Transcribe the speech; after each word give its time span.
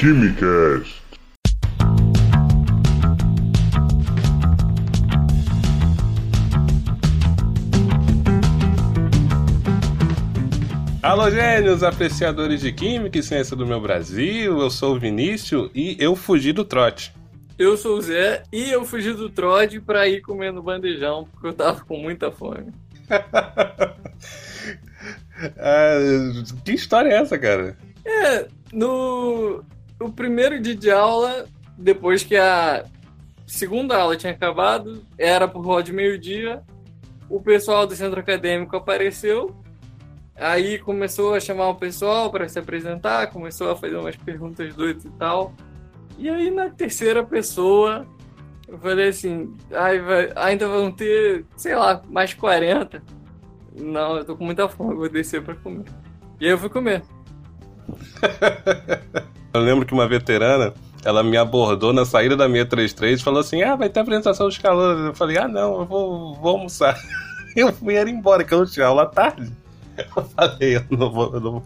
Quimicast. 0.00 0.98
Alô, 11.02 11.30
gênios, 11.30 11.82
apreciadores 11.82 12.62
de 12.62 12.72
Química 12.72 13.18
e 13.18 13.22
Ciência 13.22 13.54
do 13.54 13.66
meu 13.66 13.78
Brasil. 13.78 14.58
Eu 14.58 14.70
sou 14.70 14.96
o 14.96 14.98
Vinícius 14.98 15.70
e 15.74 15.98
eu 16.00 16.16
fugi 16.16 16.54
do 16.54 16.64
trote. 16.64 17.12
Eu 17.58 17.76
sou 17.76 17.98
o 17.98 18.00
Zé 18.00 18.44
e 18.50 18.70
eu 18.70 18.86
fugi 18.86 19.12
do 19.12 19.28
trote 19.28 19.80
pra 19.80 20.08
ir 20.08 20.22
comendo 20.22 20.62
bandejão, 20.62 21.28
porque 21.30 21.48
eu 21.48 21.52
tava 21.52 21.84
com 21.84 21.98
muita 21.98 22.30
fome. 22.30 22.72
Ah, 25.58 25.96
que 26.66 26.72
história 26.72 27.08
é 27.08 27.14
essa, 27.14 27.38
cara? 27.38 27.74
É, 28.04 28.46
no 28.74 29.64
o 30.00 30.10
primeiro 30.10 30.58
dia 30.60 30.74
de 30.74 30.90
aula, 30.90 31.46
depois 31.76 32.24
que 32.24 32.36
a 32.36 32.84
segunda 33.46 33.96
aula 33.96 34.16
tinha 34.16 34.32
acabado, 34.32 35.04
era 35.18 35.46
por 35.46 35.62
volta 35.62 35.84
de 35.84 35.92
meio-dia, 35.92 36.62
o 37.28 37.40
pessoal 37.40 37.86
do 37.86 37.94
centro 37.94 38.18
acadêmico 38.18 38.74
apareceu, 38.76 39.54
aí 40.34 40.78
começou 40.78 41.34
a 41.34 41.40
chamar 41.40 41.68
o 41.68 41.74
pessoal 41.74 42.30
para 42.30 42.48
se 42.48 42.58
apresentar, 42.58 43.28
começou 43.28 43.70
a 43.70 43.76
fazer 43.76 43.96
umas 43.96 44.16
perguntas 44.16 44.74
doidas 44.74 45.04
e 45.04 45.10
tal. 45.10 45.52
E 46.16 46.28
aí 46.28 46.50
na 46.50 46.70
terceira 46.70 47.22
pessoa, 47.22 48.06
eu 48.66 48.78
falei 48.78 49.08
assim, 49.08 49.54
ai, 49.72 50.00
vai, 50.00 50.32
ainda 50.34 50.66
vão 50.66 50.90
ter, 50.90 51.44
sei 51.56 51.74
lá, 51.74 52.02
mais 52.08 52.32
40. 52.32 53.02
Não, 53.78 54.16
eu 54.16 54.24
tô 54.24 54.36
com 54.36 54.44
muita 54.44 54.68
fome, 54.68 54.94
vou 54.94 55.08
descer 55.08 55.42
pra 55.42 55.54
comer. 55.54 55.84
E 56.40 56.46
aí 56.46 56.52
eu 56.52 56.58
fui 56.58 56.70
comer. 56.70 57.02
Eu 59.52 59.60
lembro 59.60 59.84
que 59.84 59.92
uma 59.92 60.06
veterana, 60.06 60.72
ela 61.04 61.22
me 61.22 61.36
abordou 61.36 61.92
na 61.92 62.04
saída 62.04 62.36
da 62.36 62.46
633 62.46 63.20
e 63.20 63.22
falou 63.22 63.40
assim: 63.40 63.62
Ah, 63.62 63.76
vai 63.76 63.88
ter 63.88 64.00
apresentação 64.00 64.46
dos 64.46 64.58
calouros. 64.58 65.06
Eu 65.06 65.14
falei: 65.14 65.38
Ah, 65.38 65.48
não, 65.48 65.80
eu 65.80 65.86
vou, 65.86 66.34
vou 66.34 66.52
almoçar. 66.52 66.96
Eu 67.56 67.72
fui 67.72 67.96
era 67.96 68.08
embora, 68.08 68.44
que 68.44 68.54
eu 68.54 68.58
não 68.58 68.66
tinha 68.66 68.86
aula 68.86 69.02
à 69.02 69.06
tarde. 69.06 69.50
Eu 69.98 70.22
falei: 70.22 70.76
Eu 70.76 70.84
não 70.96 71.10
vou, 71.10 71.34
eu 71.34 71.40
não, 71.40 71.62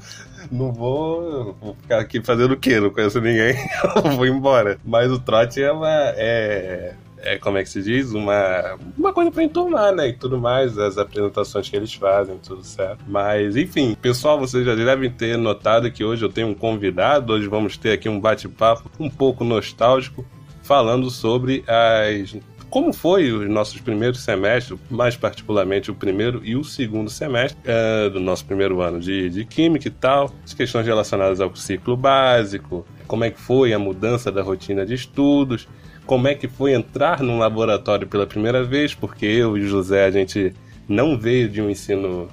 não 0.51 0.73
vou, 0.73 1.55
vou 1.61 1.75
ficar 1.75 2.01
aqui 2.01 2.23
fazendo 2.23 2.53
o 2.53 2.57
quê? 2.57 2.81
Não 2.81 2.89
conheço 2.89 3.21
ninguém, 3.21 3.55
eu 3.97 4.13
vou 4.13 4.27
embora. 4.27 4.79
Mas 4.83 5.13
o 5.13 5.19
trote 5.19 5.63
é 5.63 5.71
uma. 5.71 5.91
É, 5.91 6.95
é, 7.25 7.39
como 7.39 7.57
é 7.57 7.63
que 7.63 7.69
se 7.71 7.83
diz? 7.83 8.13
Uma, 8.13 8.77
uma 8.97 9.13
coisa 9.13 9.31
pra 9.31 9.43
enturmar, 9.43 9.95
né? 9.95 10.09
E 10.09 10.13
tudo 10.13 10.39
mais, 10.39 10.79
as 10.79 10.99
apresentações 10.99 11.69
que 11.69 11.75
eles 11.75 11.93
fazem, 11.95 12.37
tudo 12.39 12.63
certo. 12.63 13.03
Mas, 13.09 13.57
enfim, 13.57 13.97
pessoal, 14.01 14.39
vocês 14.39 14.65
já 14.65 14.75
devem 14.75 15.11
ter 15.11 15.39
notado 15.39 15.91
que 15.91 16.05
hoje 16.05 16.25
eu 16.25 16.29
tenho 16.29 16.49
um 16.49 16.55
convidado. 16.55 17.33
Hoje 17.33 17.49
vamos 17.49 17.77
ter 17.79 17.93
aqui 17.93 18.09
um 18.09 18.21
bate-papo 18.21 18.91
um 19.01 19.09
pouco 19.09 19.43
nostálgico, 19.43 20.25
falando 20.63 21.11
sobre 21.11 21.65
as. 21.67 22.37
Como 22.69 22.93
foi 22.93 23.31
os 23.31 23.49
nossos 23.49 23.81
primeiros 23.81 24.21
semestres, 24.25 24.77
mais 24.91 25.17
particularmente 25.17 25.93
o 25.93 25.95
primeiro 25.95 26.41
e 26.45 26.57
o 26.57 26.65
segundo 26.65 27.09
semestre 27.09 27.57
uh, 27.61 28.11
do 28.11 28.19
nosso 28.19 28.45
primeiro 28.45 28.81
ano 28.81 28.99
de, 28.99 29.31
de 29.31 29.45
Química 29.45 29.87
e 29.87 29.93
tal, 29.93 30.35
as 30.45 30.53
questões 30.53 30.85
relacionadas 30.85 31.41
ao 31.41 31.55
ciclo 31.55 31.97
básico, 31.97 32.85
como 33.07 33.23
é 33.23 33.31
que 33.31 33.41
foi 33.41 33.73
a 33.73 33.79
mudança 33.79 34.33
da 34.33 34.43
rotina 34.43 34.85
de 34.85 34.93
estudos, 34.93 35.69
como 36.07 36.29
é 36.29 36.35
que 36.35 36.49
foi 36.49 36.73
entrar 36.73 37.23
num 37.23 37.39
laboratório 37.39 38.07
pela 38.07 38.27
primeira 38.27 38.63
vez, 38.63 38.95
porque 38.95 39.27
eu 39.27 39.57
e 39.57 39.63
o 39.63 39.69
José 39.69 40.05
a 40.05 40.11
gente 40.11 40.55
não 40.89 41.19
veio 41.19 41.49
de 41.49 41.63
um 41.63 41.71
ensino 41.71 42.29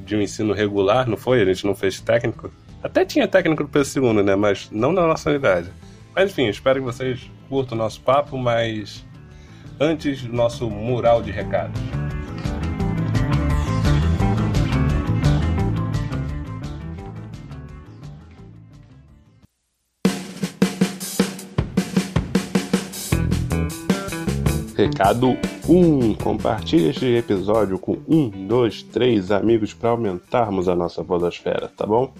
de 0.00 0.16
um 0.16 0.20
ensino 0.20 0.52
regular, 0.52 1.08
não 1.08 1.16
foi? 1.16 1.40
A 1.40 1.44
gente 1.44 1.64
não 1.64 1.74
fez 1.74 2.00
técnico. 2.00 2.50
Até 2.82 3.04
tinha 3.04 3.28
técnico 3.28 3.68
pelo 3.68 3.84
segundo, 3.84 4.22
né? 4.22 4.34
Mas 4.34 4.68
não 4.70 4.92
na 4.92 5.06
nossa 5.06 5.30
unidade. 5.30 5.70
Mas 6.14 6.30
enfim, 6.30 6.48
espero 6.48 6.80
que 6.80 6.84
vocês 6.84 7.30
curtam 7.48 7.76
o 7.76 7.78
nosso 7.78 8.00
papo, 8.00 8.36
mas 8.36 9.04
antes 9.78 10.24
nosso 10.24 10.68
mural 10.68 11.22
de 11.22 11.30
recados. 11.30 11.80
Recado 24.82 25.38
1. 25.68 26.14
Compartilhe 26.14 26.88
este 26.88 27.06
episódio 27.06 27.78
com 27.78 27.98
um, 28.08 28.28
dois, 28.48 28.82
três 28.82 29.30
amigos 29.30 29.72
para 29.72 29.90
aumentarmos 29.90 30.68
a 30.68 30.74
nossa 30.74 31.04
podosfera, 31.04 31.68
tá 31.68 31.86
bom? 31.86 32.12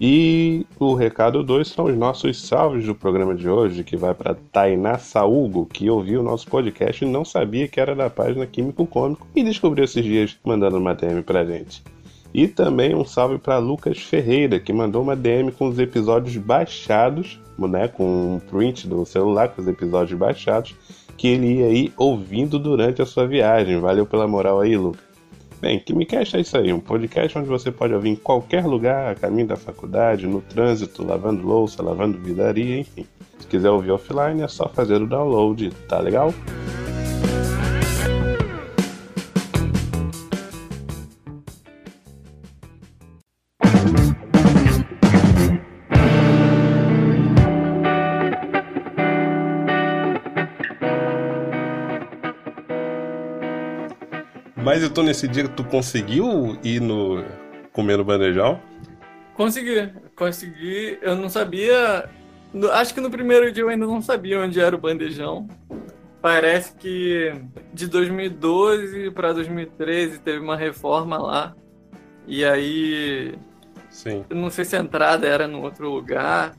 E 0.00 0.66
o 0.80 0.94
recado 0.94 1.44
2 1.44 1.68
são 1.68 1.84
os 1.84 1.96
nossos 1.96 2.44
salves 2.44 2.86
do 2.86 2.92
programa 2.92 3.36
de 3.36 3.48
hoje, 3.48 3.84
que 3.84 3.96
vai 3.96 4.12
para 4.14 4.34
Tainá 4.34 4.98
Saúgo, 4.98 5.64
que 5.64 5.88
ouviu 5.88 6.22
o 6.22 6.24
nosso 6.24 6.48
podcast 6.48 7.04
e 7.04 7.08
não 7.08 7.24
sabia 7.24 7.68
que 7.68 7.78
era 7.78 7.94
da 7.94 8.10
página 8.10 8.48
Químico 8.48 8.84
Cômico 8.84 9.24
e 9.32 9.44
descobriu 9.44 9.84
esses 9.84 10.02
dias 10.04 10.36
mandando 10.44 10.78
uma 10.78 10.96
DM 10.96 11.22
pra 11.22 11.44
gente. 11.44 11.84
E 12.34 12.48
também 12.48 12.94
um 12.94 13.04
salve 13.04 13.38
para 13.38 13.58
Lucas 13.58 13.98
Ferreira, 13.98 14.58
que 14.58 14.72
mandou 14.72 15.02
uma 15.02 15.14
DM 15.14 15.52
com 15.52 15.68
os 15.68 15.78
episódios 15.78 16.36
baixados, 16.36 17.38
né, 17.58 17.88
com 17.88 18.36
um 18.36 18.38
print 18.40 18.88
do 18.88 19.04
celular 19.04 19.48
com 19.48 19.60
os 19.60 19.68
episódios 19.68 20.18
baixados, 20.18 20.74
que 21.16 21.28
ele 21.28 21.58
ia 21.58 21.66
aí 21.66 21.92
ouvindo 21.96 22.58
durante 22.58 23.02
a 23.02 23.06
sua 23.06 23.26
viagem. 23.26 23.78
Valeu 23.78 24.06
pela 24.06 24.26
moral 24.26 24.60
aí, 24.60 24.76
Lucas. 24.76 25.12
Bem, 25.60 25.78
KimiCast 25.78 26.36
é 26.36 26.40
isso 26.40 26.58
aí, 26.58 26.72
um 26.72 26.80
podcast 26.80 27.38
onde 27.38 27.46
você 27.46 27.70
pode 27.70 27.94
ouvir 27.94 28.08
em 28.08 28.16
qualquer 28.16 28.66
lugar, 28.66 29.12
a 29.12 29.14
caminho 29.14 29.46
da 29.46 29.56
faculdade, 29.56 30.26
no 30.26 30.40
trânsito, 30.40 31.06
lavando 31.06 31.46
louça, 31.46 31.80
lavando 31.80 32.18
vidaria, 32.18 32.80
enfim. 32.80 33.06
Se 33.38 33.46
quiser 33.46 33.70
ouvir 33.70 33.92
offline 33.92 34.42
é 34.42 34.48
só 34.48 34.68
fazer 34.68 35.00
o 35.00 35.06
download, 35.06 35.70
tá 35.86 36.00
legal? 36.00 36.34
Mas 54.82 55.06
nesse 55.06 55.28
dia 55.28 55.48
tu 55.48 55.64
conseguiu 55.64 56.58
ir 56.62 56.80
no 56.80 57.24
comer 57.72 57.96
no 57.96 58.04
bandejão? 58.04 58.60
Consegui, 59.34 59.90
consegui. 60.16 60.98
Eu 61.00 61.16
não 61.16 61.28
sabia. 61.28 62.08
acho 62.72 62.92
que 62.92 63.00
no 63.00 63.10
primeiro 63.10 63.50
dia 63.52 63.62
eu 63.62 63.68
ainda 63.68 63.86
não 63.86 64.02
sabia 64.02 64.40
onde 64.40 64.60
era 64.60 64.74
o 64.74 64.78
bandejão. 64.78 65.48
Parece 66.20 66.74
que 66.76 67.32
de 67.72 67.86
2012 67.86 69.10
para 69.10 69.32
2013 69.32 70.20
teve 70.20 70.38
uma 70.38 70.56
reforma 70.56 71.18
lá. 71.18 71.54
E 72.26 72.44
aí, 72.44 73.34
Sim. 73.90 74.24
eu 74.30 74.36
não 74.36 74.50
sei 74.50 74.64
se 74.64 74.76
a 74.76 74.80
entrada 74.80 75.26
era 75.26 75.48
no 75.48 75.62
outro 75.62 75.90
lugar. 75.90 76.54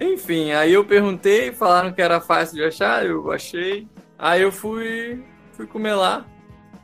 Enfim, 0.00 0.52
aí 0.52 0.72
eu 0.72 0.84
perguntei, 0.84 1.52
falaram 1.52 1.92
que 1.92 2.00
era 2.00 2.20
fácil 2.20 2.56
de 2.56 2.64
achar, 2.64 3.04
eu 3.04 3.30
achei. 3.30 3.88
Aí 4.18 4.42
eu 4.42 4.52
fui, 4.52 5.22
fui 5.52 5.66
comer 5.66 5.94
lá. 5.94 6.24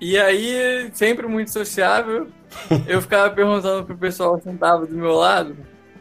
E 0.01 0.17
aí, 0.17 0.91
sempre 0.93 1.27
muito 1.27 1.51
sociável, 1.51 2.29
eu 2.87 3.03
ficava 3.03 3.31
perguntando 3.31 3.85
pro 3.85 3.97
pessoal 3.97 4.39
que 4.39 4.45
sentava 4.45 4.87
do 4.87 4.95
meu 4.95 5.13
lado 5.13 5.57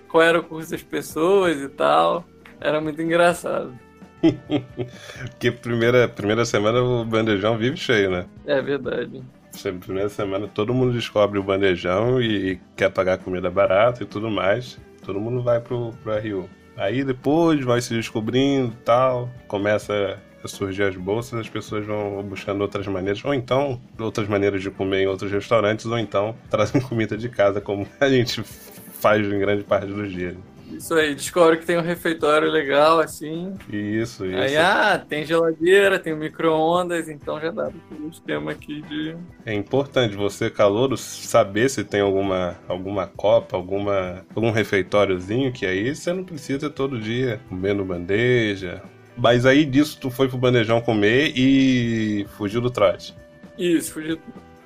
qual 0.08 0.24
era 0.24 0.40
o 0.40 0.44
curso 0.44 0.72
das 0.72 0.82
pessoas 0.82 1.58
e 1.62 1.70
tal. 1.70 2.26
Era 2.60 2.82
muito 2.82 3.02
engraçado. 3.02 3.78
Porque 5.30 5.52
primeira, 5.52 6.08
primeira 6.08 6.44
semana 6.46 6.82
o 6.82 7.06
bandejão 7.06 7.58
vive 7.58 7.78
cheio, 7.78 8.10
né? 8.10 8.26
É 8.46 8.62
verdade. 8.62 9.24
Sempre 9.52 9.86
Primeira 9.86 10.10
semana 10.10 10.48
todo 10.48 10.74
mundo 10.74 10.94
descobre 10.94 11.40
o 11.40 11.44
bandejão 11.44 12.22
e 12.22 12.60
quer 12.76 12.90
pagar 12.90 13.18
comida 13.18 13.50
barata 13.50 14.04
e 14.04 14.06
tudo 14.06 14.30
mais. 14.30 14.80
Todo 15.04 15.20
mundo 15.20 15.42
vai 15.42 15.60
pro, 15.60 15.92
pro 16.04 16.14
RU. 16.14 16.50
Aí 16.78 17.04
depois 17.04 17.64
vai 17.66 17.82
se 17.82 17.94
descobrindo 17.94 18.74
tal, 18.86 19.30
começa 19.48 20.20
a 20.44 20.48
surgir 20.48 20.84
as 20.84 20.96
bolsas, 20.96 21.40
as 21.40 21.50
pessoas 21.50 21.86
vão 21.86 22.22
buscando 22.24 22.62
outras 22.62 22.86
maneiras, 22.86 23.26
ou 23.26 23.34
então 23.34 23.82
outras 24.00 24.28
maneiras 24.28 24.62
de 24.62 24.70
comer 24.70 25.02
em 25.02 25.08
outros 25.08 25.32
restaurantes, 25.32 25.88
ou 25.88 25.98
então 25.98 26.36
trazem 26.50 26.80
comida 26.88 27.18
de 27.18 27.30
casa, 27.30 27.60
como 27.60 27.88
a 28.00 28.08
gente 28.08 28.44
faz 28.44 29.26
em 29.26 29.40
grande 29.40 29.64
parte 29.64 29.88
dos 29.88 30.12
dias. 30.12 30.36
Isso 30.72 30.94
aí, 30.94 31.16
descobre 31.16 31.58
que 31.58 31.66
tem 31.66 31.78
um 31.78 31.82
refeitório 31.82 32.50
legal, 32.50 33.00
assim. 33.00 33.54
Isso, 33.72 34.26
isso. 34.26 34.38
Aí, 34.38 34.58
ah, 34.58 35.04
tem 35.08 35.26
geladeira, 35.26 35.98
tem 35.98 36.16
micro-ondas, 36.16 37.08
então 37.08 37.40
já 37.40 37.52
dá 37.52 37.70
para 37.70 37.98
o 37.98 38.10
esquema 38.10 38.52
aqui 38.52 38.82
de. 38.82 39.16
É 39.46 39.54
importante 39.54 40.16
você, 40.16 40.50
calouro, 40.50 40.98
saber 40.98 41.70
se 41.70 41.84
tem 41.84 42.02
alguma, 42.02 42.58
alguma 42.68 43.08
copa, 43.08 43.56
alguma, 43.56 44.26
algum 44.36 44.52
refeitóriozinho, 44.52 45.52
que 45.52 45.66
aí 45.66 45.96
você 45.96 46.12
não 46.12 46.24
precisa 46.24 46.70
todo 46.70 47.00
dia 47.00 47.40
comendo 47.50 47.86
bandeja. 47.86 48.82
Mas 49.18 49.46
aí 49.46 49.66
disso 49.66 49.98
tu 50.00 50.12
foi 50.12 50.28
pro 50.28 50.38
bandejão 50.38 50.80
comer 50.80 51.34
e 51.36 52.28
fugiu 52.38 52.62
do 52.62 52.70
trote. 52.70 53.16
Isso, 53.58 53.94
fugi. 53.94 54.20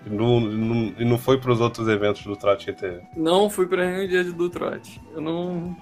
E 0.05 0.09
não, 0.09 0.39
não, 0.39 0.93
e 0.97 1.05
não 1.05 1.17
foi 1.17 1.37
pros 1.37 1.61
outros 1.61 1.87
eventos 1.87 2.23
do 2.23 2.35
trote 2.35 2.65
que 2.65 2.73
teve. 2.73 3.01
Não 3.15 3.49
fui 3.49 3.67
para 3.67 3.85
nenhum 3.85 4.07
dia 4.07 4.23
do 4.23 4.49
trote. 4.49 4.99
Eu 5.13 5.21
não. 5.21 5.75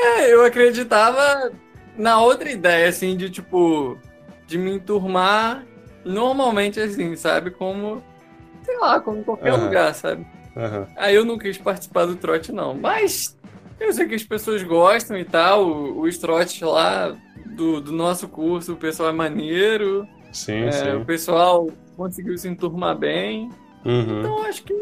É, 0.00 0.32
eu 0.32 0.44
acreditava 0.44 1.50
na 1.96 2.20
outra 2.20 2.50
ideia, 2.50 2.88
assim, 2.88 3.16
de 3.16 3.28
tipo, 3.28 3.98
de 4.46 4.56
me 4.56 4.72
enturmar 4.76 5.64
normalmente 6.04 6.78
assim, 6.80 7.16
sabe? 7.16 7.50
Como, 7.50 8.02
sei 8.62 8.78
lá, 8.78 9.00
como 9.00 9.18
em 9.18 9.22
qualquer 9.24 9.52
Aham. 9.52 9.64
lugar, 9.64 9.94
sabe? 9.94 10.26
Aham. 10.56 10.86
Aí 10.96 11.14
eu 11.14 11.24
não 11.24 11.36
quis 11.38 11.58
participar 11.58 12.06
do 12.06 12.16
trote, 12.16 12.52
não. 12.52 12.74
Mas 12.74 13.36
eu 13.80 13.92
sei 13.92 14.06
que 14.06 14.14
as 14.14 14.22
pessoas 14.24 14.62
gostam 14.62 15.16
e 15.18 15.24
tal. 15.24 15.66
o- 15.66 16.00
Os 16.02 16.16
trotes 16.18 16.60
lá 16.60 17.14
do, 17.44 17.80
do 17.80 17.92
nosso 17.92 18.28
curso, 18.28 18.74
o 18.74 18.76
pessoal 18.76 19.08
é 19.08 19.12
maneiro. 19.12 20.06
Sim, 20.32 20.64
é, 20.64 20.72
sim. 20.72 20.92
O 20.96 21.04
pessoal 21.04 21.68
conseguiu 21.96 22.36
se 22.38 22.48
enturmar 22.48 22.96
bem. 22.96 23.50
Uhum. 23.84 24.20
Então 24.20 24.44
acho 24.44 24.62
que, 24.62 24.74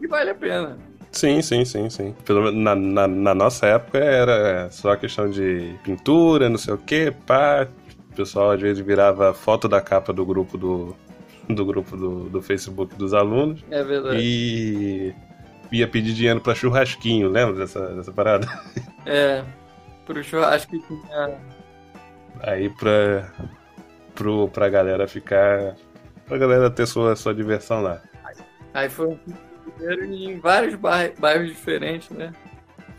que 0.00 0.06
vale 0.08 0.30
a 0.30 0.34
pena. 0.34 0.78
Sim, 1.14 1.40
sim, 1.42 1.64
sim, 1.64 1.88
sim. 1.88 2.12
Pelo 2.24 2.42
menos 2.42 2.60
na, 2.60 2.74
na, 2.74 3.06
na 3.06 3.34
nossa 3.34 3.66
época 3.66 3.98
era 3.98 4.68
só 4.70 4.96
questão 4.96 5.30
de 5.30 5.74
pintura, 5.84 6.48
não 6.48 6.58
sei 6.58 6.74
o 6.74 6.78
que, 6.78 7.12
pá. 7.24 7.68
O 8.10 8.16
pessoal 8.16 8.50
às 8.50 8.60
vezes 8.60 8.84
virava 8.84 9.32
foto 9.32 9.68
da 9.68 9.80
capa 9.80 10.12
do 10.12 10.26
grupo 10.26 10.58
do, 10.58 10.94
do 11.48 11.64
grupo 11.64 11.96
do, 11.96 12.28
do 12.28 12.42
Facebook 12.42 12.94
dos 12.96 13.14
alunos 13.14 13.64
É 13.70 13.82
verdade. 13.84 14.18
e 14.20 15.14
ia 15.72 15.86
pedir 15.86 16.14
dinheiro 16.14 16.40
pra 16.40 16.54
churrasquinho, 16.54 17.28
lembra 17.28 17.54
dessa, 17.54 17.94
dessa 17.94 18.12
parada? 18.12 18.46
É. 19.06 19.44
Pro 20.06 20.22
churrasco 20.22 20.72
que 20.72 20.86
tinha. 20.86 21.38
Aí 22.40 22.68
pra, 22.70 23.30
pro, 24.14 24.48
pra 24.48 24.68
galera 24.68 25.06
ficar. 25.06 25.76
pra 26.26 26.38
galera 26.38 26.70
ter 26.70 26.86
sua, 26.86 27.14
sua 27.14 27.32
diversão 27.34 27.82
lá. 27.82 28.02
Aí 28.74 28.88
foi 28.90 29.06
um 29.08 29.18
primeiro 29.72 30.04
em 30.04 30.38
vários 30.38 30.74
bairros, 30.74 31.18
bairros 31.18 31.48
diferentes, 31.48 32.10
né? 32.10 32.32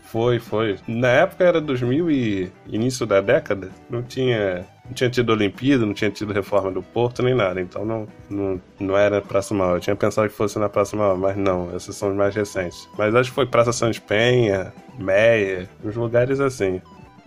Foi, 0.06 0.38
foi. 0.38 0.78
Na 0.86 1.08
época 1.08 1.44
era 1.44 1.60
2000 1.60 2.10
e 2.10 2.52
início 2.68 3.04
da 3.04 3.20
década, 3.20 3.70
não 3.90 4.02
tinha, 4.02 4.64
não 4.84 4.92
tinha 4.94 5.10
tido 5.10 5.30
Olimpíada, 5.30 5.84
não 5.84 5.92
tinha 5.92 6.10
tido 6.10 6.32
reforma 6.32 6.70
do 6.70 6.80
Porto 6.80 7.22
nem 7.22 7.34
nada, 7.34 7.60
então 7.60 7.84
não, 7.84 8.06
não, 8.30 8.60
não 8.78 8.96
era 8.96 9.20
Praça 9.20 9.52
Maior. 9.52 9.76
Eu 9.76 9.80
tinha 9.80 9.96
pensado 9.96 10.28
que 10.28 10.34
fosse 10.34 10.58
na 10.58 10.68
Praça 10.68 10.96
Maior, 10.96 11.18
mas 11.18 11.36
não, 11.36 11.74
esses 11.74 11.94
são 11.96 12.10
os 12.10 12.16
mais 12.16 12.34
recentes. 12.34 12.88
Mas 12.96 13.14
acho 13.14 13.30
que 13.30 13.34
foi 13.34 13.46
Praça 13.46 13.72
Santos 13.72 13.98
Penha, 13.98 14.72
Meia, 14.96 15.68
uns 15.84 15.96
lugares 15.96 16.38
assim. 16.38 16.80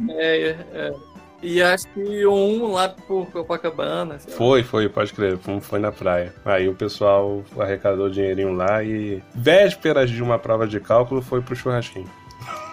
É, 0.09 0.55
é. 0.73 0.93
E 1.41 1.61
acho 1.61 1.87
que 1.89 2.25
um 2.25 2.73
lá 2.73 2.89
por 2.89 3.25
Copacabana. 3.31 4.19
sei 4.19 4.31
lá. 4.31 4.37
Foi, 4.37 4.63
foi, 4.63 4.89
pode 4.89 5.13
crer, 5.13 5.37
foi, 5.37 5.59
foi 5.61 5.79
na 5.79 5.91
praia. 5.91 6.33
Aí 6.43 6.67
o 6.67 6.75
pessoal 6.75 7.43
arrecadou 7.57 8.09
dinheirinho 8.09 8.53
lá 8.53 8.83
e 8.83 9.23
vésperas 9.33 10.09
de 10.09 10.21
uma 10.21 10.37
prova 10.37 10.67
de 10.67 10.79
cálculo 10.79 11.21
foi 11.21 11.41
pro 11.41 11.55
churrasquinho. 11.55 12.09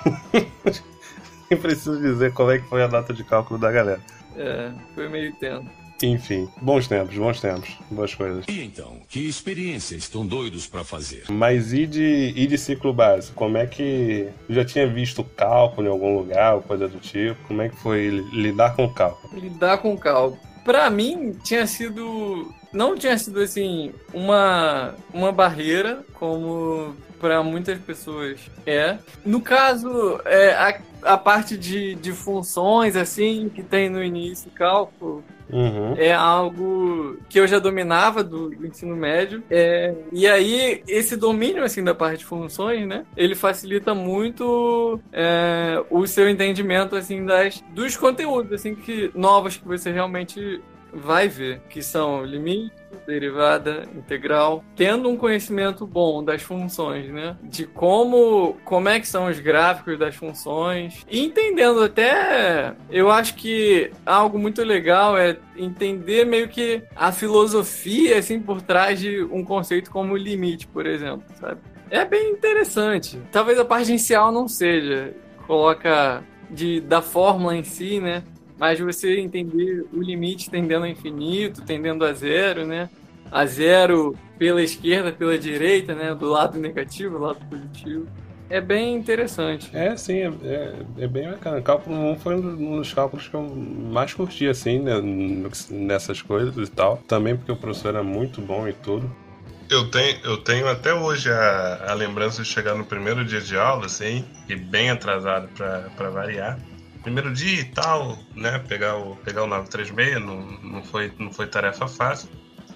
Nem 1.49 1.61
preciso 1.61 2.01
dizer 2.01 2.33
qual 2.33 2.51
é 2.51 2.59
que 2.59 2.69
foi 2.69 2.83
a 2.83 2.89
data 2.89 3.13
de 3.15 3.23
cálculo 3.23 3.59
da 3.59 3.71
galera. 3.71 4.01
É, 4.37 4.73
foi 4.95 5.09
meio 5.09 5.33
tenso. 5.37 5.86
Enfim, 6.03 6.49
bons 6.61 6.87
tempos, 6.87 7.17
bons 7.17 7.41
tempos, 7.41 7.71
boas 7.91 8.15
coisas. 8.15 8.45
E 8.49 8.63
então, 8.63 8.99
que 9.09 9.27
experiência 9.27 9.97
estão 9.97 10.27
doidos 10.27 10.67
pra 10.67 10.85
fazer? 10.85 11.25
Mas 11.31 11.73
e 11.73 11.87
de, 11.87 12.33
e 12.37 12.47
de 12.47 12.59
ciclo 12.59 12.93
básico? 12.93 13.35
Como 13.35 13.57
é 13.57 13.67
que. 13.67 14.29
Já 14.49 14.65
tinha 14.65 14.87
visto 14.87 15.25
cálculo 15.25 15.87
em 15.87 15.91
algum 15.91 16.17
lugar 16.19 16.57
ou 16.57 16.63
coisa 16.63 16.87
do 16.87 16.99
tipo? 16.99 17.37
Como 17.49 17.63
é 17.63 17.69
que 17.71 17.77
foi 17.77 18.09
li- 18.11 18.43
lidar 18.43 18.77
com 18.77 18.89
cálculo? 18.93 19.41
lidar 19.41 19.79
com 19.79 19.97
cálculo. 19.97 20.39
Pra 20.65 20.91
mim, 20.91 21.33
tinha 21.45 21.67
sido. 21.67 22.53
Não 22.73 22.95
tinha 22.97 23.17
sido 23.17 23.41
assim, 23.41 23.93
uma, 24.13 24.95
uma 25.15 25.33
barreira, 25.33 26.05
como 26.15 26.95
pra 27.19 27.43
muitas 27.43 27.79
pessoas 27.79 28.39
é. 28.67 28.99
No 29.25 29.41
caso, 29.41 30.21
é, 30.27 30.51
a, 30.53 30.79
a 31.15 31.17
parte 31.17 31.57
de, 31.57 31.95
de 31.95 32.13
funções, 32.13 32.95
assim, 32.97 33.49
que 33.49 33.63
tem 33.63 33.89
no 33.89 34.03
início, 34.05 34.51
cálculo, 34.51 35.25
Uhum. 35.51 35.95
é 35.97 36.13
algo 36.13 37.19
que 37.29 37.39
eu 37.39 37.47
já 37.47 37.59
dominava 37.59 38.23
do, 38.25 38.51
do 38.51 38.67
ensino 38.67 38.97
médio. 38.97 39.43
É, 39.51 39.95
e 40.13 40.27
aí, 40.27 40.83
esse 40.89 41.17
domínio 41.17 41.65
assim 41.65 41.83
da 41.83 41.95
parte 41.95 42.19
de 42.19 42.25
funções, 42.25 42.87
né? 42.87 43.05
Ele 43.17 43.35
facilita 43.35 43.95
muito 43.95 45.01
é, 45.13 45.83
o 45.91 46.07
seu 46.07 46.29
entendimento 46.29 46.97
assim 46.97 47.25
das, 47.25 47.63
dos 47.71 47.97
conteúdos 47.97 48.53
assim 48.53 48.75
que 48.75 49.11
novos 49.15 49.57
que 49.57 49.67
você 49.67 49.91
realmente 49.91 50.61
vai 50.93 51.29
ver, 51.29 51.61
que 51.69 51.83
são 51.83 52.25
limite, 52.25 52.75
derivada, 53.07 53.83
integral, 53.95 54.65
tendo 54.75 55.09
um 55.09 55.17
conhecimento 55.17 55.87
bom 55.87 56.23
das 56.23 56.43
funções, 56.43 57.11
né? 57.11 57.37
De 57.43 57.67
como 57.67 58.57
como 58.65 58.89
é 58.89 59.01
que 59.01 59.09
são 59.09 59.27
os 59.27 59.39
gráficos 59.39 59.99
das 59.99 60.15
funções 60.15 61.05
e 61.11 61.25
entendendo 61.25 61.83
até, 61.83 62.75
eu 62.91 63.11
acho 63.11 63.35
que 63.35 63.91
algo 64.05 64.39
muito 64.39 64.63
legal 64.63 65.17
é 65.17 65.37
entender 65.57 66.25
meio 66.25 66.49
que 66.49 66.83
a 66.95 67.13
filosofia 67.13 68.19
assim 68.19 68.41
por 68.41 68.63
trás 68.63 69.01
de 69.01 69.23
um 69.25 69.45
conceito 69.45 69.91
como 69.91 70.17
limite, 70.17 70.67
por 70.67 70.87
exemplo, 70.87 71.25
sabe? 71.41 71.61
É 71.91 72.05
bem 72.05 72.31
interessante. 72.31 73.19
Talvez 73.31 73.59
a 73.59 73.65
parte 73.65 73.89
inicial 73.91 74.33
não 74.33 74.49
seja, 74.49 75.15
coloca 75.47 76.23
de 76.51 76.81
da 76.81 77.03
fórmula 77.03 77.57
em 77.57 77.65
si, 77.65 78.01
né? 78.01 78.23
Mas 78.59 78.81
você 78.81 79.21
entender 79.21 79.87
o 79.93 80.01
limite 80.01 80.51
tendendo 80.51 80.85
ao 80.85 80.91
infinito, 80.91 81.63
tendendo 81.63 82.05
a 82.05 82.13
zero, 82.13 82.67
né? 82.67 82.89
A 83.31 83.45
zero 83.45 84.17
pela 84.39 84.63
esquerda, 84.63 85.13
pela 85.13 85.39
direita, 85.39 85.95
né? 85.95 86.15
Do 86.15 86.29
lado 86.29 86.59
negativo, 86.59 87.19
do 87.19 87.25
lado 87.25 87.41
positivo. 87.49 88.07
É 88.49 88.61
bem 88.61 88.95
interessante. 88.95 89.69
É, 89.77 89.97
sim, 89.97 90.19
é, 90.19 90.33
é, 90.45 90.75
é 90.99 91.09
bem 91.09 91.29
bacana. 91.29 91.61
Cálculo 91.61 91.97
1 92.13 92.17
foi 92.17 92.37
um 92.37 92.77
dos 92.77 92.95
cálculos 92.95 93.27
que 93.27 93.35
eu 93.35 93.43
mais 93.43 94.15
curti, 94.15 94.47
assim, 94.47 94.79
né, 94.79 94.95
nessas 95.71 96.23
coisas 96.23 96.69
e 96.69 96.71
tal. 96.71 96.99
Também 97.09 97.37
porque 97.37 97.51
o 97.51 97.57
professor 97.57 97.89
era 97.89 98.05
muito 98.05 98.41
bom 98.41 98.69
e 98.69 98.73
tudo. 98.73 99.11
Eu 99.69 99.91
tenho, 99.91 100.21
eu 100.23 100.37
tenho 100.37 100.69
até 100.69 100.95
hoje 100.95 101.29
a, 101.29 101.91
a 101.91 101.95
lembrança 101.95 102.41
de 102.41 102.49
chegar 102.49 102.77
no 102.77 102.85
primeiro 102.85 103.25
dia 103.25 103.41
de 103.41 103.57
aula, 103.57 103.87
assim, 103.87 104.25
e 104.49 104.55
bem 104.55 104.91
atrasado 104.91 105.49
pra 105.49 106.11
variar. 106.11 106.57
Primeiro 107.07 107.33
dia 107.33 107.61
e 107.61 107.65
tal, 107.67 108.19
né, 108.35 108.59
pegar 108.59 108.97
o, 108.97 109.15
pegar 109.15 109.45
o 109.45 109.47
936 109.47 110.21
não, 110.21 110.41
não, 110.61 110.83
foi, 110.83 111.13
não 111.21 111.33
foi 111.33 111.47
tarefa 111.47 111.87
fácil. 111.87 112.29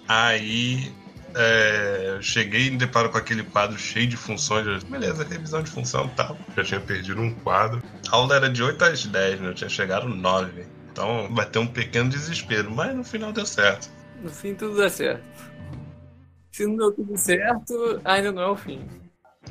Aí 0.06 0.94
é, 1.34 2.16
cheguei 2.20 2.68
e 2.68 2.70
me 2.70 2.76
deparo 2.76 3.10
com 3.10 3.18
aquele 3.18 3.42
quadro 3.42 3.76
cheio 3.76 4.06
de 4.06 4.16
funções. 4.16 4.64
Eu, 4.68 4.78
Beleza, 4.88 5.24
revisão 5.24 5.64
de 5.64 5.70
função 5.72 6.06
e 6.06 6.10
tal. 6.10 6.38
Já 6.56 6.62
tinha 6.62 6.80
perdido 6.80 7.20
um 7.20 7.34
quadro. 7.34 7.82
A 8.08 8.14
aula 8.14 8.36
era 8.36 8.48
de 8.48 8.62
8 8.62 8.84
às 8.84 9.04
10, 9.04 9.40
né? 9.40 9.48
Eu 9.48 9.54
tinha 9.54 9.68
chegado 9.68 10.08
9. 10.08 10.64
Então 10.92 11.26
bateu 11.34 11.62
um 11.62 11.66
pequeno 11.66 12.08
desespero, 12.08 12.70
mas 12.70 12.94
no 12.94 13.02
final 13.02 13.32
deu 13.32 13.44
certo. 13.44 13.90
No 14.22 14.30
fim, 14.30 14.54
tudo 14.54 14.76
dá 14.76 14.88
certo. 14.88 15.24
Se 16.52 16.64
não 16.66 16.76
deu 16.76 16.92
tudo 16.92 17.18
certo, 17.18 18.00
ainda 18.04 18.30
não 18.30 18.42
é 18.42 18.48
o 18.48 18.56
fim. 18.56 18.86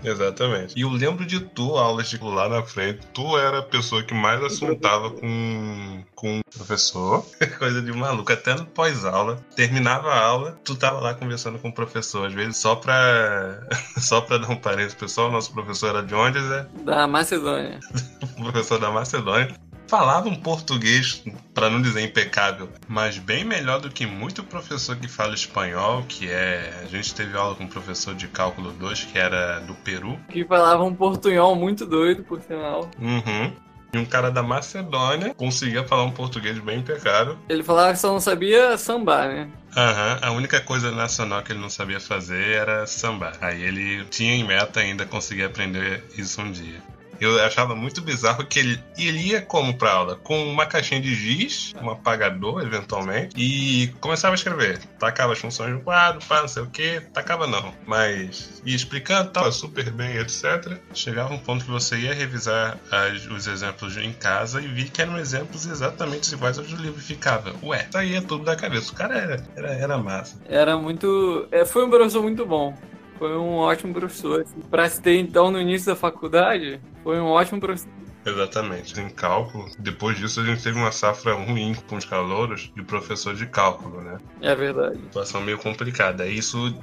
Exatamente. 0.03 0.77
E 0.77 0.81
eu 0.81 0.89
lembro 0.89 1.25
de 1.25 1.39
tu, 1.39 1.77
aulas 1.77 2.10
de 2.10 2.17
lá 2.24 2.48
na 2.48 2.63
frente. 2.63 3.05
Tu 3.13 3.38
era 3.38 3.60
a 3.60 3.63
pessoa 3.63 4.03
que 4.03 4.13
mais 4.13 4.41
assuntava 4.43 5.12
com, 5.12 6.03
com 6.15 6.39
o 6.39 6.43
professor. 6.58 7.25
Coisa 7.58 7.81
de 7.81 7.91
maluco. 7.91 8.31
Até 8.31 8.55
no 8.55 8.65
pós-aula. 8.65 9.43
Terminava 9.55 10.10
a 10.10 10.19
aula, 10.19 10.60
tu 10.63 10.75
tava 10.75 11.00
lá 11.00 11.13
conversando 11.13 11.60
com 11.60 11.69
o 11.69 11.74
professor. 11.74 12.27
Às 12.27 12.34
vezes 12.34 12.58
só 12.58 12.75
pra, 12.75 13.67
só 13.98 14.22
pra 14.22 14.38
dar 14.38 14.50
um 14.50 14.55
parênteses. 14.55 14.96
Pessoal, 14.96 15.31
nosso 15.31 15.51
professor 15.51 15.89
era 15.89 16.03
de 16.03 16.15
onde, 16.15 16.39
Zé? 16.41 16.67
Da 16.84 17.08
Macedônia. 17.08 17.79
o 18.38 18.43
professor 18.43 18.79
da 18.79 18.91
Macedônia, 18.91 19.53
falava 19.89 20.29
um 20.29 20.36
português, 20.36 21.24
para 21.53 21.69
não 21.69 21.81
dizer 21.81 22.01
impecável, 22.01 22.69
mas 22.88 23.17
bem 23.17 23.43
melhor 23.43 23.81
do 23.81 23.89
que 23.89 24.05
muito 24.05 24.43
professor 24.43 24.96
que 24.96 25.08
fala 25.08 25.34
espanhol, 25.34 26.03
que 26.08 26.29
é. 26.29 26.81
A 26.84 26.86
gente 26.86 27.13
teve 27.15 27.36
aula 27.36 27.55
com 27.55 27.63
um 27.63 27.67
professor 27.67 28.13
de 28.13 28.27
cálculo 28.27 28.72
2 28.72 29.05
que 29.05 29.17
era 29.17 29.60
do 29.60 29.74
Peru. 29.74 30.19
Que 30.29 30.46
falava 30.46 30.84
um 30.84 30.93
portunhol 30.93 31.55
muito 31.55 31.88
doido, 31.88 32.24
por 32.24 32.39
sinal. 32.41 32.89
Uhum. 33.00 33.51
E 33.91 33.98
um 33.98 34.05
cara 34.05 34.29
da 34.29 34.43
Macedônia 34.43 35.34
conseguia 35.34 35.84
falar 35.84 36.03
um 36.03 36.12
português 36.12 36.60
bem 36.60 36.79
impecável. 36.79 37.39
Ele 37.50 37.63
falava 37.63 37.93
que 37.93 38.00
só 38.00 38.12
não 38.12 38.19
sabia 38.19 38.77
sambar, 38.77 39.27
né? 39.27 39.50
Aham, 39.75 40.19
a 40.22 40.31
única 40.31 40.62
coisa 40.62 40.91
nacional 40.91 41.41
que 41.41 41.51
ele 41.51 41.60
não 41.60 41.69
sabia 41.69 42.00
fazer 42.00 42.51
era 42.51 42.86
sambar. 42.86 43.34
Aí 43.41 43.63
ele 43.63 44.05
tinha 44.05 44.36
em 44.36 44.43
meta 44.43 44.79
ainda 44.79 45.08
conseguir 45.08 45.46
aprender 45.46 46.03
isso 46.15 46.39
um 46.39 46.51
dia. 46.51 46.79
Eu 47.19 47.39
achava 47.43 47.75
muito 47.75 48.01
bizarro 48.01 48.45
que 48.45 48.59
ele, 48.59 48.83
ele 48.97 49.19
ia 49.19 49.41
como 49.41 49.73
pra 49.77 49.91
aula? 49.91 50.15
Com 50.17 50.43
uma 50.47 50.65
caixinha 50.65 51.01
de 51.01 51.13
giz, 51.13 51.73
um 51.81 51.89
apagador, 51.89 52.61
eventualmente, 52.63 53.35
e 53.38 53.88
começava 53.99 54.33
a 54.33 54.35
escrever. 54.35 54.79
Tacava 54.99 55.33
as 55.33 55.39
funções 55.39 55.73
no 55.73 55.81
quadro, 55.81 56.25
pá, 56.27 56.41
não 56.41 56.47
sei 56.47 56.63
o 56.63 56.67
que, 56.69 57.01
tacava 57.13 57.45
não. 57.47 57.73
Mas 57.85 58.61
ia 58.65 58.75
explicando, 58.75 59.31
tava 59.31 59.51
super 59.51 59.89
bem, 59.91 60.17
etc. 60.17 60.77
Chegava 60.93 61.33
um 61.33 61.39
ponto 61.39 61.65
que 61.65 61.71
você 61.71 61.97
ia 61.97 62.13
revisar 62.13 62.77
as- 62.91 63.25
os 63.27 63.47
exemplos 63.47 63.97
em 63.97 64.13
casa 64.13 64.61
e 64.61 64.67
vi 64.67 64.85
que 64.85 65.01
eram 65.01 65.17
exemplos 65.17 65.65
exatamente 65.65 66.31
iguais 66.33 66.57
aos 66.57 66.67
do 66.69 66.81
livro. 66.81 66.99
Ficava, 67.01 67.53
ué, 67.63 67.88
saía 67.91 68.21
tudo 68.21 68.43
da 68.45 68.55
cabeça. 68.55 68.91
O 68.91 68.95
cara 68.95 69.17
era, 69.17 69.43
era, 69.55 69.69
era 69.73 69.97
massa. 69.97 70.38
Era 70.47 70.77
muito. 70.77 71.47
é, 71.51 71.65
Foi 71.65 71.85
um 71.85 71.89
professor 71.89 72.21
muito 72.21 72.45
bom. 72.45 72.75
Foi 73.19 73.38
um 73.38 73.57
ótimo 73.57 73.93
professor. 73.93 74.41
Assim. 74.41 74.59
Pra 74.61 74.89
se 74.89 75.01
ter, 75.01 75.17
então, 75.17 75.51
no 75.51 75.59
início 75.59 75.88
da 75.88 75.95
faculdade, 75.95 76.79
foi 77.03 77.19
um 77.19 77.27
ótimo 77.27 77.59
professor. 77.59 77.91
Exatamente. 78.25 78.99
Em 78.99 79.09
cálculo, 79.09 79.69
depois 79.77 80.17
disso 80.17 80.41
a 80.41 80.45
gente 80.45 80.63
teve 80.63 80.77
uma 80.77 80.91
safra 80.91 81.33
ruim 81.33 81.75
com 81.88 81.95
os 81.95 82.05
calouros 82.05 82.71
e 82.75 82.81
professor 82.81 83.35
de 83.35 83.45
cálculo, 83.45 84.01
né? 84.01 84.17
É 84.41 84.55
verdade. 84.55 84.97
Situação 85.03 85.41
meio 85.41 85.57
complicada. 85.57 86.25
Isso 86.25 86.73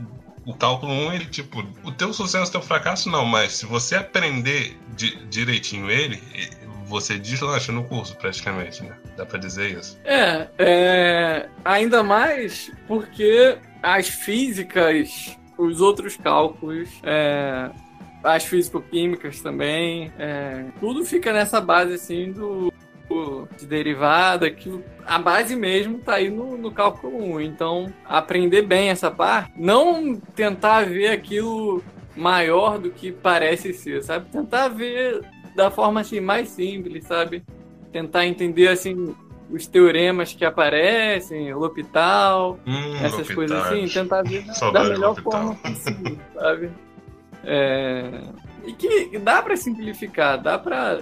o 0.46 0.54
cálculo 0.54 0.92
1, 0.92 1.12
ele, 1.12 1.24
tipo, 1.26 1.66
o 1.82 1.90
teu 1.90 2.12
sucesso, 2.12 2.48
o 2.48 2.52
teu 2.52 2.62
fracasso, 2.62 3.10
não, 3.10 3.24
mas 3.24 3.54
se 3.54 3.66
você 3.66 3.96
aprender 3.96 4.78
di 4.94 5.16
direitinho 5.26 5.90
ele, 5.90 6.22
você 6.86 7.18
deslancha 7.18 7.72
no 7.72 7.82
curso, 7.82 8.16
praticamente, 8.16 8.82
né? 8.84 8.96
Dá 9.16 9.26
pra 9.26 9.38
dizer 9.38 9.76
isso. 9.76 9.98
É, 10.04 10.46
é 10.56 11.48
ainda 11.64 12.02
mais 12.04 12.70
porque 12.86 13.58
as 13.82 14.08
físicas, 14.08 15.36
os 15.56 15.80
outros 15.80 16.16
cálculos, 16.16 16.88
é, 17.02 17.70
as 18.22 18.44
físico-químicas 18.44 19.40
também, 19.40 20.12
é, 20.18 20.66
tudo 20.80 21.04
fica 21.04 21.32
nessa 21.32 21.60
base, 21.60 21.94
assim, 21.94 22.32
do 22.32 22.72
de 23.58 23.66
derivada, 23.66 24.50
que 24.50 24.80
a 25.06 25.18
base 25.18 25.54
mesmo 25.54 25.98
tá 25.98 26.14
aí 26.14 26.28
no, 26.28 26.56
no 26.56 26.70
cálculo 26.70 27.16
1. 27.36 27.40
Então, 27.40 27.92
aprender 28.04 28.62
bem 28.62 28.90
essa 28.90 29.10
parte, 29.10 29.52
não 29.56 30.16
tentar 30.16 30.84
ver 30.86 31.08
aquilo 31.08 31.82
maior 32.16 32.78
do 32.78 32.90
que 32.90 33.12
parece 33.12 33.72
ser, 33.72 34.02
sabe? 34.02 34.28
Tentar 34.30 34.68
ver 34.68 35.22
da 35.54 35.70
forma 35.70 36.00
assim 36.00 36.20
mais 36.20 36.48
simples, 36.48 37.04
sabe? 37.04 37.44
Tentar 37.92 38.26
entender 38.26 38.68
assim 38.68 39.14
os 39.50 39.66
teoremas 39.66 40.32
que 40.32 40.44
aparecem, 40.44 41.52
L'Hopital, 41.52 42.58
hum, 42.66 42.96
essas 43.04 43.32
coisas 43.32 43.64
assim, 43.64 43.86
tentar 43.88 44.22
ver 44.22 44.44
da 44.72 44.84
melhor 44.84 45.14
forma 45.20 45.54
possível, 45.56 46.18
sabe? 46.34 46.70
É... 47.44 48.22
E 48.64 48.72
que 48.72 49.18
dá 49.18 49.40
para 49.40 49.56
simplificar, 49.56 50.42
dá 50.42 50.58
para 50.58 51.00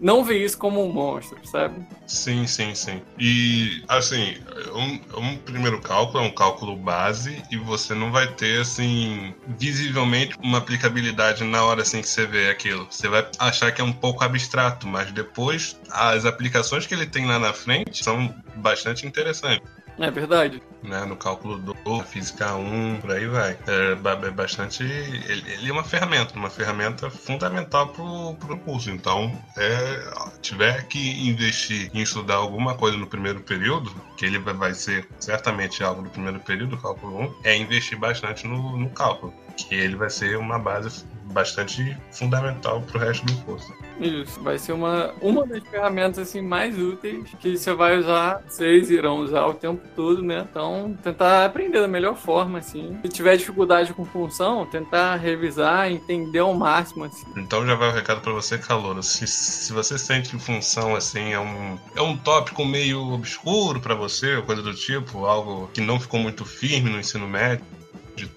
não 0.00 0.24
ver 0.24 0.44
isso 0.44 0.58
como 0.58 0.84
um 0.84 0.92
monstro, 0.92 1.38
sabe? 1.44 1.86
Sim, 2.06 2.46
sim, 2.46 2.74
sim. 2.74 3.02
E, 3.18 3.82
assim, 3.88 4.36
um, 4.74 5.20
um, 5.20 5.36
primeiro 5.36 5.80
cálculo 5.80 6.24
é 6.24 6.26
um 6.26 6.30
cálculo 6.30 6.76
base 6.76 7.42
e 7.50 7.56
você 7.56 7.94
não 7.94 8.12
vai 8.12 8.26
ter, 8.26 8.60
assim, 8.60 9.34
visivelmente 9.46 10.36
uma 10.42 10.58
aplicabilidade 10.58 11.44
na 11.44 11.64
hora 11.64 11.82
assim 11.82 12.00
que 12.00 12.08
você 12.08 12.26
vê 12.26 12.50
aquilo. 12.50 12.86
Você 12.90 13.08
vai 13.08 13.26
achar 13.38 13.72
que 13.72 13.80
é 13.80 13.84
um 13.84 13.92
pouco 13.92 14.24
abstrato, 14.24 14.86
mas 14.86 15.10
depois 15.12 15.78
as 15.90 16.24
aplicações 16.24 16.86
que 16.86 16.94
ele 16.94 17.06
tem 17.06 17.26
lá 17.26 17.38
na 17.38 17.52
frente 17.52 18.04
são 18.04 18.34
bastante 18.56 19.06
interessantes. 19.06 19.68
É 19.98 20.10
verdade. 20.10 20.62
Né, 20.82 21.04
no 21.04 21.16
cálculo 21.16 21.58
2, 21.58 22.08
física 22.08 22.54
1, 22.54 23.00
por 23.00 23.12
aí 23.12 23.26
vai. 23.26 23.56
É, 23.66 23.92
é 24.26 24.30
bastante. 24.30 24.82
Ele, 24.82 25.52
ele, 25.52 25.68
é 25.68 25.72
uma 25.72 25.84
ferramenta, 25.84 26.34
uma 26.34 26.50
ferramenta 26.50 27.08
fundamental 27.10 27.88
pro, 27.88 28.34
pro 28.34 28.58
curso. 28.58 28.90
Então, 28.90 29.32
é, 29.56 30.34
tiver 30.42 30.86
que 30.88 31.28
investir 31.28 31.90
em 31.94 32.02
estudar 32.02 32.36
alguma 32.36 32.74
coisa 32.74 32.96
no 32.96 33.06
primeiro 33.06 33.40
período, 33.40 33.94
que 34.16 34.26
ele 34.26 34.38
vai, 34.38 34.74
ser 34.74 35.08
certamente 35.18 35.82
algo 35.82 36.02
do 36.02 36.10
primeiro 36.10 36.40
período, 36.40 36.76
cálculo 36.76 37.20
1, 37.22 37.34
é 37.44 37.56
investir 37.56 37.98
bastante 37.98 38.46
no, 38.46 38.76
no 38.76 38.90
cálculo. 38.90 39.32
Que 39.56 39.74
ele 39.74 39.94
vai 39.94 40.10
ser 40.10 40.36
uma 40.36 40.58
base 40.58 41.04
bastante 41.32 41.96
fundamental 42.10 42.82
pro 42.82 42.98
resto 42.98 43.24
do 43.26 43.34
curso. 43.42 43.72
Isso, 44.00 44.40
vai 44.42 44.58
ser 44.58 44.72
uma, 44.72 45.12
uma 45.20 45.46
das 45.46 45.62
ferramentas 45.64 46.28
assim, 46.28 46.40
mais 46.40 46.78
úteis 46.78 47.28
que 47.40 47.56
você 47.56 47.72
vai 47.72 47.98
usar, 47.98 48.42
vocês 48.46 48.90
irão 48.90 49.18
usar 49.18 49.46
o 49.46 49.54
tempo 49.54 49.82
todo, 49.94 50.22
né? 50.22 50.46
Então, 50.50 50.96
tentar 51.02 51.44
aprender 51.44 51.80
da 51.80 51.88
melhor 51.88 52.16
forma, 52.16 52.58
assim. 52.58 52.98
Se 53.02 53.08
tiver 53.08 53.36
dificuldade 53.36 53.92
com 53.94 54.04
função, 54.04 54.66
tentar 54.66 55.16
revisar, 55.16 55.90
entender 55.90 56.40
ao 56.40 56.54
máximo, 56.54 57.04
assim. 57.04 57.26
Então 57.36 57.66
já 57.66 57.74
vai 57.74 57.90
o 57.90 57.92
recado 57.92 58.20
para 58.20 58.32
você, 58.32 58.58
Calouro. 58.58 59.02
Se, 59.02 59.26
se 59.26 59.72
você 59.72 59.98
sente 59.98 60.30
que 60.30 60.38
função, 60.38 60.94
assim, 60.94 61.32
é 61.32 61.40
um, 61.40 61.78
é 61.96 62.02
um 62.02 62.16
tópico 62.16 62.64
meio 62.64 63.12
obscuro 63.12 63.80
para 63.80 63.94
você, 63.94 64.36
ou 64.36 64.42
coisa 64.42 64.62
do 64.62 64.74
tipo, 64.74 65.24
algo 65.26 65.68
que 65.72 65.80
não 65.80 66.00
ficou 66.00 66.20
muito 66.20 66.44
firme 66.44 66.90
no 66.90 66.98
ensino 66.98 67.28
médio, 67.28 67.64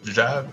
já 0.03 0.45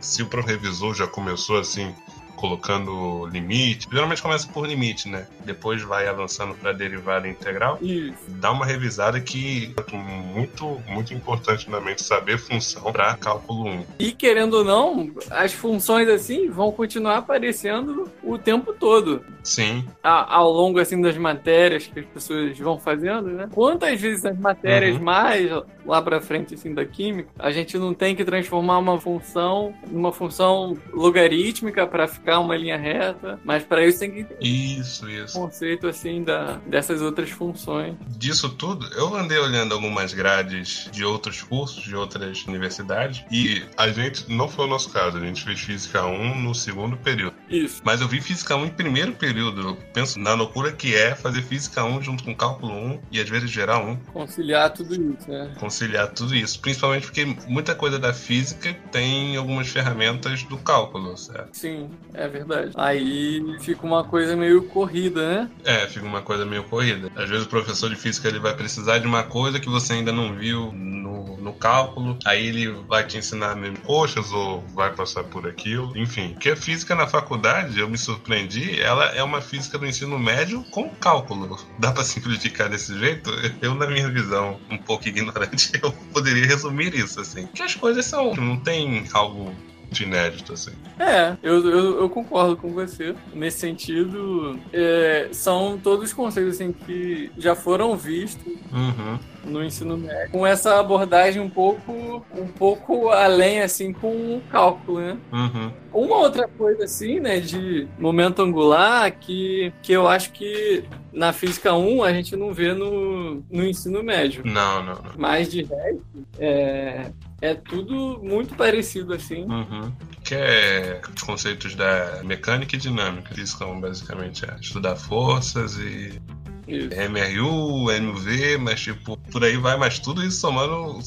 se 0.00 0.22
o 0.22 0.28
revisor 0.40 0.94
já 0.94 1.06
começou 1.06 1.58
assim 1.58 1.94
colocando 2.38 3.26
limite. 3.26 3.88
Geralmente 3.90 4.22
começa 4.22 4.48
por 4.48 4.66
limite, 4.66 5.08
né? 5.08 5.26
Depois 5.44 5.82
vai 5.82 6.06
avançando 6.06 6.54
para 6.54 6.72
derivada 6.72 7.28
integral. 7.28 7.78
Isso. 7.82 8.16
Dá 8.28 8.52
uma 8.52 8.64
revisada 8.64 9.20
que 9.20 9.74
é 9.76 9.96
muito, 9.96 10.80
muito 10.86 11.12
importante 11.12 11.68
na 11.68 11.80
mente 11.80 12.02
saber 12.02 12.38
função 12.38 12.92
para 12.92 13.14
cálculo 13.16 13.68
1. 13.68 13.84
E 13.98 14.12
querendo 14.12 14.54
ou 14.54 14.64
não, 14.64 15.10
as 15.30 15.52
funções 15.52 16.08
assim 16.08 16.48
vão 16.48 16.70
continuar 16.70 17.18
aparecendo 17.18 18.10
o 18.22 18.38
tempo 18.38 18.72
todo. 18.72 19.24
Sim. 19.42 19.84
A, 20.02 20.36
ao 20.36 20.52
longo 20.52 20.78
assim 20.78 21.00
das 21.00 21.16
matérias 21.16 21.86
que 21.86 22.00
as 22.00 22.06
pessoas 22.06 22.58
vão 22.58 22.78
fazendo, 22.78 23.28
né? 23.28 23.48
Quantas 23.52 24.00
vezes 24.00 24.24
as 24.24 24.38
matérias 24.38 24.96
uhum. 24.96 25.02
mais 25.02 25.50
lá 25.84 26.02
para 26.02 26.20
frente 26.20 26.54
assim 26.54 26.74
da 26.74 26.84
química, 26.84 27.30
a 27.38 27.50
gente 27.50 27.78
não 27.78 27.94
tem 27.94 28.14
que 28.14 28.24
transformar 28.24 28.78
uma 28.78 29.00
função 29.00 29.74
numa 29.90 30.12
função 30.12 30.76
logarítmica 30.92 31.86
para 31.86 32.06
ficar 32.06 32.27
uma 32.36 32.56
linha 32.56 32.76
reta, 32.76 33.38
mas 33.44 33.64
para 33.64 33.86
isso 33.86 34.00
tem 34.00 34.10
que 34.10 34.24
ter 34.24 34.36
isso, 34.40 35.08
isso. 35.08 35.38
um 35.38 35.42
conceito 35.42 35.86
assim 35.86 36.22
da, 36.22 36.58
dessas 36.66 37.00
outras 37.00 37.30
funções. 37.30 37.94
Disso 38.16 38.48
tudo, 38.50 38.86
eu 38.94 39.14
andei 39.14 39.38
olhando 39.38 39.74
algumas 39.74 40.12
grades 40.12 40.88
de 40.92 41.04
outros 41.04 41.42
cursos, 41.42 41.82
de 41.82 41.94
outras 41.94 42.44
universidades, 42.46 43.24
e 43.30 43.62
a 43.76 43.88
gente, 43.88 44.30
não 44.30 44.48
foi 44.48 44.66
o 44.66 44.68
nosso 44.68 44.90
caso, 44.90 45.16
a 45.16 45.20
gente 45.20 45.44
fez 45.44 45.60
Física 45.60 46.04
1 46.04 46.40
no 46.40 46.54
segundo 46.54 46.96
período. 46.96 47.34
Isso. 47.48 47.80
Mas 47.84 48.00
eu 48.00 48.08
vi 48.08 48.20
Física 48.20 48.56
1 48.56 48.66
em 48.66 48.70
primeiro 48.70 49.12
período. 49.12 49.60
Eu 49.60 49.76
penso 49.92 50.18
na 50.18 50.34
loucura 50.34 50.72
que 50.72 50.94
é 50.94 51.14
fazer 51.14 51.42
Física 51.42 51.84
1 51.84 52.02
junto 52.02 52.24
com 52.24 52.34
Cálculo 52.34 52.72
1 52.72 53.00
e 53.12 53.20
às 53.20 53.28
vezes 53.28 53.50
Geral 53.50 53.86
1. 53.86 53.96
Conciliar 54.12 54.70
tudo 54.72 54.94
isso, 54.94 55.30
né? 55.30 55.54
Conciliar 55.58 56.08
tudo 56.08 56.34
isso. 56.34 56.60
Principalmente 56.60 57.06
porque 57.06 57.24
muita 57.46 57.74
coisa 57.74 57.98
da 57.98 58.12
física 58.12 58.74
tem 58.90 59.36
algumas 59.36 59.68
ferramentas 59.68 60.42
do 60.44 60.58
cálculo, 60.58 61.16
certo? 61.16 61.56
Sim. 61.56 61.90
É 62.18 62.26
verdade. 62.26 62.72
Aí 62.74 63.56
fica 63.60 63.86
uma 63.86 64.02
coisa 64.02 64.34
meio 64.34 64.64
corrida, 64.64 65.28
né? 65.28 65.50
É, 65.64 65.86
fica 65.86 66.04
uma 66.04 66.20
coisa 66.20 66.44
meio 66.44 66.64
corrida. 66.64 67.10
Às 67.14 67.28
vezes 67.28 67.46
o 67.46 67.48
professor 67.48 67.88
de 67.88 67.94
física 67.94 68.26
ele 68.26 68.40
vai 68.40 68.54
precisar 68.54 68.98
de 68.98 69.06
uma 69.06 69.22
coisa 69.22 69.60
que 69.60 69.68
você 69.68 69.92
ainda 69.92 70.12
não 70.12 70.34
viu 70.34 70.72
no, 70.72 71.36
no 71.36 71.52
cálculo, 71.52 72.18
aí 72.24 72.48
ele 72.48 72.70
vai 72.88 73.06
te 73.06 73.16
ensinar 73.16 73.54
mesmo 73.54 73.78
coxas 73.78 74.32
ou 74.32 74.64
vai 74.74 74.92
passar 74.92 75.22
por 75.22 75.46
aquilo, 75.46 75.96
enfim. 75.96 76.30
Porque 76.30 76.50
a 76.50 76.56
física 76.56 76.92
na 76.96 77.06
faculdade, 77.06 77.78
eu 77.78 77.88
me 77.88 77.96
surpreendi, 77.96 78.80
ela 78.80 79.06
é 79.14 79.22
uma 79.22 79.40
física 79.40 79.78
do 79.78 79.86
ensino 79.86 80.18
médio 80.18 80.64
com 80.72 80.90
cálculo. 80.90 81.56
Dá 81.78 81.92
para 81.92 82.02
simplificar 82.02 82.68
desse 82.68 82.98
jeito? 82.98 83.30
Eu, 83.62 83.76
na 83.76 83.86
minha 83.86 84.08
visão, 84.08 84.58
um 84.68 84.78
pouco 84.78 85.06
ignorante, 85.06 85.70
eu 85.80 85.92
poderia 86.12 86.46
resumir 86.46 86.92
isso 86.94 87.20
assim. 87.20 87.46
Que 87.54 87.62
as 87.62 87.76
coisas 87.76 88.04
são, 88.04 88.34
não 88.34 88.56
tem 88.56 89.04
algo 89.12 89.54
de 89.90 90.04
inédito, 90.04 90.52
assim. 90.52 90.72
É, 90.98 91.36
eu, 91.42 91.66
eu, 91.66 92.00
eu, 92.02 92.10
concordo 92.10 92.56
com 92.56 92.72
você. 92.72 93.14
Nesse 93.32 93.60
sentido, 93.60 94.58
é, 94.72 95.28
são 95.32 95.78
todos 95.78 96.12
conceitos 96.12 96.54
assim, 96.54 96.72
que 96.72 97.30
já 97.38 97.54
foram 97.54 97.96
vistos 97.96 98.52
uhum. 98.72 99.18
no 99.44 99.64
ensino 99.64 99.96
médio. 99.96 100.30
Com 100.30 100.46
essa 100.46 100.78
abordagem 100.78 101.40
um 101.40 101.48
pouco, 101.48 102.24
um 102.34 102.46
pouco 102.46 103.08
além, 103.08 103.60
assim, 103.60 103.92
com 103.92 104.36
o 104.36 104.42
cálculo, 104.50 105.00
né? 105.00 105.16
Uhum. 105.32 105.72
Uma 105.92 106.16
outra 106.16 106.46
coisa, 106.46 106.84
assim, 106.84 107.18
né, 107.18 107.40
de 107.40 107.88
momento 107.98 108.42
angular, 108.42 109.10
que, 109.12 109.72
que 109.82 109.92
eu 109.92 110.06
acho 110.06 110.32
que 110.32 110.84
na 111.12 111.32
física 111.32 111.74
1 111.74 112.02
a 112.02 112.12
gente 112.12 112.36
não 112.36 112.52
vê 112.52 112.74
no, 112.74 113.42
no 113.50 113.64
ensino 113.64 114.02
médio. 114.02 114.42
Não, 114.44 114.84
não, 114.84 114.94
não. 114.94 115.12
Mas 115.16 115.50
de 115.50 115.62
resto, 115.62 116.04
é, 116.38 117.10
é 117.40 117.54
tudo 117.54 118.20
muito 118.22 118.54
parecido 118.54 119.14
assim. 119.14 119.44
Uhum. 119.44 119.92
Que 120.24 120.34
é 120.34 121.00
os 121.14 121.22
conceitos 121.22 121.74
da 121.74 122.22
mecânica 122.24 122.76
e 122.76 122.78
dinâmica. 122.78 123.38
Isso 123.40 123.58
são 123.58 123.80
basicamente 123.80 124.44
é 124.44 124.56
estudar 124.60 124.96
forças 124.96 125.76
e 125.78 126.20
isso. 126.68 126.88
MRU, 127.10 127.90
MV, 127.90 128.58
mas 128.58 128.80
tipo, 128.80 129.16
por 129.16 129.42
aí 129.42 129.56
vai, 129.56 129.78
mas 129.78 129.98
tudo 129.98 130.22
isso 130.22 130.38
somando 130.40 131.00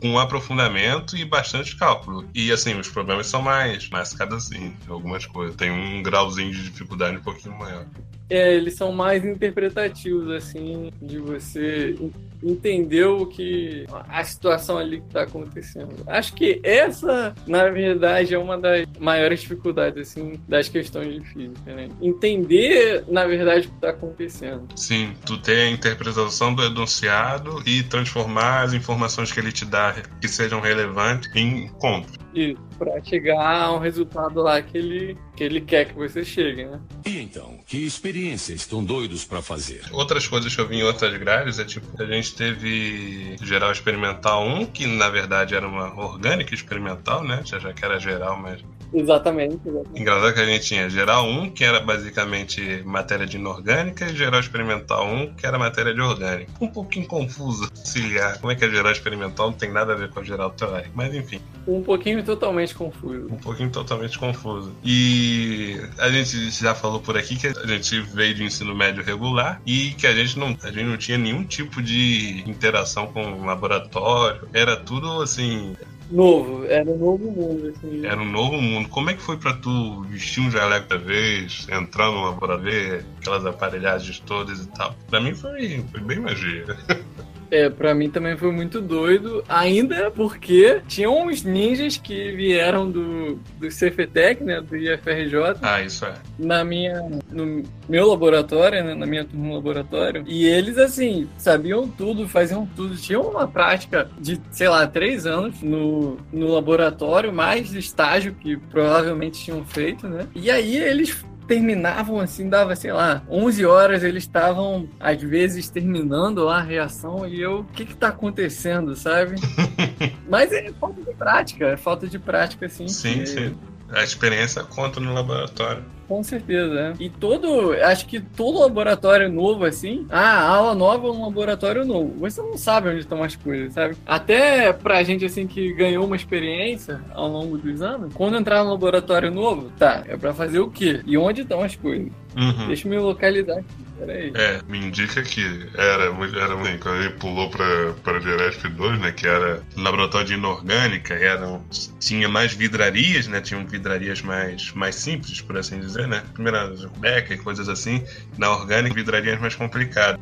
com 0.00 0.08
um 0.08 0.18
aprofundamento 0.18 1.16
e 1.16 1.24
bastante 1.24 1.74
cálculo. 1.76 2.28
E 2.34 2.52
assim, 2.52 2.78
os 2.78 2.88
problemas 2.88 3.26
são 3.26 3.40
mais 3.40 3.88
mascados 3.88 4.44
assim, 4.44 4.76
algumas 4.86 5.24
coisas. 5.24 5.56
Tem 5.56 5.70
um 5.70 6.02
grauzinho 6.02 6.52
de 6.52 6.64
dificuldade 6.64 7.16
um 7.16 7.22
pouquinho 7.22 7.58
maior. 7.58 7.86
É, 8.32 8.54
eles 8.54 8.74
são 8.76 8.92
mais 8.92 9.24
interpretativos, 9.26 10.30
assim, 10.30 10.90
de 11.02 11.18
você 11.18 11.94
entender 12.42 13.04
o 13.04 13.26
que. 13.26 13.84
a 14.08 14.24
situação 14.24 14.78
ali 14.78 15.00
que 15.00 15.06
está 15.06 15.22
acontecendo. 15.24 15.94
Acho 16.06 16.32
que 16.32 16.58
essa, 16.64 17.34
na 17.46 17.68
verdade, 17.68 18.34
é 18.34 18.38
uma 18.38 18.58
das 18.58 18.86
maiores 18.98 19.42
dificuldades, 19.42 20.08
assim, 20.08 20.40
das 20.48 20.66
questões 20.66 21.14
de 21.14 21.20
física, 21.28 21.74
né? 21.74 21.88
Entender, 22.00 23.04
na 23.06 23.26
verdade, 23.26 23.66
o 23.66 23.70
que 23.70 23.76
está 23.76 23.90
acontecendo. 23.90 24.66
Sim, 24.76 25.12
tu 25.26 25.36
ter 25.36 25.68
a 25.68 25.70
interpretação 25.70 26.54
do 26.54 26.64
enunciado 26.64 27.62
e 27.66 27.82
transformar 27.82 28.62
as 28.62 28.72
informações 28.72 29.30
que 29.30 29.38
ele 29.38 29.52
te 29.52 29.66
dá 29.66 29.94
que 30.20 30.26
sejam 30.26 30.60
relevantes 30.60 31.30
em 31.34 31.68
contos. 31.68 32.21
Isso, 32.34 32.60
pra 32.78 33.02
chegar 33.02 33.64
a 33.64 33.72
um 33.72 33.78
resultado 33.78 34.40
lá 34.40 34.60
que 34.62 34.78
ele, 34.78 35.18
que 35.36 35.44
ele 35.44 35.60
quer 35.60 35.86
que 35.86 35.94
você 35.94 36.24
chegue, 36.24 36.64
né? 36.64 36.80
E 37.04 37.20
então, 37.20 37.58
que 37.66 37.84
experiência 37.84 38.54
estão 38.54 38.82
doidos 38.82 39.24
para 39.24 39.42
fazer? 39.42 39.82
Outras 39.92 40.26
coisas 40.26 40.54
que 40.54 40.60
eu 40.60 40.66
vi 40.66 40.76
em 40.76 40.82
outras 40.82 41.16
grades 41.18 41.58
é 41.58 41.64
tipo, 41.64 41.86
a 42.00 42.06
gente 42.06 42.34
teve 42.34 43.36
geral 43.42 43.70
experimental 43.70 44.46
1, 44.46 44.66
que 44.66 44.86
na 44.86 45.08
verdade 45.08 45.54
era 45.54 45.66
uma 45.68 45.94
orgânica 45.94 46.54
experimental, 46.54 47.22
né? 47.22 47.42
Já 47.44 47.72
que 47.72 47.84
era 47.84 47.98
geral, 47.98 48.38
mas 48.38 48.62
Exatamente, 48.92 49.60
exatamente. 49.66 50.00
Engraçado 50.00 50.34
que 50.34 50.40
a 50.40 50.46
gente 50.46 50.64
tinha 50.64 50.88
geral 50.88 51.26
1, 51.26 51.50
que 51.50 51.64
era 51.64 51.80
basicamente 51.80 52.82
matéria 52.84 53.26
de 53.26 53.36
inorgânica, 53.36 54.06
e 54.06 54.14
geral 54.14 54.40
experimental 54.40 55.06
1, 55.06 55.34
que 55.34 55.46
era 55.46 55.58
matéria 55.58 55.94
de 55.94 56.00
orgânica. 56.00 56.52
Um 56.60 56.68
pouquinho 56.68 57.06
confuso 57.06 57.70
auxiliar. 57.76 58.38
Como 58.38 58.52
é 58.52 58.56
que 58.56 58.64
é 58.64 58.70
geral 58.70 58.92
experimental 58.92 59.50
não 59.50 59.56
tem 59.56 59.70
nada 59.70 59.92
a 59.92 59.96
ver 59.96 60.10
com 60.10 60.20
a 60.20 60.24
geral 60.24 60.50
teórica, 60.50 60.90
mas 60.94 61.14
enfim. 61.14 61.40
Um 61.66 61.82
pouquinho 61.82 62.22
totalmente 62.22 62.74
confuso. 62.74 63.26
Um 63.30 63.38
pouquinho 63.38 63.70
totalmente 63.70 64.18
confuso. 64.18 64.72
E 64.84 65.80
a 65.98 66.10
gente 66.10 66.50
já 66.50 66.74
falou 66.74 67.00
por 67.00 67.16
aqui 67.16 67.36
que 67.36 67.46
a 67.46 67.66
gente 67.66 68.00
veio 68.00 68.34
de 68.34 68.44
ensino 68.44 68.74
médio 68.74 69.02
regular 69.02 69.60
e 69.66 69.90
que 69.90 70.06
a 70.06 70.14
gente 70.14 70.38
não, 70.38 70.56
a 70.62 70.70
gente 70.70 70.84
não 70.84 70.96
tinha 70.96 71.18
nenhum 71.18 71.44
tipo 71.44 71.82
de 71.82 72.42
interação 72.46 73.06
com 73.06 73.40
o 73.40 73.44
laboratório. 73.44 74.48
Era 74.52 74.76
tudo 74.76 75.22
assim, 75.22 75.76
Novo, 76.10 76.64
era 76.66 76.88
um 76.90 76.98
novo 76.98 77.30
mundo. 77.30 77.68
Assim. 77.68 78.04
Era 78.04 78.20
um 78.20 78.30
novo 78.30 78.60
mundo. 78.60 78.88
Como 78.88 79.10
é 79.10 79.14
que 79.14 79.22
foi 79.22 79.36
para 79.36 79.54
tu 79.54 80.02
vestir 80.02 80.42
um 80.42 80.50
jaleco 80.50 80.88
da 80.88 80.96
vez, 80.96 81.66
entrar 81.70 82.10
no 82.10 82.24
laboratório, 82.24 83.04
aquelas 83.18 83.46
aparelhagens 83.46 84.20
todas 84.20 84.60
e 84.60 84.68
tal? 84.68 84.94
Pra 85.08 85.20
mim 85.20 85.34
foi, 85.34 85.84
foi 85.90 86.00
bem 86.00 86.20
magia. 86.20 86.64
É, 87.52 87.68
pra 87.68 87.94
mim 87.94 88.08
também 88.08 88.34
foi 88.34 88.50
muito 88.50 88.80
doido, 88.80 89.44
ainda 89.46 90.10
porque 90.10 90.80
tinham 90.88 91.26
uns 91.26 91.42
ninjas 91.42 91.98
que 91.98 92.32
vieram 92.32 92.90
do, 92.90 93.38
do 93.58 93.68
CFTEC, 93.68 94.42
né, 94.42 94.58
do 94.62 94.74
IFRJ. 94.74 95.58
Ah, 95.60 95.82
isso 95.82 96.06
é. 96.06 96.14
Na 96.38 96.64
minha, 96.64 97.06
no 97.30 97.62
meu 97.86 98.08
laboratório, 98.08 98.82
né, 98.82 98.94
na 98.94 99.04
minha 99.04 99.26
turma 99.26 99.52
laboratório. 99.52 100.24
E 100.26 100.46
eles, 100.46 100.78
assim, 100.78 101.28
sabiam 101.36 101.86
tudo, 101.86 102.26
faziam 102.26 102.66
tudo. 102.74 102.96
Tinham 102.96 103.20
uma 103.20 103.46
prática 103.46 104.08
de, 104.18 104.40
sei 104.50 104.70
lá, 104.70 104.86
três 104.86 105.26
anos 105.26 105.60
no, 105.60 106.16
no 106.32 106.48
laboratório, 106.48 107.30
mais 107.30 107.74
estágio 107.74 108.34
que 108.34 108.56
provavelmente 108.56 109.44
tinham 109.44 109.62
feito, 109.62 110.08
né. 110.08 110.26
E 110.34 110.50
aí 110.50 110.74
eles 110.74 111.22
terminavam 111.46 112.20
assim, 112.20 112.48
dava, 112.48 112.74
sei 112.76 112.92
lá, 112.92 113.22
11 113.28 113.64
horas, 113.64 114.02
eles 114.02 114.24
estavam, 114.24 114.88
às 114.98 115.20
vezes, 115.22 115.68
terminando 115.68 116.44
lá 116.44 116.58
a 116.58 116.62
reação 116.62 117.26
e 117.26 117.40
eu, 117.40 117.60
o 117.60 117.64
que 117.64 117.84
que 117.84 117.96
tá 117.96 118.08
acontecendo, 118.08 118.94
sabe? 118.96 119.36
Mas 120.28 120.52
é 120.52 120.72
falta 120.72 121.02
de 121.02 121.14
prática, 121.14 121.66
é 121.66 121.76
falta 121.76 122.06
de 122.06 122.18
prática, 122.18 122.66
assim. 122.66 122.88
Sim, 122.88 123.20
que... 123.20 123.26
sim. 123.26 123.56
A 123.90 124.02
experiência 124.02 124.62
conta 124.64 124.98
no 124.98 125.12
laboratório. 125.12 125.84
Com 126.12 126.22
certeza, 126.22 126.74
né? 126.74 126.94
E 127.00 127.08
todo, 127.08 127.72
acho 127.72 128.04
que 128.06 128.20
todo 128.20 128.60
laboratório 128.60 129.32
novo, 129.32 129.64
assim, 129.64 130.06
ah, 130.10 130.46
aula 130.46 130.74
nova 130.74 131.08
é 131.08 131.10
um 131.10 131.22
laboratório 131.22 131.86
novo. 131.86 132.12
Você 132.18 132.42
não 132.42 132.58
sabe 132.58 132.90
onde 132.90 132.98
estão 132.98 133.22
as 133.22 133.34
coisas, 133.34 133.72
sabe? 133.72 133.96
Até 134.04 134.74
pra 134.74 135.02
gente, 135.02 135.24
assim, 135.24 135.46
que 135.46 135.72
ganhou 135.72 136.04
uma 136.04 136.14
experiência 136.14 137.00
ao 137.14 137.28
longo 137.28 137.56
dos 137.56 137.80
anos, 137.80 138.12
quando 138.12 138.36
entrar 138.36 138.62
no 138.62 138.68
laboratório 138.68 139.30
novo, 139.30 139.72
tá, 139.78 140.04
é 140.06 140.14
pra 140.14 140.34
fazer 140.34 140.60
o 140.60 140.68
quê? 140.68 141.00
E 141.06 141.16
onde 141.16 141.40
estão 141.40 141.62
as 141.62 141.76
coisas? 141.76 142.12
Uhum. 142.36 142.66
Deixa 142.66 142.86
eu 142.86 142.90
me 142.90 142.98
localizar 142.98 143.56
aqui. 143.58 143.91
Peraí. 144.04 144.32
É, 144.34 144.60
me 144.66 144.78
indica 144.78 145.22
que 145.22 145.68
era, 145.74 146.04
era 146.04 146.78
quando 146.80 146.96
ele 146.96 147.10
pulou 147.10 147.48
pra, 147.48 147.92
pra 148.02 148.18
Geresp 148.18 148.68
2, 148.68 148.98
né? 148.98 149.12
Que 149.12 149.28
era 149.28 149.62
laboratório 149.76 150.26
de 150.26 150.34
inorgânica, 150.34 151.14
eram, 151.14 151.64
tinha 152.00 152.28
mais 152.28 152.52
vidrarias, 152.52 153.28
né? 153.28 153.40
Tinham 153.40 153.64
vidrarias 153.64 154.20
mais, 154.20 154.72
mais 154.72 154.96
simples, 154.96 155.40
por 155.40 155.56
assim 155.56 155.78
dizer, 155.78 156.08
né? 156.08 156.24
Primeira 156.34 156.72
beca 156.98 157.32
e 157.32 157.38
coisas 157.38 157.68
assim. 157.68 158.04
Na 158.36 158.50
orgânica, 158.50 158.94
vidrarias 158.94 159.40
mais 159.40 159.54
complicadas. 159.54 160.20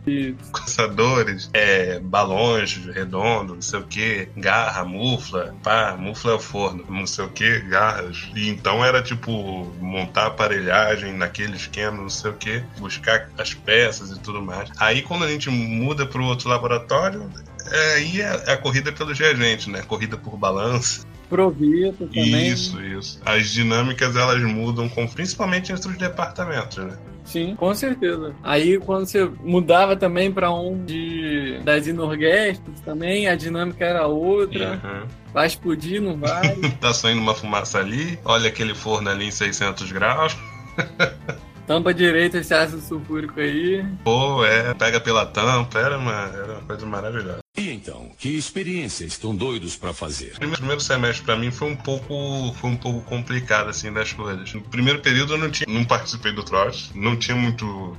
Coçadores, 0.53 1.49
é, 1.55 1.99
balões 2.01 2.77
redondos, 2.95 3.55
não 3.55 3.63
sei 3.63 3.81
o 3.81 3.85
que, 3.85 4.29
garra, 4.37 4.85
mufla, 4.85 5.55
pá, 5.63 5.97
mufla 5.99 6.33
é 6.33 6.35
o 6.35 6.41
forno, 6.41 6.85
não 6.89 7.07
sei 7.07 7.25
o 7.25 7.29
que, 7.29 7.61
garras. 7.61 8.29
E 8.35 8.51
então 8.51 8.85
era 8.85 9.03
tipo 9.03 9.73
montar 9.81 10.27
aparelhagem 10.27 11.15
naquele 11.15 11.57
esquema, 11.57 11.97
não 11.97 12.11
sei 12.11 12.31
o 12.31 12.35
que, 12.35 12.63
buscar 12.79 13.31
as 13.39 13.55
peças 13.55 13.70
e 13.71 14.19
tudo 14.21 14.43
mais. 14.43 14.71
Aí 14.79 15.03
quando 15.03 15.25
a 15.25 15.29
gente 15.29 15.49
muda 15.51 16.07
para 16.07 16.21
o 16.21 16.25
outro 16.25 16.49
laboratório, 16.49 17.31
é, 17.71 17.95
aí 17.95 18.21
é 18.21 18.53
a 18.53 18.57
corrida 18.57 18.93
pelos 18.93 19.19
reagentes, 19.19 19.67
né? 19.67 19.83
Corrida 19.83 20.17
por 20.17 20.37
balanço. 20.37 21.07
Provito 21.29 22.07
também. 22.07 22.49
Isso, 22.49 22.83
isso. 22.83 23.21
As 23.25 23.51
dinâmicas 23.51 24.17
elas 24.17 24.43
mudam, 24.43 24.89
com, 24.89 25.07
principalmente 25.07 25.73
entre 25.73 25.89
os 25.89 25.97
departamentos, 25.97 26.79
né? 26.79 26.99
Sim, 27.25 27.55
com 27.55 27.73
certeza. 27.73 28.35
Aí 28.43 28.79
quando 28.79 29.07
você 29.07 29.25
mudava 29.45 29.95
também 29.95 30.33
para 30.33 30.53
um 30.53 30.85
de 30.85 31.61
das 31.63 31.87
inorguestas 31.87 32.81
também, 32.81 33.29
a 33.29 33.37
dinâmica 33.37 33.85
era 33.85 34.07
outra. 34.09 34.81
Uhum. 34.83 35.07
Vai 35.33 35.47
explodir, 35.47 36.03
não 36.03 36.17
vai? 36.17 36.57
tá 36.81 36.93
saindo 36.93 37.21
uma 37.21 37.35
fumaça 37.35 37.79
ali, 37.79 38.19
olha 38.25 38.49
aquele 38.49 38.75
forno 38.75 39.09
ali 39.09 39.27
em 39.27 39.31
600 39.31 39.93
graus. 39.93 40.37
Tampa 41.71 41.95
direita 41.95 42.39
esse 42.39 42.53
ácido 42.53 42.83
sulfúrico 42.83 43.39
aí. 43.39 43.87
Pô, 44.03 44.45
é, 44.45 44.75
pega 44.75 45.01
pela 45.01 45.25
tampa, 45.25 45.79
era 45.79 45.97
uma, 45.97 46.13
era 46.13 46.55
uma 46.55 46.63
coisa 46.63 46.85
maravilhosa. 46.85 47.39
E 47.57 47.71
então, 47.71 48.11
que 48.19 48.37
experiência 48.37 49.05
estão 49.05 49.37
doidos 49.37 49.77
para 49.77 49.93
fazer? 49.93 50.33
O 50.43 50.51
primeiro 50.51 50.81
semestre 50.81 51.25
para 51.25 51.37
mim 51.37 51.53
foi 51.53 51.71
um 51.71 51.77
pouco 51.77 52.53
foi 52.55 52.71
um 52.71 52.77
pouco 52.77 53.03
complicado 53.03 53.69
assim 53.69 53.93
das 53.93 54.13
coisas. 54.13 54.53
No 54.53 54.63
primeiro 54.63 54.99
período 54.99 55.35
eu 55.35 55.39
não 55.39 55.49
tinha, 55.49 55.73
não 55.73 55.85
participei 55.85 56.33
do 56.33 56.43
trote, 56.43 56.91
não 56.93 57.17
tinha 57.17 57.37
muito 57.37 57.97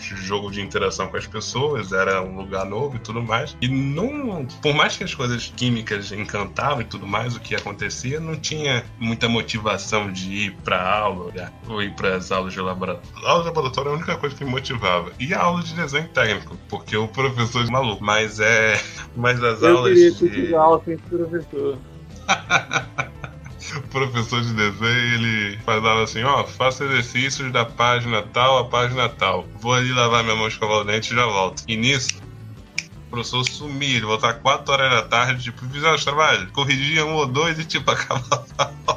jogo 0.00 0.50
de 0.50 0.60
interação 0.60 1.08
com 1.08 1.16
as 1.16 1.26
pessoas, 1.26 1.92
era 1.92 2.22
um 2.22 2.36
lugar 2.36 2.64
novo 2.64 2.96
e 2.96 2.98
tudo 2.98 3.22
mais. 3.22 3.56
E 3.60 3.68
não, 3.68 4.46
por 4.62 4.74
mais 4.74 4.96
que 4.96 5.04
as 5.04 5.14
coisas 5.14 5.52
químicas 5.56 6.12
encantavam 6.12 6.80
e 6.80 6.84
tudo 6.84 7.06
mais, 7.06 7.36
o 7.36 7.40
que 7.40 7.54
acontecia, 7.54 8.20
não 8.20 8.36
tinha 8.36 8.84
muita 8.98 9.28
motivação 9.28 10.10
de 10.10 10.30
ir 10.30 10.56
para 10.64 10.80
aula 10.80 11.32
né? 11.32 11.52
ou 11.68 11.82
ir 11.82 11.94
para 11.94 12.16
as 12.16 12.30
aulas 12.30 12.52
de 12.52 12.60
laboratório. 12.60 13.26
A 13.26 13.30
aula 13.30 13.42
de 13.42 13.48
laboratório 13.48 13.88
é 13.90 13.92
a 13.92 13.96
única 13.96 14.16
coisa 14.16 14.34
que 14.34 14.44
me 14.44 14.50
motivava. 14.50 15.12
E 15.18 15.34
a 15.34 15.40
aula 15.40 15.62
de 15.62 15.74
desenho 15.74 16.08
técnico, 16.08 16.56
porque 16.68 16.96
o 16.96 17.08
professor 17.08 17.64
é 17.64 17.70
maluco. 17.70 18.02
Mas 18.04 18.40
é. 18.40 18.80
Mas 19.16 19.42
as 19.42 19.62
Eu 19.62 19.78
aulas. 19.78 20.18
Queria 20.18 20.46
de... 20.46 20.54
aula 20.54 20.82
sem 20.84 20.96
professor. 20.96 21.78
o 23.76 23.82
professor 23.88 24.40
de 24.40 24.52
desenho, 24.54 25.14
ele 25.14 25.58
falava 25.58 26.02
assim, 26.02 26.22
ó, 26.22 26.42
oh, 26.42 26.46
faça 26.46 26.84
exercícios 26.84 27.52
da 27.52 27.64
página 27.64 28.22
tal 28.22 28.58
a 28.58 28.64
página 28.64 29.08
tal. 29.08 29.46
Vou 29.60 29.72
ali 29.74 29.92
lavar 29.92 30.22
minha 30.22 30.36
mão, 30.36 30.48
escovar 30.48 30.78
o 30.78 30.84
dente 30.84 31.12
e 31.12 31.16
já 31.16 31.26
volto. 31.26 31.62
E 31.66 31.76
nisso, 31.76 32.08
professor 33.08 33.44
sumir, 33.44 34.02
voltar 34.02 34.34
4 34.34 34.72
horas 34.72 34.90
da 34.90 35.02
tarde, 35.02 35.44
tipo, 35.44 35.64
fizer 35.66 35.92
os 35.92 36.04
trabalhos, 36.04 36.50
corrigia 36.50 37.04
um 37.04 37.14
ou 37.14 37.26
dois 37.26 37.58
e 37.58 37.64
tipo, 37.64 37.90
acabava. 37.90 38.46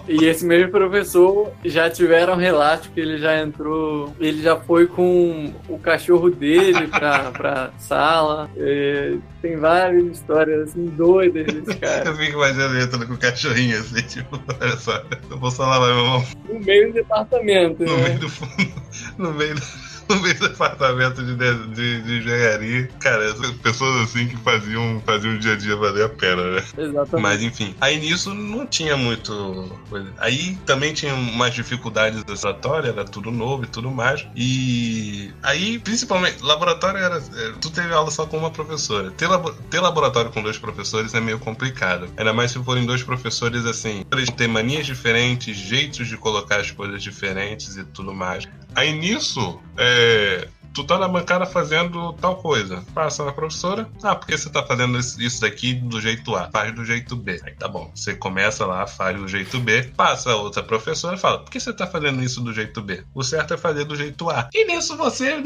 E 0.07 0.25
esse 0.25 0.45
mesmo 0.45 0.71
professor 0.71 1.51
já 1.63 1.89
tiveram 1.89 2.35
relatos 2.35 2.87
que 2.87 2.99
ele 2.99 3.17
já 3.17 3.39
entrou, 3.39 4.13
ele 4.19 4.41
já 4.41 4.57
foi 4.57 4.87
com 4.87 5.53
o 5.67 5.79
cachorro 5.79 6.29
dele 6.29 6.87
pra, 6.87 7.31
pra 7.31 7.71
sala. 7.77 8.49
E 8.57 9.19
tem 9.41 9.57
várias 9.57 10.05
histórias 10.17 10.69
assim 10.69 10.85
doidas 10.85 11.45
desse 11.45 11.77
cara. 11.79 12.09
eu 12.09 12.15
fico 12.15 12.37
imaginando 12.37 12.75
ele 12.75 12.83
entrando 12.83 13.07
com 13.07 13.13
o 13.13 13.17
cachorrinho 13.17 13.79
assim, 13.79 14.01
tipo, 14.03 14.39
olha 14.59 14.77
só, 14.77 15.03
eu 15.29 15.37
vou 15.37 15.51
lavar 15.57 15.95
meu 15.95 16.05
mão. 16.05 16.25
No 16.47 16.59
meio 16.59 16.87
do 16.87 16.93
departamento. 16.93 17.83
No 17.83 17.97
né? 17.97 18.03
meio 18.03 18.19
do 18.19 18.29
fundo, 18.29 18.73
no 19.17 19.33
meio 19.33 19.55
do 19.55 19.90
no 20.15 20.21
meio 20.21 20.37
do 20.37 20.49
departamento 20.49 21.23
de, 21.23 21.35
de, 21.35 22.01
de, 22.01 22.17
engenharia. 22.17 22.89
Cara, 22.99 23.33
pessoas 23.63 24.03
assim 24.03 24.27
que 24.27 24.37
faziam, 24.37 25.01
faziam 25.05 25.35
o 25.35 25.39
dia 25.39 25.53
a 25.53 25.55
dia 25.55 25.75
valer 25.75 26.05
a 26.05 26.09
pena, 26.09 26.43
né? 26.51 26.63
Exatamente. 26.77 27.21
Mas 27.21 27.41
enfim, 27.41 27.75
aí 27.81 27.99
nisso 27.99 28.33
não 28.33 28.65
tinha 28.65 28.95
muito 28.95 29.79
coisa. 29.89 30.07
Aí 30.17 30.57
também 30.65 30.93
tinha 30.93 31.13
umas 31.13 31.53
dificuldades 31.53 32.23
da 32.23 32.35
laboratório, 32.61 32.89
era 32.89 33.05
tudo 33.05 33.31
novo 33.31 33.63
e 33.63 33.67
tudo 33.67 33.89
mais. 33.89 34.25
E 34.35 35.33
aí, 35.41 35.79
principalmente, 35.79 36.41
laboratório 36.41 36.99
era. 36.99 37.17
É, 37.17 37.53
tu 37.59 37.69
teve 37.71 37.93
aula 37.93 38.11
só 38.11 38.25
com 38.25 38.37
uma 38.37 38.51
professora. 38.51 39.11
Ter, 39.11 39.27
labo, 39.27 39.51
ter 39.69 39.79
laboratório 39.79 40.31
com 40.31 40.41
dois 40.41 40.57
professores 40.57 41.13
é 41.13 41.19
meio 41.19 41.39
complicado. 41.39 42.07
Ainda 42.15 42.33
mais 42.33 42.51
se 42.51 42.63
forem 42.63 42.85
dois 42.85 43.03
professores 43.03 43.65
assim. 43.65 44.05
Eles 44.11 44.29
têm 44.29 44.47
manias 44.47 44.85
diferentes, 44.85 45.57
jeitos 45.57 46.07
de 46.07 46.17
colocar 46.17 46.57
as 46.57 46.71
coisas 46.71 47.01
diferentes 47.01 47.77
e 47.77 47.83
tudo 47.83 48.13
mais. 48.13 48.47
Aí 48.75 48.93
nisso, 48.93 49.59
é, 49.77 50.47
tu 50.73 50.83
tá 50.83 50.97
na 50.97 51.07
bancada 51.07 51.45
fazendo 51.45 52.13
tal 52.13 52.37
coisa. 52.37 52.83
Passa 52.93 53.25
na 53.25 53.31
professora, 53.31 53.89
ah, 54.03 54.15
por 54.15 54.27
que 54.27 54.37
você 54.37 54.49
tá 54.49 54.63
fazendo 54.63 54.97
isso 54.97 55.41
daqui 55.41 55.73
do 55.73 55.99
jeito 55.99 56.35
A? 56.35 56.49
Faz 56.49 56.73
do 56.73 56.83
jeito 56.85 57.15
B. 57.15 57.39
Aí 57.43 57.53
tá 57.53 57.67
bom, 57.67 57.91
você 57.93 58.15
começa 58.15 58.65
lá, 58.65 58.87
faz 58.87 59.17
do 59.17 59.27
jeito 59.27 59.59
B, 59.59 59.83
passa 59.95 60.31
a 60.31 60.35
outra 60.35 60.63
professora 60.63 61.15
e 61.15 61.19
fala, 61.19 61.39
por 61.39 61.51
que 61.51 61.59
você 61.59 61.73
tá 61.73 61.87
fazendo 61.87 62.23
isso 62.23 62.41
do 62.41 62.53
jeito 62.53 62.81
B? 62.81 63.03
O 63.13 63.23
certo 63.23 63.53
é 63.53 63.57
fazer 63.57 63.85
do 63.85 63.95
jeito 63.95 64.29
A. 64.29 64.49
E 64.53 64.65
nisso 64.65 64.95
você, 64.97 65.41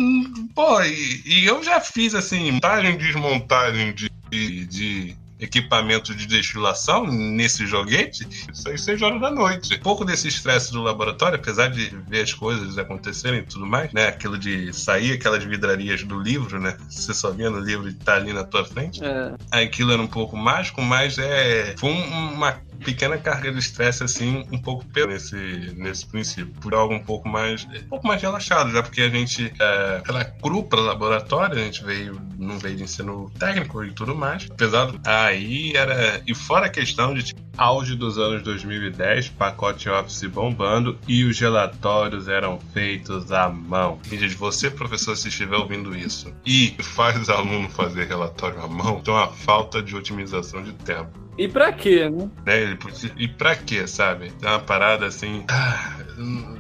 pô, 0.54 0.82
e, 0.82 1.22
e 1.26 1.46
eu 1.46 1.64
já 1.64 1.80
fiz 1.80 2.14
assim, 2.16 2.52
montagem 2.52 2.98
desmontagem 2.98 3.94
de, 3.94 4.12
de, 4.30 4.66
de 4.66 5.18
equipamento 5.40 6.16
de 6.16 6.26
destilação 6.26 7.06
nesse 7.06 7.66
joguete, 7.66 8.28
isso 8.52 8.70
aí 8.70 8.78
6 8.78 9.02
horas 9.02 9.22
da 9.22 9.32
noite. 9.32 9.76
Um 9.76 9.80
pouco 9.80 10.06
desse 10.06 10.28
estresse 10.28 10.72
do 10.72 10.82
laboratório, 10.82 11.38
apesar 11.38 11.68
de 11.68 11.96
ver 12.08 12.22
as 12.22 12.34
coisas 12.34 12.78
acontecerem 12.78 13.40
e 13.40 13.44
tudo 13.44 13.66
mais, 13.66 13.92
né? 13.92 14.08
Aquilo 14.08 14.38
de 14.38 14.72
sair 14.74 15.14
aquelas 15.14 15.44
vidrarias 15.44 16.04
do 16.04 16.20
livro, 16.20 16.60
né? 16.60 16.78
Você 16.90 17.14
só 17.14 17.32
via 17.32 17.50
no 17.50 17.60
livro 17.60 17.90
e 17.90 17.94
tá 17.94 18.16
ali 18.16 18.34
na 18.34 18.44
tua 18.44 18.64
frente. 18.66 19.02
É. 19.04 19.34
Aquilo 19.52 19.92
era 19.92 20.02
um 20.02 20.08
pouco 20.08 20.38
mágico, 20.38 20.82
mas 20.82 21.18
é. 21.18 21.76
Foi 21.78 21.92
uma 21.92 22.62
pequena 22.84 23.18
carga 23.18 23.52
de 23.52 23.60
estresse 23.60 24.04
assim 24.04 24.46
um 24.52 24.58
pouco 24.58 24.86
pelo 24.86 25.12
nesse 25.12 25.36
nesse 25.78 26.06
princípio 26.06 26.54
por 26.62 26.74
algo 26.74 26.94
um 26.94 27.04
pouco 27.04 27.28
mais 27.28 27.66
um 27.66 27.88
pouco 27.90 28.08
mais 28.08 28.22
relaxado 28.22 28.72
já 28.72 28.82
porque 28.84 29.02
a 29.02 29.10
gente 29.10 29.52
é, 29.60 30.04
ela 30.08 30.26
cru 30.26 30.64
para 30.64 30.82
laboratório 30.82 31.58
a 31.58 31.64
gente 31.64 31.84
veio 31.84 32.20
não 32.38 32.58
veio 32.60 32.78
de 32.78 32.84
ensino 32.84 33.32
técnico 33.40 33.84
e 33.84 33.92
tudo 33.92 34.16
mais. 34.16 34.48
Apesar 34.50 34.94
aí 35.06 35.74
era 35.76 36.22
e 36.26 36.34
fora 36.34 36.68
a 36.68 36.70
questão 36.70 37.14
de 37.14 37.24
tipo, 37.24 37.42
auge 37.58 37.96
dos 37.96 38.18
anos 38.18 38.44
2010 38.44 39.30
pacote 39.30 39.90
Office 39.90 40.24
bombando 40.24 40.98
e 41.08 41.24
os 41.24 41.40
relatórios 41.40 42.28
eram 42.28 42.60
feitos 42.74 43.32
à 43.32 43.50
mão. 43.50 44.00
De 44.04 44.28
você 44.36 44.70
professor 44.70 45.16
se 45.16 45.30
estiver 45.30 45.58
ouvindo 45.58 45.96
isso 45.96 46.34
e 46.46 46.76
faz 46.80 47.30
aluno 47.30 47.70
fazer 47.70 48.08
relatório 48.08 48.62
à 48.62 48.68
mão 48.68 49.00
então 49.02 49.16
a 49.18 49.28
falta 49.28 49.82
de 49.82 49.96
otimização 49.96 50.64
de 50.64 50.74
tempo 50.74 51.25
e 51.38 51.48
pra 51.48 51.72
quê, 51.74 52.10
né? 52.10 52.30
É, 52.46 52.78
e 53.18 53.28
pra 53.28 53.56
quê, 53.56 53.88
sabe? 53.88 54.32
É 54.42 54.48
uma 54.48 54.60
parada 54.60 55.06
assim. 55.06 55.44
Ah, 55.50 55.98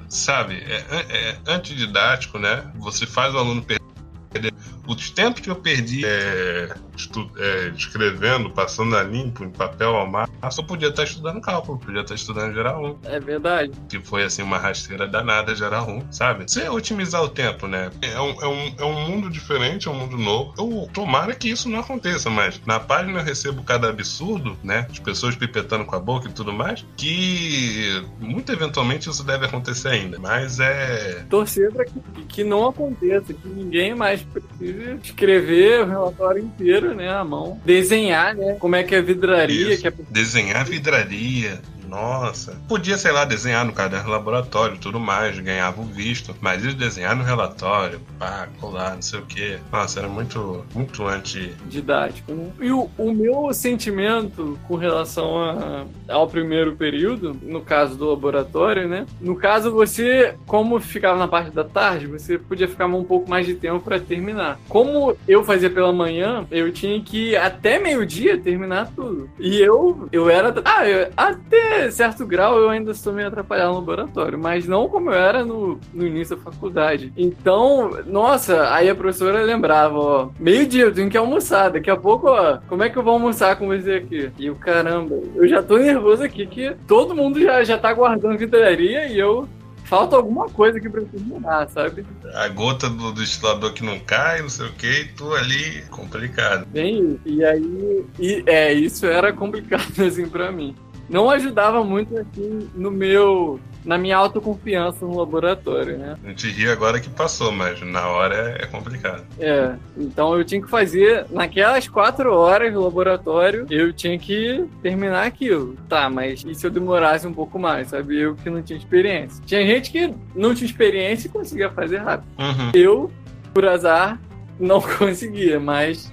sabe? 0.09 0.55
É, 0.55 0.83
é, 0.91 1.29
é 1.29 1.37
antididático, 1.47 2.37
né? 2.37 2.71
Você 2.75 3.05
faz 3.05 3.33
o 3.33 3.37
aluno 3.37 3.61
perder 3.63 4.53
os 4.87 5.09
tempos 5.09 5.41
que 5.41 5.49
eu 5.49 5.55
perdi 5.55 6.05
é, 6.05 6.75
estu, 6.95 7.29
é, 7.37 7.71
escrevendo, 7.75 8.49
passando 8.49 8.95
a 8.95 9.03
limpo, 9.03 9.43
em 9.43 9.49
papel 9.49 9.95
ao 9.95 10.07
mar, 10.07 10.29
eu 10.57 10.63
podia 10.63 10.89
estar 10.89 11.03
estudando 11.03 11.41
cálculo, 11.41 11.77
podia 11.77 12.01
estar 12.01 12.15
estudando 12.15 12.53
geral 12.53 12.83
1. 12.83 12.97
É 13.03 13.19
verdade. 13.19 13.71
Que 13.89 13.99
foi 13.99 14.23
assim 14.23 14.41
uma 14.41 14.57
rasteira 14.57 15.07
danada 15.07 15.55
geral 15.55 15.89
1, 15.89 16.11
sabe? 16.11 16.45
Você 16.47 16.67
otimizar 16.69 17.23
o 17.23 17.29
tempo, 17.29 17.67
né? 17.67 17.89
É 18.01 18.19
um, 18.19 18.41
é, 18.41 18.47
um, 18.47 18.75
é 18.79 18.85
um 18.85 19.07
mundo 19.07 19.29
diferente, 19.29 19.87
é 19.87 19.91
um 19.91 19.95
mundo 19.95 20.17
novo. 20.17 20.53
Eu 20.57 20.89
tomara 20.93 21.33
que 21.35 21.49
isso 21.49 21.69
não 21.69 21.79
aconteça, 21.79 22.29
mas 22.29 22.61
na 22.65 22.79
página 22.79 23.19
eu 23.19 23.23
recebo 23.23 23.63
cada 23.63 23.89
absurdo, 23.89 24.57
né? 24.63 24.87
As 24.89 24.99
pessoas 24.99 25.35
pipetando 25.35 25.85
com 25.85 25.95
a 25.95 25.99
boca 25.99 26.29
e 26.29 26.31
tudo 26.31 26.53
mais, 26.53 26.85
que 26.95 28.03
muito 28.19 28.51
eventualmente 28.51 29.09
isso 29.09 29.23
deve 29.23 29.45
acontecer 29.45 29.89
ainda. 29.89 30.19
Mas 30.19 30.59
é. 30.59 31.25
Torcer 31.29 31.71
para 31.71 31.85
que, 31.85 31.99
que 32.27 32.43
não 32.43 32.67
aconteça, 32.67 33.33
que 33.33 33.47
ninguém 33.47 33.95
mais 33.95 34.21
precise 34.21 34.99
escrever 35.03 35.81
o 35.81 35.85
relatório 35.85 36.43
inteiro, 36.43 36.84
né, 36.93 37.09
à 37.09 37.23
mão. 37.23 37.59
Desenhar, 37.65 38.35
né, 38.35 38.55
como 38.59 38.75
é 38.75 38.83
que 38.83 38.93
é 38.93 38.99
a 38.99 39.01
vidraria. 39.01 39.77
Que 39.77 39.87
é... 39.87 39.93
Desenhar 40.09 40.57
a 40.57 40.63
vidraria. 40.63 41.59
Nossa. 41.87 42.59
Podia, 42.67 42.97
sei 42.97 43.11
lá, 43.11 43.25
desenhar 43.25 43.65
no 43.65 43.73
caderno 43.73 44.09
laboratório 44.09 44.77
tudo 44.77 44.99
mais, 44.99 45.39
ganhava 45.39 45.81
o 45.81 45.85
visto. 45.85 46.35
Mas 46.41 46.63
eles 46.63 46.75
desenhar 46.75 47.15
no 47.15 47.23
relatório, 47.23 47.99
pá, 48.19 48.47
colar, 48.59 48.95
não 48.95 49.01
sei 49.01 49.19
o 49.19 49.25
quê. 49.25 49.59
Nossa, 49.71 49.99
era 49.99 50.07
muito, 50.07 50.65
muito 50.73 51.05
anti-didático. 51.05 52.31
Né? 52.31 52.49
E 52.61 52.71
o, 52.71 52.89
o 52.97 53.11
meu 53.11 53.53
sentimento 53.53 54.57
com 54.67 54.75
relação 54.75 55.41
a, 55.41 55.85
ao 56.07 56.27
primeiro 56.27 56.75
período, 56.75 57.35
no 57.41 57.61
caso 57.61 57.95
do 57.95 58.09
laboratório, 58.09 58.87
né? 58.87 59.05
No 59.19 59.35
caso, 59.35 59.71
você, 59.71 60.35
como 60.45 60.79
ficava 60.79 61.17
na 61.17 61.27
parte 61.27 61.51
da 61.51 61.63
tarde, 61.63 62.07
você 62.07 62.37
podia 62.37 62.67
ficar 62.67 62.85
um 62.85 63.03
pouco 63.03 63.29
mais 63.29 63.45
de 63.45 63.55
tempo 63.55 63.79
para 63.79 63.99
terminar. 63.99 64.59
Como 64.69 65.15
eu 65.27 65.43
fazia 65.43 65.69
pela 65.69 65.91
manhã, 65.91 66.45
eu 66.51 66.71
tinha 66.71 67.01
que 67.01 67.35
até 67.35 67.79
meio-dia 67.79 68.37
terminar 68.37 68.91
tudo. 68.95 69.29
E 69.39 69.59
eu, 69.59 70.07
eu 70.11 70.29
era. 70.29 70.53
Ah, 70.63 70.87
eu, 70.87 71.09
até 71.15 71.84
certo 71.91 72.25
grau 72.25 72.57
eu 72.59 72.69
ainda 72.69 72.93
sou 72.93 73.13
meio 73.13 73.27
atrapalhado 73.27 73.69
no 73.69 73.79
laboratório, 73.79 74.37
mas 74.37 74.67
não 74.67 74.87
como 74.87 75.09
eu 75.09 75.15
era 75.15 75.43
no, 75.43 75.79
no 75.93 76.05
início 76.05 76.35
da 76.35 76.41
faculdade. 76.41 77.11
Então, 77.17 77.91
nossa, 78.05 78.73
aí 78.73 78.89
a 78.89 78.95
professora 78.95 79.41
lembrava, 79.41 79.97
ó, 79.97 80.29
meio-dia, 80.39 80.85
eu 80.85 80.93
tenho 80.93 81.09
que 81.09 81.17
almoçar, 81.17 81.69
daqui 81.69 81.89
a 81.89 81.97
pouco, 81.97 82.27
ó, 82.27 82.59
como 82.67 82.83
é 82.83 82.89
que 82.89 82.97
eu 82.97 83.03
vou 83.03 83.13
almoçar 83.13 83.55
com 83.55 83.67
você 83.67 83.93
aqui? 83.93 84.31
E 84.37 84.49
o 84.49 84.55
caramba, 84.55 85.15
eu 85.35 85.47
já 85.47 85.61
tô 85.61 85.77
nervoso 85.77 86.23
aqui 86.23 86.45
que 86.45 86.75
todo 86.87 87.15
mundo 87.15 87.39
já, 87.39 87.63
já 87.63 87.77
tá 87.77 87.93
guardando 87.93 88.37
vidraria 88.37 89.07
e 89.07 89.19
eu 89.19 89.47
falta 89.85 90.15
alguma 90.15 90.49
coisa 90.49 90.79
que 90.79 90.89
precisa 90.89 91.23
mudar, 91.23 91.69
sabe? 91.69 92.05
A 92.33 92.47
gota 92.49 92.89
do 92.89 93.13
destilador 93.13 93.73
que 93.73 93.83
não 93.83 93.99
cai, 93.99 94.41
não 94.41 94.49
sei 94.49 94.67
o 94.67 94.73
que, 94.73 95.01
e 95.01 95.05
tu 95.09 95.33
ali, 95.33 95.83
complicado. 95.89 96.65
Bem, 96.67 97.19
e 97.25 97.43
aí, 97.43 98.05
e, 98.19 98.43
é, 98.45 98.73
isso 98.73 99.05
era 99.05 99.31
complicado 99.31 99.83
assim 100.03 100.27
pra 100.27 100.51
mim 100.51 100.75
não 101.09 101.29
ajudava 101.29 101.83
muito 101.83 102.17
assim 102.17 102.69
no 102.73 102.91
meu 102.91 103.59
na 103.85 103.97
minha 103.97 104.17
autoconfiança 104.17 105.05
no 105.05 105.17
laboratório, 105.17 105.97
né? 105.97 106.17
A 106.23 106.29
gente 106.29 106.49
ri 106.49 106.67
agora 106.67 106.99
que 106.99 107.09
passou, 107.09 107.51
mas 107.51 107.79
na 107.81 108.07
hora 108.07 108.57
é 108.59 108.65
complicado. 108.65 109.23
É, 109.39 109.75
então 109.95 110.35
eu 110.35 110.43
tinha 110.43 110.59
que 110.59 110.67
fazer, 110.67 111.27
naquelas 111.29 111.87
quatro 111.87 112.33
horas 112.33 112.73
do 112.73 112.81
laboratório, 112.81 113.67
eu 113.69 113.93
tinha 113.93 114.17
que 114.17 114.65
terminar 114.81 115.27
aquilo. 115.27 115.75
Tá, 115.87 116.09
mas 116.09 116.43
e 116.45 116.55
se 116.55 116.65
eu 116.65 116.71
demorasse 116.71 117.27
um 117.27 117.33
pouco 117.33 117.59
mais, 117.59 117.89
sabe? 117.89 118.19
Eu 118.19 118.35
que 118.35 118.49
não 118.49 118.61
tinha 118.63 118.77
experiência. 118.77 119.43
Tinha 119.45 119.65
gente 119.65 119.91
que 119.91 120.11
não 120.33 120.55
tinha 120.55 120.65
experiência 120.65 121.27
e 121.27 121.31
conseguia 121.31 121.69
fazer 121.69 121.97
rápido. 121.97 122.27
Uhum. 122.39 122.71
Eu, 122.73 123.11
por 123.53 123.67
azar, 123.67 124.19
não 124.59 124.81
conseguia, 124.97 125.59
mas 125.59 126.11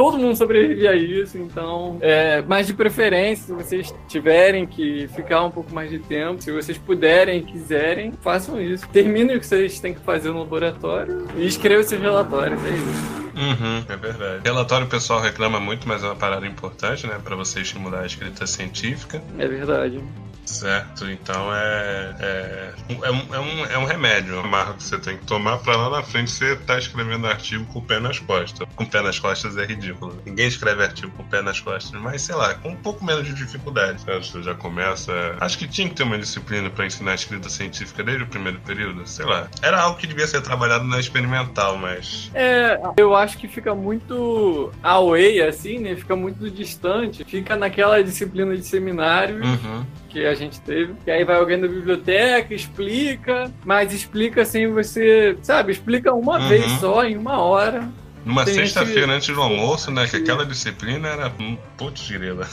todo 0.00 0.16
mundo 0.16 0.34
sobrevive 0.34 0.88
a 0.88 0.94
isso, 0.94 1.36
então. 1.36 1.98
É, 2.00 2.42
mas 2.48 2.66
de 2.66 2.72
preferência, 2.72 3.44
se 3.44 3.52
vocês 3.52 3.94
tiverem 4.08 4.66
que 4.66 5.06
ficar 5.08 5.44
um 5.44 5.50
pouco 5.50 5.74
mais 5.74 5.90
de 5.90 5.98
tempo, 5.98 6.42
se 6.42 6.50
vocês 6.50 6.78
puderem 6.78 7.40
e 7.40 7.42
quiserem, 7.42 8.10
façam 8.22 8.58
isso. 8.58 8.88
Terminem 8.88 9.36
o 9.36 9.38
que 9.38 9.46
vocês 9.46 9.78
têm 9.78 9.92
que 9.92 10.00
fazer 10.00 10.30
no 10.30 10.38
laboratório 10.38 11.26
e 11.36 11.46
escrevam 11.46 11.84
seus 11.84 12.00
relatórios, 12.00 12.58
é 12.64 12.70
isso. 12.70 13.20
Uhum, 13.36 13.84
é 13.86 13.96
verdade. 13.98 14.40
Relatório 14.42 14.86
o 14.86 14.88
pessoal 14.90 15.20
reclama 15.20 15.60
muito, 15.60 15.86
mas 15.86 16.02
é 16.02 16.06
uma 16.06 16.16
parada 16.16 16.46
importante, 16.46 17.06
né? 17.06 17.20
Para 17.22 17.36
você 17.36 17.60
estimular 17.60 18.00
a 18.00 18.06
escrita 18.06 18.46
científica. 18.46 19.22
É 19.38 19.46
verdade. 19.46 20.02
Certo, 20.50 21.08
então 21.08 21.54
é, 21.54 22.14
é, 22.18 22.72
é, 22.88 23.10
um, 23.10 23.34
é, 23.34 23.38
um, 23.38 23.66
é 23.66 23.78
um 23.78 23.84
remédio, 23.84 24.34
uma 24.34 24.48
marca 24.48 24.74
que 24.74 24.82
você 24.82 24.98
tem 24.98 25.16
que 25.16 25.24
tomar 25.24 25.58
para 25.58 25.76
lá 25.76 25.88
na 25.90 26.02
frente 26.02 26.30
você 26.30 26.56
tá 26.56 26.76
escrevendo 26.76 27.26
artigo 27.26 27.64
com 27.66 27.78
o 27.78 27.82
pé 27.82 28.00
nas 28.00 28.18
costas. 28.18 28.68
Com 28.74 28.84
o 28.84 28.86
pé 28.86 29.00
nas 29.00 29.18
costas 29.18 29.56
é 29.56 29.64
ridículo. 29.64 30.20
Ninguém 30.26 30.48
escreve 30.48 30.82
artigo 30.82 31.12
com 31.12 31.22
o 31.22 31.26
pé 31.26 31.40
nas 31.40 31.60
costas, 31.60 31.98
mas 32.00 32.22
sei 32.22 32.34
lá, 32.34 32.54
com 32.54 32.70
um 32.70 32.76
pouco 32.76 33.04
menos 33.04 33.26
de 33.26 33.32
dificuldade. 33.32 34.02
Você 34.04 34.42
já 34.42 34.54
começa. 34.54 35.12
Acho 35.40 35.56
que 35.56 35.68
tinha 35.68 35.88
que 35.88 35.94
ter 35.94 36.02
uma 36.02 36.18
disciplina 36.18 36.68
para 36.68 36.84
ensinar 36.84 37.14
escrita 37.14 37.48
científica 37.48 38.02
desde 38.02 38.24
o 38.24 38.26
primeiro 38.26 38.58
período, 38.60 39.06
sei 39.06 39.24
lá. 39.24 39.48
Era 39.62 39.80
algo 39.80 39.98
que 39.98 40.06
devia 40.06 40.26
ser 40.26 40.42
trabalhado 40.42 40.84
na 40.84 40.98
experimental, 40.98 41.78
mas. 41.78 42.30
É, 42.34 42.80
eu 42.96 43.14
acho 43.14 43.38
que 43.38 43.46
fica 43.46 43.74
muito 43.74 44.72
away, 44.82 45.42
assim, 45.42 45.78
né? 45.78 45.94
Fica 45.94 46.16
muito 46.16 46.50
distante. 46.50 47.24
Fica 47.24 47.56
naquela 47.56 48.02
disciplina 48.02 48.56
de 48.56 48.64
seminário. 48.64 49.44
Uhum 49.44 49.86
que 50.10 50.26
a 50.26 50.34
gente 50.34 50.60
teve. 50.60 50.94
E 51.06 51.10
aí 51.10 51.24
vai 51.24 51.36
alguém 51.36 51.58
da 51.58 51.68
biblioteca, 51.68 52.52
explica, 52.52 53.50
mas 53.64 53.92
explica 53.92 54.44
sem 54.44 54.68
você, 54.68 55.38
sabe, 55.42 55.72
explica 55.72 56.12
uma 56.12 56.38
uhum. 56.38 56.48
vez 56.48 56.70
só, 56.72 57.04
em 57.04 57.16
uma 57.16 57.38
hora. 57.38 57.88
Numa 58.24 58.44
sexta-feira 58.44 59.12
antes 59.12 59.34
do 59.34 59.40
almoço, 59.40 59.90
né? 59.90 60.06
Que 60.06 60.16
aquela 60.16 60.44
disciplina 60.44 61.08
era. 61.08 61.32
Putz, 61.78 62.10
grila. 62.10 62.46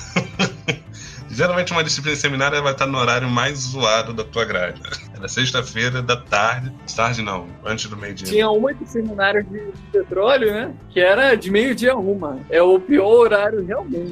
Geralmente 1.30 1.74
uma 1.74 1.84
disciplina 1.84 2.16
seminária 2.16 2.62
vai 2.62 2.72
estar 2.72 2.88
no 2.88 2.98
horário 2.98 3.30
mais 3.30 3.60
zoado 3.60 4.14
da 4.14 4.24
tua 4.24 4.46
grade. 4.46 4.82
Era 5.18 5.28
sexta-feira 5.28 6.02
da 6.02 6.16
tarde. 6.16 6.72
Tarde 6.96 7.22
não, 7.22 7.48
antes 7.66 7.90
do 7.90 7.98
meio-dia. 7.98 8.28
Tinha 8.28 8.50
uma 8.50 8.74
de 8.74 8.88
seminário 8.88 9.44
de 9.44 9.72
petróleo, 9.92 10.52
né? 10.52 10.74
Que 10.90 11.00
era 11.00 11.36
de 11.36 11.50
meio-dia 11.50 11.96
uma. 11.96 12.40
É 12.50 12.62
o 12.62 12.80
pior 12.80 13.08
horário 13.08 13.66
realmente. 13.66 14.12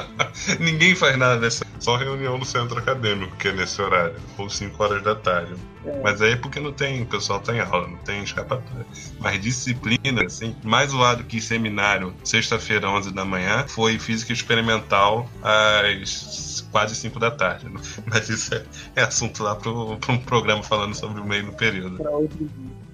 Ninguém 0.60 0.94
faz 0.94 1.16
nada 1.16 1.40
dessa. 1.40 1.64
Só 1.78 1.96
reunião 1.96 2.38
no 2.38 2.44
centro 2.44 2.78
acadêmico, 2.78 3.36
que 3.36 3.48
é 3.48 3.52
nesse 3.52 3.80
horário. 3.82 4.14
Ou 4.38 4.48
5 4.48 4.82
horas 4.82 5.02
da 5.02 5.14
tarde. 5.14 5.54
É. 5.84 6.00
Mas 6.02 6.22
aí 6.22 6.32
é 6.32 6.36
porque 6.36 6.58
não 6.58 6.72
tem, 6.72 7.02
o 7.02 7.06
pessoal 7.06 7.40
tá 7.40 7.54
em 7.54 7.60
aula, 7.60 7.88
não 7.88 7.98
tem 7.98 8.22
escapatória. 8.22 8.86
Mas 9.20 9.40
disciplina, 9.40 10.24
assim, 10.24 10.56
mais 10.62 10.90
zoado 10.90 11.24
que 11.24 11.40
seminário, 11.40 12.14
sexta-feira, 12.24 12.88
11 12.88 13.12
da 13.12 13.24
manhã, 13.24 13.66
foi 13.68 13.98
física 13.98 14.32
experimental 14.32 15.28
às 15.42 16.63
quase 16.74 16.96
5 16.96 17.20
da 17.20 17.30
tarde. 17.30 17.66
Mas 18.10 18.28
isso 18.28 18.52
é, 18.52 18.64
é 18.96 19.02
assunto 19.02 19.44
lá 19.44 19.54
para 19.54 19.70
um 19.70 20.18
programa 20.18 20.60
falando 20.60 20.92
sobre 20.96 21.20
o 21.20 21.24
meio 21.24 21.46
do 21.46 21.52
período. 21.52 21.98
Pra 21.98 22.10
outro. 22.10 22.50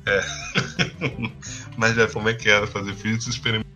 É. 0.06 0.20
Mas 1.78 1.94
já 1.94 2.06
como 2.06 2.28
é 2.28 2.34
que 2.34 2.50
era 2.50 2.66
fazer 2.66 2.92
física 2.94 3.30
experimental? 3.30 3.70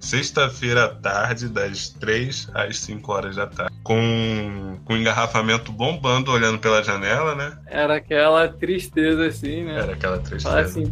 Sexta-feira 0.00 0.84
à 0.84 0.88
tarde, 0.88 1.48
das 1.48 1.88
3 1.88 2.50
às 2.54 2.78
5 2.78 3.12
horas 3.12 3.36
da 3.36 3.46
tarde. 3.46 3.74
Com, 3.82 4.78
com 4.84 4.96
engarrafamento 4.96 5.72
bombando, 5.72 6.30
olhando 6.30 6.58
pela 6.58 6.82
janela, 6.82 7.34
né? 7.34 7.58
Era 7.66 7.96
aquela 7.96 8.48
tristeza 8.48 9.26
assim, 9.26 9.64
né? 9.64 9.80
Era 9.80 9.92
aquela 9.94 10.18
tristeza. 10.18 10.60
Assim, 10.60 10.90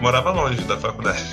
morava 0.00 0.30
longe 0.30 0.62
da 0.64 0.76
faculdade. 0.76 1.24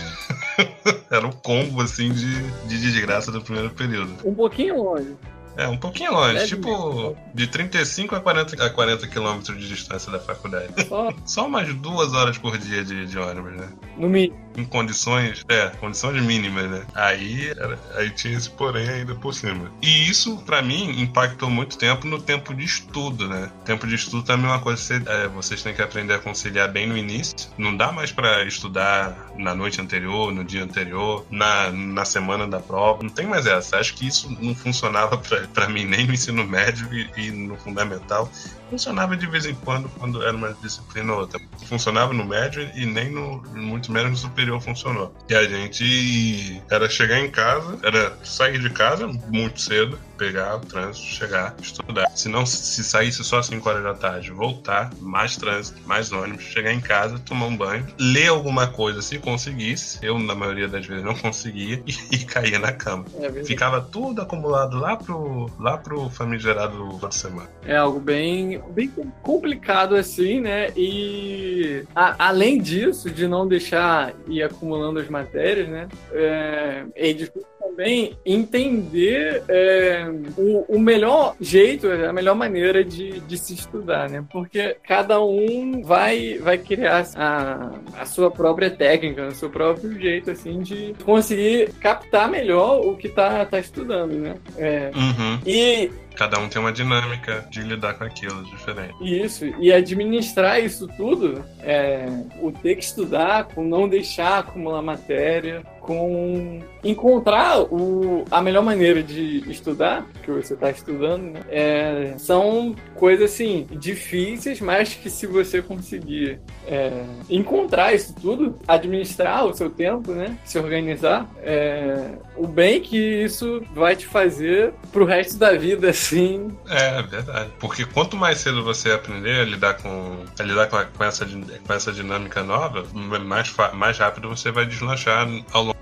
Era 1.10 1.26
um 1.26 1.32
combo, 1.32 1.82
assim, 1.82 2.12
de, 2.12 2.42
de 2.68 2.82
desgraça 2.82 3.32
do 3.32 3.42
primeiro 3.42 3.70
período. 3.72 4.14
Um 4.26 4.34
pouquinho 4.34 4.82
longe. 4.84 5.16
É, 5.58 5.68
um 5.68 5.76
pouquinho 5.76 6.14
longe, 6.14 6.38
é 6.38 6.46
tipo 6.46 7.18
de 7.34 7.48
35 7.48 8.16
a 8.16 8.20
40, 8.20 8.64
a 8.64 8.70
40 8.70 9.08
quilômetros 9.08 9.58
de 9.58 9.68
distância 9.68 10.12
da 10.12 10.20
faculdade. 10.20 10.68
Só, 10.88 11.14
Só 11.26 11.48
umas 11.48 11.74
duas 11.74 12.14
horas 12.14 12.38
por 12.38 12.58
dia 12.60 12.84
de, 12.84 13.08
de 13.08 13.18
ônibus, 13.18 13.54
né? 13.54 13.70
No 13.98 14.08
mínimo. 14.08 14.38
Em 14.56 14.64
condições, 14.64 15.44
é, 15.50 15.68
condições 15.80 16.22
mínimas, 16.22 16.70
né? 16.70 16.86
Aí, 16.94 17.50
era, 17.50 17.80
aí 17.96 18.10
tinha 18.12 18.38
esse 18.38 18.50
porém 18.50 18.88
ainda 18.88 19.16
por 19.16 19.34
cima. 19.34 19.72
E 19.82 20.10
isso, 20.10 20.38
para 20.46 20.62
mim, 20.62 21.02
impactou 21.02 21.50
muito 21.50 21.78
tempo 21.78 22.08
no 22.08 22.22
tempo 22.22 22.54
de 22.54 22.64
estudo, 22.64 23.28
né? 23.28 23.52
Tempo 23.66 23.88
de 23.88 23.96
estudo 23.96 24.24
também 24.24 24.48
é 24.48 24.54
uma 24.54 24.60
coisa 24.60 24.80
que 24.80 24.88
você, 24.88 25.12
é, 25.12 25.28
vocês 25.28 25.64
têm 25.64 25.74
que 25.74 25.82
aprender 25.82 26.14
a 26.14 26.20
conciliar 26.20 26.72
bem 26.72 26.88
no 26.88 26.96
início. 26.96 27.50
Não 27.58 27.76
dá 27.76 27.92
mais 27.92 28.12
para 28.12 28.44
estudar 28.46 29.27
na 29.38 29.56
noite 29.56 29.80
anterior, 29.82 30.32
no 30.34 30.44
dia 30.44 30.64
anterior, 30.64 31.26
na, 31.30 31.72
na 31.72 32.06
semana 32.06 32.48
da 32.48 32.60
prova. 32.60 33.04
Não 33.04 33.10
tem 33.10 33.26
mais 33.26 33.46
essa. 33.46 33.78
Acho 33.78 33.94
que 33.94 34.08
isso 34.08 34.36
não 34.42 34.56
funcionava 34.56 35.18
para 35.54 35.70
mim 35.70 35.86
nem 35.86 36.06
no 36.06 36.14
ensino 36.14 36.46
médio 36.46 36.88
e, 36.94 37.10
e, 37.28 37.32
no 37.32 37.58
fundamental. 37.58 38.30
Funcionava 38.70 39.16
de 39.16 39.28
vez 39.28 39.46
em 39.46 39.56
quando, 39.56 39.90
quando 39.90 40.24
era 40.24 40.36
uma 40.36 40.54
disciplina 40.62 41.14
ou 41.14 41.20
outra. 41.22 41.40
Funcionava 41.68 42.14
no 42.14 42.26
médio 42.26 42.70
e 42.76 42.86
nem 42.86 43.10
no 43.10 43.42
muito 43.54 43.92
menos 43.92 44.12
no 44.12 44.18
superior 44.18 44.62
funcionou. 44.62 45.14
E 45.30 45.36
a 45.36 45.44
gente 45.44 46.62
era 46.70 46.90
chegar 46.90 47.20
em 47.20 47.30
casa, 47.30 47.80
era 47.84 48.18
sair 48.24 48.60
de 48.60 48.70
casa 48.70 49.08
muito 49.08 49.62
cedo, 49.62 50.00
pegar 50.18 50.58
o 50.58 50.60
trânsito, 50.60 51.06
chegar, 51.06 51.56
estudar. 51.62 52.10
Se 52.16 52.28
não 52.28 52.46
se 52.46 52.84
saísse 52.84 53.24
só 53.24 53.40
às 53.40 53.48
5 53.48 53.70
horas 53.70 53.84
da 53.84 53.94
tarde, 53.94 54.32
voltar, 54.32 54.92
mais 55.00 55.38
trânsito, 55.38 55.80
mais 55.86 56.12
ônibus, 56.12 56.44
chegar 56.44 56.74
em 56.74 56.82
casa, 56.82 57.20
tomar 57.20 57.46
um 57.46 57.56
banho, 57.56 57.86
ler 58.00 58.28
alguma 58.28 58.68
coisa 58.68 59.02
se 59.02 59.20
conseguisse. 59.20 60.00
Eu, 60.02 60.18
na 60.20 60.36
maioria 60.36 60.68
das 60.68 60.86
vezes, 60.86 61.04
não 61.04 61.16
conseguia 61.16 61.82
e, 61.86 62.16
e 62.16 62.26
caía 62.26 62.60
na 62.60 62.72
cama. 62.72 63.06
É 63.20 63.44
Ficava 63.44 63.82
tudo 63.82 64.22
acumulado 64.22 64.80
lá 64.80 64.96
pro, 64.96 65.50
lá 65.60 65.78
pro 65.78 66.10
famigerado 66.10 66.98
da 66.98 67.12
semana. 67.12 67.50
É 67.66 67.76
algo 67.76 68.00
bem, 68.00 68.57
bem 68.70 68.92
complicado 69.22 69.96
assim, 69.96 70.40
né? 70.40 70.70
E 70.76 71.84
a, 71.96 72.28
além 72.28 72.60
disso, 72.60 73.10
de 73.10 73.28
não 73.28 73.48
deixar 73.48 74.14
ir 74.28 74.44
acumulando 74.44 75.00
as 75.00 75.10
matérias, 75.10 75.68
né? 75.68 75.88
É, 76.12 76.86
é 76.96 77.14
difícil 77.14 77.46
também 77.68 78.18
entender 78.26 79.44
é, 79.48 80.08
o, 80.38 80.76
o, 80.76 80.80
melhor 80.80 81.36
jeito, 81.40 81.88
a 81.88 82.14
melhor 82.14 82.36
maneira 82.36 82.84
de, 82.84 83.20
de 83.22 83.38
se 83.38 83.54
estudar, 83.54 84.10
né? 84.10 84.24
Porque 84.32 84.78
cada 84.84 85.22
um 85.22 85.82
vai, 85.84 86.38
vai 86.40 86.58
criar 86.58 87.08
a, 87.16 87.72
a 88.00 88.06
sua 88.06 88.32
própria 88.32 88.70
técnica, 88.70 89.28
o 89.28 89.36
seu 89.36 89.50
próprio 89.50 90.00
jeito, 90.00 90.32
assim, 90.32 90.62
de 90.62 90.96
conseguir 91.04 91.72
captar 91.80 92.30
melhor 92.30 92.86
o 92.86 92.96
que 92.96 93.10
tá, 93.10 93.46
tá 93.46 93.60
estudando, 93.60 94.14
né? 94.14 94.36
É, 94.58 94.92
uhum. 94.96 95.40
E 95.46 95.92
Cada 96.18 96.40
um 96.40 96.50
tem 96.50 96.60
uma 96.60 96.72
dinâmica 96.72 97.46
de 97.52 97.62
lidar 97.62 97.94
com 97.94 98.04
aquilo 98.04 98.44
diferente. 98.46 98.96
Isso, 99.02 99.46
e 99.60 99.72
administrar 99.72 100.60
isso 100.60 100.88
tudo, 100.98 101.46
é, 101.62 102.08
o 102.42 102.52
ter 102.52 102.76
que 102.76 102.84
estudar, 102.84 103.44
com 103.46 103.64
não 103.64 103.88
deixar 103.88 104.40
acumular 104.40 104.82
matéria, 104.82 105.64
com 105.88 106.60
encontrar 106.84 107.62
o, 107.62 108.26
a 108.30 108.42
melhor 108.42 108.62
maneira 108.62 109.02
de 109.02 109.50
estudar, 109.50 110.06
que 110.22 110.30
você 110.30 110.54
está 110.54 110.70
estudando, 110.70 111.32
né? 111.32 111.40
é, 111.50 112.16
são 112.18 112.76
coisas 112.94 113.32
assim 113.32 113.66
difíceis, 113.72 114.60
mas 114.60 114.94
que 114.94 115.10
se 115.10 115.26
você 115.26 115.62
conseguir 115.62 116.42
é, 116.68 117.06
encontrar 117.30 117.94
isso 117.94 118.14
tudo, 118.14 118.60
administrar 118.68 119.46
o 119.46 119.54
seu 119.54 119.70
tempo, 119.70 120.12
né? 120.12 120.38
se 120.44 120.60
organizar, 120.60 121.26
é, 121.42 122.12
o 122.36 122.46
bem 122.46 122.82
que 122.82 122.98
isso 122.98 123.64
vai 123.74 123.96
te 123.96 124.06
fazer 124.06 124.74
pro 124.92 125.06
resto 125.06 125.38
da 125.38 125.54
vida, 125.54 125.90
assim. 125.90 126.52
É, 126.70 127.02
verdade. 127.04 127.50
Porque 127.60 127.86
quanto 127.86 128.18
mais 128.18 128.40
cedo 128.40 128.62
você 128.62 128.92
aprender 128.92 129.40
a 129.40 129.46
lidar 129.46 129.76
com, 129.76 130.26
a 130.38 130.44
lidar 130.44 130.68
com, 130.68 130.76
a, 130.76 130.84
com 130.84 131.04
essa, 131.04 131.26
com 131.26 131.74
essa 131.74 131.94
dinâmica 131.94 132.44
nova, 132.44 132.84
mais, 132.94 133.56
mais 133.74 133.98
rápido 133.98 134.28
você 134.28 134.52
vai 134.52 134.66
deslanchar 134.66 135.26
ao 135.54 135.64
longo 135.64 135.77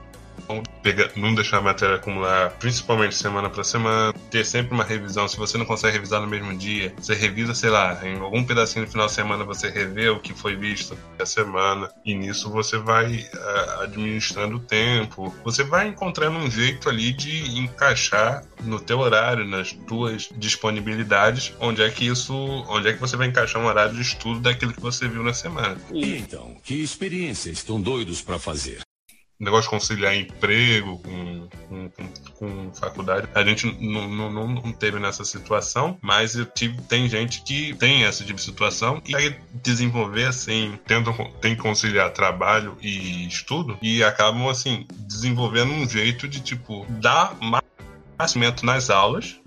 não, 1.15 1.33
deixar 1.33 1.57
a 1.57 1.61
matéria 1.61 1.95
acumular, 1.95 2.51
principalmente 2.51 3.15
semana 3.15 3.49
para 3.49 3.63
semana, 3.63 4.13
ter 4.29 4.45
sempre 4.45 4.73
uma 4.73 4.83
revisão. 4.83 5.27
Se 5.27 5.37
você 5.37 5.57
não 5.57 5.65
consegue 5.65 5.93
revisar 5.93 6.21
no 6.21 6.27
mesmo 6.27 6.55
dia, 6.55 6.93
você 6.97 7.13
revisa, 7.13 7.53
sei 7.53 7.69
lá, 7.69 7.99
em 8.03 8.19
algum 8.19 8.43
pedacinho 8.43 8.85
no 8.85 8.91
final 8.91 9.07
de 9.07 9.13
semana 9.13 9.43
você 9.43 9.69
revê 9.69 10.09
o 10.09 10.19
que 10.19 10.33
foi 10.33 10.55
visto 10.55 10.97
a 11.19 11.25
semana, 11.25 11.89
e 12.03 12.13
nisso 12.13 12.49
você 12.49 12.77
vai 12.77 13.15
uh, 13.15 13.81
administrando 13.81 14.57
o 14.57 14.59
tempo, 14.59 15.33
você 15.43 15.63
vai 15.63 15.87
encontrando 15.87 16.37
um 16.37 16.49
jeito 16.49 16.89
ali 16.89 17.11
de 17.11 17.57
encaixar 17.59 18.43
no 18.63 18.79
teu 18.79 18.99
horário, 18.99 19.45
nas 19.45 19.71
tuas 19.71 20.29
disponibilidades, 20.37 21.53
onde 21.59 21.81
é 21.81 21.89
que 21.89 22.05
isso, 22.05 22.33
onde 22.67 22.89
é 22.89 22.93
que 22.93 22.99
você 22.99 23.15
vai 23.15 23.27
encaixar 23.27 23.61
um 23.61 23.65
horário 23.65 23.95
de 23.95 24.01
estudo 24.01 24.39
daquilo 24.39 24.73
que 24.73 24.81
você 24.81 25.07
viu 25.07 25.23
na 25.23 25.33
semana. 25.33 25.77
E 25.91 26.17
então, 26.17 26.55
que 26.63 26.75
experiência 26.81 27.49
estão 27.49 27.81
doidos 27.81 28.21
para 28.21 28.39
fazer? 28.39 28.84
Negócio 29.39 29.63
de 29.63 29.69
conciliar 29.69 30.15
emprego 30.15 30.99
com, 30.99 31.47
com, 31.67 31.89
com, 31.89 32.07
com 32.33 32.73
faculdade. 32.73 33.27
A 33.33 33.43
gente 33.43 33.65
não, 33.81 34.07
não, 34.07 34.47
não, 34.47 34.71
teve 34.71 34.99
nessa 34.99 35.25
situação, 35.25 35.97
mas 36.01 36.35
eu 36.35 36.45
tive, 36.45 36.81
tem 36.83 37.07
gente 37.09 37.41
que 37.41 37.73
tem 37.75 38.03
essa 38.05 38.23
tipo 38.23 38.37
de 38.37 38.45
situação 38.45 39.01
e 39.05 39.15
aí 39.15 39.35
desenvolver 39.63 40.25
assim, 40.25 40.79
tentam 40.85 41.13
tem 41.41 41.55
que 41.55 41.61
conciliar 41.61 42.11
trabalho 42.11 42.77
e 42.81 43.27
estudo 43.27 43.77
e 43.81 44.03
acabam 44.03 44.47
assim 44.47 44.85
desenvolvendo 44.91 45.71
um 45.71 45.87
jeito 45.87 46.27
de 46.27 46.39
tipo 46.39 46.85
dar 46.89 47.35
mais 47.39 47.63
nas 48.63 48.89
aulas 48.89 49.39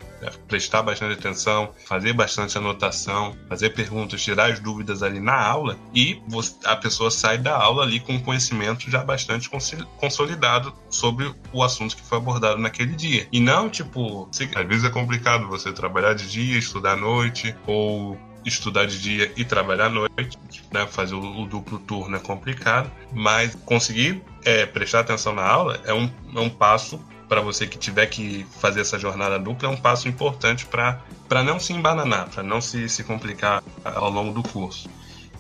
prestar 0.49 0.83
bastante 0.83 1.19
atenção, 1.19 1.71
fazer 1.87 2.13
bastante 2.13 2.57
anotação, 2.59 3.37
fazer 3.49 3.71
perguntas, 3.71 4.23
tirar 4.23 4.51
as 4.51 4.61
dúvidas 4.61 5.03
ali 5.03 5.21
na 5.21 5.41
aula 5.41 5.79
e 5.95 6.21
a 6.65 6.77
pessoa 6.77 7.11
sai 7.11 7.39
da 7.39 7.57
aula 7.57 7.83
ali 7.83 8.01
com 8.01 8.21
conhecimento 8.21 8.91
já 8.91 9.05
bastante 9.05 9.51
consolidado 9.97 10.73
sobre 10.91 11.33
o 11.53 11.63
assunto 11.63 11.97
que 11.97 12.03
foi 12.03 12.19
abordado 12.19 12.59
naquele 12.59 12.95
dia. 12.95 13.29
E 13.33 13.41
não, 13.41 13.69
tipo, 13.69 14.29
às 14.31 14.67
vezes 14.67 14.85
é 14.85 14.91
complicado 14.91 15.47
você 15.47 15.73
trabalhar 15.73 16.15
de 16.15 16.29
dia, 16.29 16.59
estudar 16.59 16.93
à 16.93 16.97
noite, 16.97 17.55
ou 17.67 18.19
estudar 18.45 18.87
de 18.87 19.01
dia 19.01 19.33
e 19.37 19.45
trabalhar 19.45 19.87
à 19.87 19.91
noite, 19.91 20.39
né? 20.73 20.87
fazer 20.87 21.15
o, 21.15 21.43
o 21.43 21.47
duplo 21.47 21.79
turno 21.79 22.17
é 22.17 22.21
complicado, 22.21 22.91
mas 23.13 23.55
conseguir 23.65 24.23
é, 24.45 24.67
prestar 24.67 25.01
atenção 25.01 25.35
na 25.35 25.47
aula 25.47 25.81
é 25.85 25.93
um, 25.93 26.11
é 26.35 26.41
um 26.41 26.51
passo 26.51 27.01
para 27.29 27.41
você 27.41 27.67
que 27.67 27.79
tiver 27.79 28.07
que 28.07 28.47
fazer 28.61 28.81
essa 28.81 28.99
jornada 28.99 29.39
dupla 29.39 29.69
é 29.69 29.73
um 29.73 29.77
passo 29.77 30.09
importante 30.09 30.67
para 30.67 31.43
não 31.45 31.61
se 31.61 31.73
embananar, 31.73 32.29
para 32.31 32.43
não 32.43 32.61
se, 32.61 32.89
se 32.89 33.05
complicar 33.05 33.63
ao 33.85 34.11
longo 34.11 34.33
do 34.33 34.49
curso. 34.49 34.89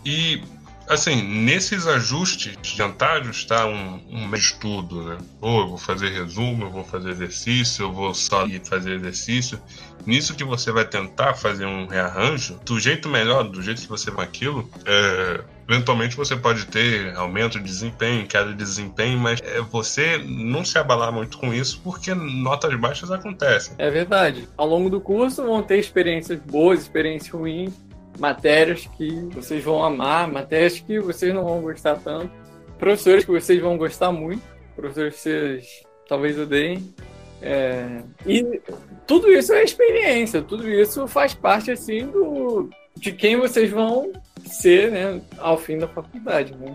E, 0.04 0.42
assim, 0.88 1.22
nesses 1.22 1.86
ajustes 1.86 2.56
de 2.62 2.82
antários 2.82 3.38
está 3.38 3.66
um, 3.66 4.02
um 4.10 4.34
estudo, 4.34 5.02
né? 5.02 5.18
Ou 5.40 5.60
eu 5.60 5.68
vou 5.68 5.78
fazer 5.78 6.10
resumo, 6.10 6.64
eu 6.64 6.70
vou 6.70 6.84
fazer 6.84 7.10
exercício, 7.10 7.84
eu 7.84 7.92
vou 7.92 8.14
só 8.14 8.46
ir 8.46 8.60
fazer 8.64 8.94
exercício. 8.94 9.60
Nisso 10.06 10.34
que 10.34 10.44
você 10.44 10.70
vai 10.70 10.84
tentar 10.84 11.34
fazer 11.34 11.66
um 11.66 11.86
rearranjo, 11.86 12.60
do 12.64 12.78
jeito 12.78 13.08
melhor, 13.08 13.44
do 13.44 13.62
jeito 13.62 13.82
que 13.82 13.88
você 13.88 14.10
vai 14.10 14.24
aquilo, 14.24 14.70
é, 14.84 15.44
Eventualmente 15.68 16.16
você 16.16 16.34
pode 16.34 16.66
ter 16.66 17.14
aumento 17.14 17.58
de 17.58 17.64
desempenho, 17.64 18.26
queda 18.26 18.50
de 18.50 18.56
desempenho, 18.56 19.18
mas 19.18 19.38
é 19.42 19.60
você 19.60 20.16
não 20.16 20.64
se 20.64 20.78
abalar 20.78 21.12
muito 21.12 21.36
com 21.36 21.52
isso 21.52 21.78
porque 21.84 22.14
notas 22.14 22.74
baixas 22.80 23.10
acontecem. 23.10 23.74
É 23.76 23.90
verdade. 23.90 24.48
Ao 24.56 24.66
longo 24.66 24.88
do 24.88 24.98
curso 24.98 25.44
vão 25.44 25.62
ter 25.62 25.78
experiências 25.78 26.40
boas, 26.40 26.80
experiências 26.80 27.30
ruins, 27.30 27.74
matérias 28.18 28.88
que 28.96 29.10
vocês 29.34 29.62
vão 29.62 29.84
amar, 29.84 30.26
matérias 30.26 30.80
que 30.80 30.98
vocês 30.98 31.34
não 31.34 31.44
vão 31.44 31.60
gostar 31.60 31.96
tanto, 31.96 32.30
professores 32.78 33.26
que 33.26 33.30
vocês 33.30 33.60
vão 33.60 33.76
gostar 33.76 34.10
muito, 34.10 34.42
professores 34.74 35.16
que 35.16 35.20
vocês 35.20 35.66
talvez 36.08 36.38
odeiem. 36.38 36.94
É... 37.42 38.00
E 38.26 38.60
tudo 39.06 39.30
isso 39.30 39.52
é 39.52 39.62
experiência, 39.62 40.40
tudo 40.40 40.66
isso 40.66 41.06
faz 41.06 41.34
parte 41.34 41.70
assim 41.70 42.06
do 42.06 42.70
de 42.98 43.12
quem 43.12 43.36
vocês 43.36 43.70
vão 43.70 44.12
ser, 44.54 44.90
né, 44.90 45.20
ao 45.38 45.58
fim 45.58 45.78
da 45.78 45.88
faculdade, 45.88 46.54
né? 46.54 46.74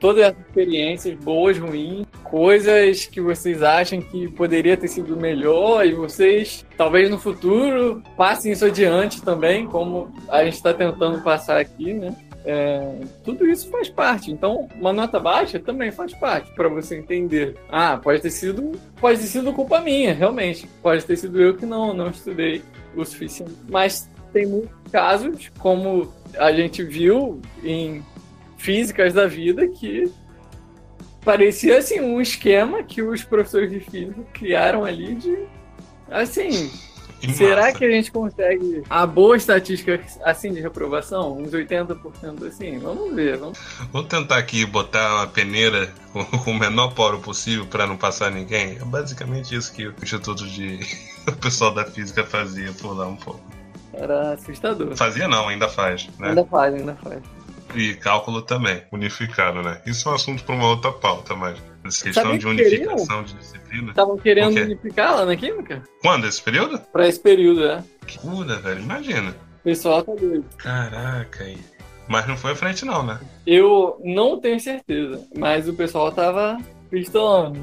todas 0.00 0.24
as 0.24 0.38
experiências 0.38 1.14
boas, 1.18 1.58
ruins, 1.58 2.06
coisas 2.24 3.06
que 3.06 3.20
vocês 3.20 3.62
acham 3.62 4.00
que 4.00 4.28
poderia 4.28 4.76
ter 4.76 4.88
sido 4.88 5.16
melhor 5.16 5.86
e 5.86 5.92
vocês, 5.92 6.64
talvez 6.76 7.10
no 7.10 7.18
futuro, 7.18 8.02
passem 8.16 8.52
isso 8.52 8.64
adiante 8.64 9.22
também, 9.22 9.66
como 9.66 10.12
a 10.28 10.44
gente 10.44 10.54
está 10.54 10.72
tentando 10.72 11.22
passar 11.22 11.60
aqui, 11.60 11.92
né? 11.92 12.16
É, 12.44 12.96
tudo 13.22 13.46
isso 13.46 13.70
faz 13.70 13.88
parte. 13.88 14.32
Então, 14.32 14.68
uma 14.74 14.92
nota 14.92 15.20
baixa 15.20 15.60
também 15.60 15.92
faz 15.92 16.12
parte 16.14 16.52
para 16.54 16.68
você 16.68 16.98
entender. 16.98 17.56
Ah, 17.68 17.96
pode 17.96 18.20
ter 18.20 18.30
sido, 18.30 18.72
pode 19.00 19.20
ter 19.20 19.26
sido 19.26 19.52
culpa 19.52 19.80
minha, 19.80 20.12
realmente. 20.12 20.66
Pode 20.82 21.04
ter 21.04 21.16
sido 21.16 21.40
eu 21.40 21.54
que 21.54 21.64
não 21.64 21.94
não 21.94 22.08
estudei 22.08 22.62
o 22.96 23.04
suficiente. 23.04 23.52
Mas 23.68 24.10
tem 24.32 24.46
muito 24.46 24.70
casos, 24.90 25.50
como 25.58 26.12
a 26.38 26.52
gente 26.52 26.82
viu 26.82 27.40
em 27.62 28.04
físicas 28.56 29.12
da 29.12 29.26
vida, 29.26 29.66
que 29.68 30.10
parecia 31.24 31.78
assim 31.78 32.00
um 32.00 32.20
esquema 32.20 32.82
que 32.82 33.02
os 33.02 33.22
professores 33.24 33.70
de 33.70 33.80
física 33.80 34.22
criaram 34.32 34.84
ali 34.84 35.14
de 35.14 35.46
assim 36.10 36.70
Que 37.20 37.30
será 37.34 37.62
massa. 37.66 37.78
que 37.78 37.84
a 37.84 37.90
gente 37.90 38.10
consegue 38.10 38.82
a 38.90 39.06
boa 39.06 39.36
estatística 39.36 40.00
assim 40.24 40.52
de 40.52 40.60
reprovação 40.60 41.38
uns 41.38 41.52
80% 41.52 42.46
assim 42.48 42.78
vamos 42.80 43.14
ver 43.14 43.38
vamos 43.92 44.08
tentar 44.08 44.38
aqui 44.38 44.66
botar 44.66 45.14
uma 45.14 45.26
peneira 45.28 45.92
com 46.12 46.24
com 46.24 46.50
o 46.50 46.58
menor 46.58 46.92
poro 46.94 47.20
possível 47.20 47.66
para 47.66 47.86
não 47.86 47.96
passar 47.96 48.30
ninguém. 48.30 48.76
É 48.76 48.84
basicamente 48.84 49.54
isso 49.54 49.72
que 49.72 49.86
o 49.86 49.94
Instituto 50.02 50.46
de. 50.46 50.80
o 51.26 51.32
pessoal 51.32 51.72
da 51.72 51.84
física 51.84 52.24
fazia 52.24 52.72
por 52.72 52.92
lá 52.96 53.06
um 53.06 53.16
pouco. 53.16 53.40
Era 53.92 54.32
assustador 54.32 54.96
Fazia 54.96 55.28
não, 55.28 55.48
ainda 55.48 55.68
faz, 55.68 56.08
né? 56.18 56.30
ainda 56.30 56.44
faz 56.44 56.74
ainda 56.74 56.94
faz 56.96 57.20
E 57.74 57.94
cálculo 57.94 58.42
também, 58.42 58.82
unificado, 58.92 59.62
né? 59.62 59.80
Isso 59.86 60.08
é 60.08 60.12
um 60.12 60.14
assunto 60.14 60.44
para 60.44 60.54
uma 60.54 60.68
outra 60.68 60.92
pauta, 60.92 61.34
mas 61.34 61.58
essa 61.84 62.04
questão 62.04 62.36
de 62.38 62.46
que 62.46 62.54
queriam? 62.56 62.92
unificação 62.92 63.24
de 63.24 63.34
disciplina. 63.34 63.90
estavam 63.90 64.16
querendo 64.16 64.56
unificar 64.60 65.16
lá 65.16 65.26
na 65.26 65.36
química 65.36 65.82
Quando? 66.00 66.26
Esse 66.26 66.40
período? 66.42 66.78
para 66.92 67.08
esse 67.08 67.20
período 67.20 67.60
né 67.60 67.84
Que 68.06 68.18
cura, 68.18 68.56
velho. 68.56 68.80
Imagina. 68.80 69.30
o 69.30 69.62
pessoal 69.64 70.02
tá 70.02 70.14
doido 70.14 70.44
Caraca 70.58 71.44
aí. 71.44 71.58
Mas 72.08 72.26
não 72.26 72.36
foi 72.36 72.52
à 72.52 72.56
frente, 72.56 72.84
não, 72.84 73.02
né? 73.04 73.18
eu 73.46 74.00
não 74.04 74.40
tenho 74.40 74.60
certeza 74.60 75.24
mas 75.36 75.68
o 75.68 75.72
pessoal 75.74 76.10
tava 76.12 76.58
pistolando 76.90 77.58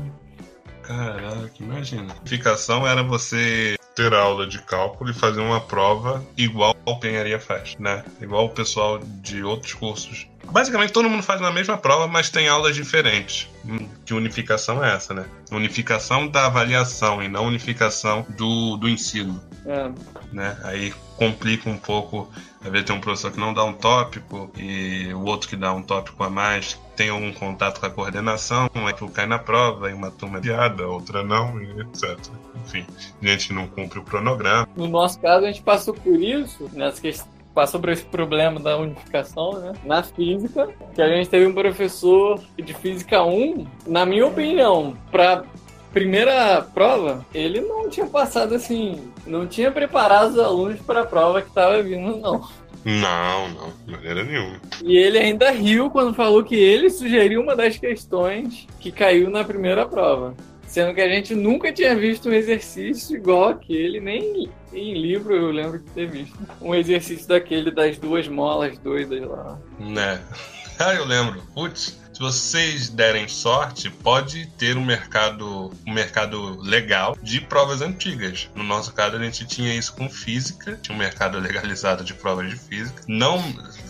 Caraca, 0.81 1.51
imagina. 1.59 2.15
Unificação 2.21 2.87
era 2.87 3.03
você 3.03 3.75
ter 3.99 4.13
aula 4.13 4.47
de 4.47 4.59
cálculo 4.59 5.11
e 5.11 5.13
fazer 5.13 5.41
uma 5.41 5.59
prova 5.59 6.23
igual 6.37 6.73
a 6.87 6.91
engenharia 6.91 7.37
faz, 7.37 7.75
né? 7.77 8.05
Igual 8.21 8.45
o 8.45 8.49
pessoal 8.49 8.97
de 8.97 9.43
outros 9.43 9.73
cursos. 9.73 10.25
Basicamente 10.45 10.93
todo 10.93 11.09
mundo 11.09 11.21
faz 11.21 11.41
a 11.41 11.51
mesma 11.51 11.77
prova, 11.77 12.07
mas 12.07 12.29
tem 12.29 12.47
aulas 12.47 12.73
diferentes. 12.75 13.49
Hum, 13.65 13.89
Que 14.05 14.13
unificação 14.13 14.83
é 14.83 14.95
essa, 14.95 15.13
né? 15.13 15.25
Unificação 15.51 16.29
da 16.29 16.45
avaliação 16.45 17.21
e 17.21 17.27
não 17.27 17.45
unificação 17.45 18.25
do, 18.29 18.77
do 18.77 18.87
ensino. 18.87 19.43
é. 19.65 19.91
né? 20.31 20.57
Aí 20.63 20.93
complica 21.17 21.69
um 21.69 21.77
pouco. 21.77 22.31
Às 22.63 22.71
vezes 22.71 22.87
tem 22.87 22.95
um 22.95 23.01
professor 23.01 23.31
que 23.31 23.39
não 23.39 23.53
dá 23.53 23.65
um 23.65 23.73
tópico 23.73 24.49
e 24.57 25.13
o 25.13 25.25
outro 25.25 25.49
que 25.49 25.57
dá 25.57 25.73
um 25.73 25.83
tópico 25.83 26.23
a 26.23 26.29
mais 26.29 26.79
tem 26.99 27.07
algum 27.07 27.31
contato 27.31 27.79
com 27.79 27.85
a 27.85 27.89
coordenação, 27.89 28.69
aí 28.75 28.93
tu 28.93 29.07
cai 29.07 29.25
na 29.25 29.39
prova, 29.39 29.89
e 29.89 29.93
uma 29.93 30.11
turma 30.11 30.37
é 30.37 30.41
piada, 30.41 30.85
outra 30.85 31.23
não, 31.23 31.57
etc. 31.61 32.19
Enfim, 32.65 32.85
a 33.23 33.25
gente 33.25 33.53
não 33.53 33.67
cumpre 33.67 33.88
o 33.97 34.03
cronograma. 34.03 34.67
No 34.75 34.87
nosso 34.87 35.19
caso, 35.19 35.45
a 35.45 35.47
gente 35.47 35.63
passou 35.63 35.93
por 35.93 36.21
isso, 36.21 36.69
nessa 36.73 37.01
questão, 37.01 37.27
passou 37.53 37.79
por 37.79 37.89
esse 37.89 38.05
problema 38.05 38.59
da 38.59 38.77
unificação, 38.77 39.53
né? 39.59 39.73
Na 39.83 40.03
física, 40.03 40.69
que 40.93 41.01
a 41.01 41.07
gente 41.07 41.29
teve 41.29 41.47
um 41.47 41.53
professor 41.53 42.39
de 42.55 42.73
física 42.73 43.23
1, 43.23 43.65
na 43.87 44.05
minha 44.05 44.27
opinião, 44.27 44.95
para 45.11 45.43
primeira 45.91 46.61
prova, 46.61 47.25
ele 47.33 47.61
não 47.61 47.89
tinha 47.89 48.05
passado 48.05 48.53
assim, 48.53 49.11
não 49.25 49.47
tinha 49.47 49.71
preparado 49.71 50.31
os 50.31 50.39
alunos 50.39 50.79
para 50.81 51.01
a 51.01 51.05
prova 51.05 51.41
que 51.41 51.49
estava 51.49 51.81
vindo, 51.81 52.17
não. 52.17 52.47
Não, 52.85 53.49
não, 53.49 53.73
de 53.85 53.91
maneira 53.91 54.23
nenhuma. 54.23 54.61
E 54.83 54.97
ele 54.97 55.17
ainda 55.17 55.51
riu 55.51 55.89
quando 55.89 56.13
falou 56.13 56.43
que 56.43 56.55
ele 56.55 56.89
sugeriu 56.89 57.41
uma 57.41 57.55
das 57.55 57.77
questões 57.77 58.67
que 58.79 58.91
caiu 58.91 59.29
na 59.29 59.43
primeira 59.43 59.85
prova. 59.85 60.33
Sendo 60.69 60.93
que 60.93 61.01
a 61.01 61.09
gente 61.09 61.33
nunca 61.33 61.73
tinha 61.73 61.95
visto 61.95 62.29
um 62.29 62.33
exercício 62.33 63.17
igual 63.17 63.49
aquele, 63.49 63.99
nem 63.99 64.51
em 64.71 64.93
livro 64.93 65.35
eu 65.35 65.49
lembro 65.49 65.79
de 65.79 65.89
ter 65.89 66.07
visto. 66.07 66.37
Um 66.61 66.75
exercício 66.75 67.27
daquele 67.27 67.71
das 67.71 67.97
duas 67.97 68.27
molas 68.27 68.77
doidas 68.77 69.27
lá. 69.27 69.59
Né? 69.79 70.21
Ah, 70.81 70.95
eu 70.95 71.03
lembro. 71.03 71.41
Putz, 71.53 71.99
se 72.13 72.19
vocês 72.21 72.87
derem 72.87 73.27
sorte, 73.27 73.89
pode 73.89 74.45
ter 74.57 74.77
um 74.77 74.85
mercado, 74.85 75.73
um 75.85 75.93
mercado 75.93 76.57
legal 76.61 77.17
de 77.21 77.41
provas 77.41 77.81
antigas. 77.81 78.49
No 78.55 78.63
nosso 78.63 78.93
caso, 78.93 79.17
a 79.17 79.23
gente 79.23 79.45
tinha 79.45 79.75
isso 79.75 79.93
com 79.93 80.09
física, 80.09 80.79
tinha 80.81 80.95
um 80.95 80.97
mercado 80.97 81.37
legalizado 81.37 82.01
de 82.01 82.13
provas 82.13 82.49
de 82.49 82.55
física. 82.55 83.03
Não, 83.09 83.41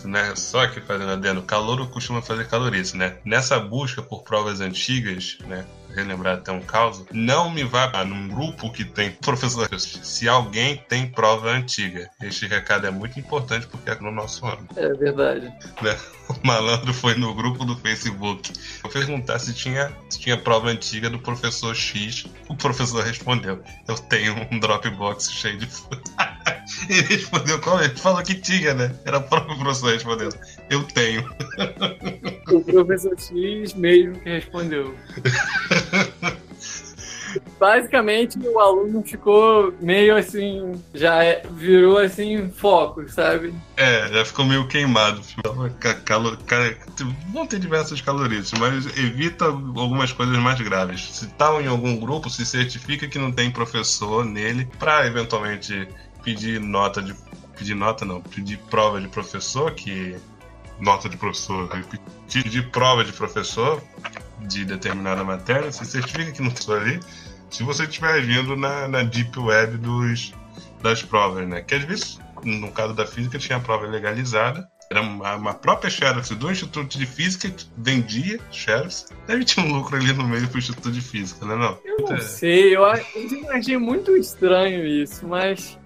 né, 0.04 0.32
só 0.34 0.66
que 0.66 0.80
fazendo 0.80 1.12
adendo, 1.12 1.42
calor 1.42 1.88
costuma 1.90 2.20
fazer 2.20 2.48
calorice, 2.48 2.96
né? 2.96 3.18
Nessa 3.24 3.60
busca 3.60 4.02
por 4.02 4.24
provas 4.24 4.60
antigas, 4.60 5.38
né, 5.46 5.64
relembrar 5.94 6.38
até 6.38 6.52
um 6.52 6.60
caso, 6.60 7.06
não 7.12 7.50
me 7.50 7.64
vá 7.64 8.04
num 8.04 8.28
grupo 8.28 8.72
que 8.72 8.84
tem 8.84 9.10
professores. 9.10 10.00
Se 10.02 10.28
alguém 10.28 10.76
tem 10.88 11.06
prova 11.06 11.50
antiga, 11.50 12.10
este 12.22 12.46
recado 12.46 12.86
é 12.86 12.90
muito 12.90 13.18
importante 13.18 13.66
porque 13.66 13.90
é 13.90 13.94
no 14.00 14.10
nosso 14.10 14.46
ano. 14.46 14.66
É 14.76 14.88
verdade. 14.94 15.46
Né? 15.82 15.96
O 16.28 16.46
malandro 16.46 16.94
foi 16.94 17.14
no 17.14 17.34
grupo 17.34 17.64
do 17.64 17.76
Facebook. 17.76 18.52
Eu 18.84 18.90
perguntar 18.90 19.38
se 19.38 19.52
tinha, 19.52 19.92
se 20.08 20.20
tinha 20.20 20.36
prova 20.36 20.68
antiga 20.68 21.10
do 21.10 21.18
professor 21.18 21.74
X. 21.74 22.26
O 22.48 22.54
professor 22.54 23.04
respondeu: 23.04 23.62
Eu 23.88 23.96
tenho 23.96 24.46
um 24.50 24.60
Dropbox 24.60 25.30
cheio 25.32 25.58
de. 25.58 25.68
Ele 26.88 27.02
respondeu 27.02 27.60
qual 27.60 27.80
é? 27.80 27.84
Ele 27.86 27.96
falou 27.96 28.22
que 28.22 28.34
tinha, 28.34 28.74
né? 28.74 28.94
Era 29.04 29.18
o 29.18 29.22
próprio 29.22 29.56
professor 29.58 29.92
respondendo: 29.92 30.36
Eu 30.68 30.82
tenho. 30.84 31.28
O 32.52 32.60
professor 32.62 33.16
X 33.18 33.74
mesmo 33.74 34.18
que 34.20 34.28
respondeu. 34.28 34.94
Basicamente, 37.60 38.38
o 38.40 38.58
aluno 38.58 39.02
ficou 39.04 39.72
meio 39.80 40.16
assim, 40.16 40.72
já 40.92 41.22
é- 41.22 41.42
virou 41.52 41.98
assim, 41.98 42.50
foco, 42.50 43.08
sabe? 43.08 43.54
É, 43.76 44.08
já 44.12 44.24
ficou 44.24 44.44
meio 44.44 44.66
queimado. 44.66 45.20
Ca- 45.78 45.94
Calo, 45.94 46.36
ca- 46.38 46.74
vão 47.32 47.46
ter 47.46 47.60
diversas 47.60 48.00
calorias, 48.00 48.50
mas 48.58 48.84
evita 48.98 49.44
algumas 49.44 50.10
coisas 50.10 50.36
mais 50.38 50.60
graves. 50.60 51.02
Se 51.12 51.28
tá 51.34 51.52
em 51.62 51.66
algum 51.68 52.00
grupo, 52.00 52.28
se 52.28 52.44
certifica 52.44 53.06
que 53.06 53.18
não 53.18 53.30
tem 53.30 53.50
professor 53.50 54.24
nele, 54.24 54.68
para 54.78 55.06
eventualmente 55.06 55.86
pedir 56.22 56.60
nota 56.60 57.02
de. 57.02 57.14
Pedir 57.56 57.74
nota 57.74 58.04
não, 58.04 58.20
pedir 58.22 58.58
prova 58.70 59.00
de 59.00 59.08
professor, 59.08 59.72
que. 59.72 60.16
Nota 60.78 61.10
de 61.10 61.16
professor, 61.18 61.68
pedir 62.32 62.70
prova 62.70 63.04
de 63.04 63.12
professor 63.12 63.82
de 64.40 64.64
determinada 64.64 65.22
matéria, 65.22 65.70
se 65.70 65.84
certifica 65.84 66.32
que 66.32 66.40
não 66.40 66.50
tem 66.50 66.74
ali. 66.74 67.00
Se 67.50 67.62
você 67.62 67.84
estiver 67.84 68.22
vindo 68.22 68.56
na, 68.56 68.88
na 68.88 69.02
deep 69.02 69.38
web 69.38 69.76
dos, 69.76 70.32
das 70.82 71.02
provas, 71.02 71.46
né? 71.46 71.60
Que 71.60 71.74
às 71.74 71.84
vezes, 71.84 72.18
no 72.42 72.72
caso 72.72 72.94
da 72.94 73.06
física, 73.06 73.38
tinha 73.38 73.58
a 73.58 73.60
prova 73.60 73.86
legalizada. 73.86 74.66
Era 74.90 75.02
uma, 75.02 75.36
uma 75.36 75.54
própria 75.54 75.90
Xerox 75.90 76.30
do 76.30 76.50
Instituto 76.50 76.98
de 76.98 77.06
Física 77.06 77.48
que 77.50 77.64
vendia 77.76 78.40
Xerox. 78.50 79.06
Deve 79.26 79.44
ter 79.44 79.60
um 79.60 79.72
lucro 79.72 79.96
ali 79.96 80.12
no 80.12 80.26
meio 80.26 80.48
pro 80.48 80.58
Instituto 80.58 80.90
de 80.90 81.00
Física, 81.00 81.44
né? 81.44 81.54
Não? 81.56 81.78
Eu 81.84 82.06
não 82.08 82.16
É. 82.16 82.20
sei, 82.20 82.74
eu, 82.74 82.80
eu 82.82 83.50
achei 83.52 83.76
muito 83.76 84.16
estranho 84.16 84.84
isso, 84.86 85.26
mas 85.28 85.78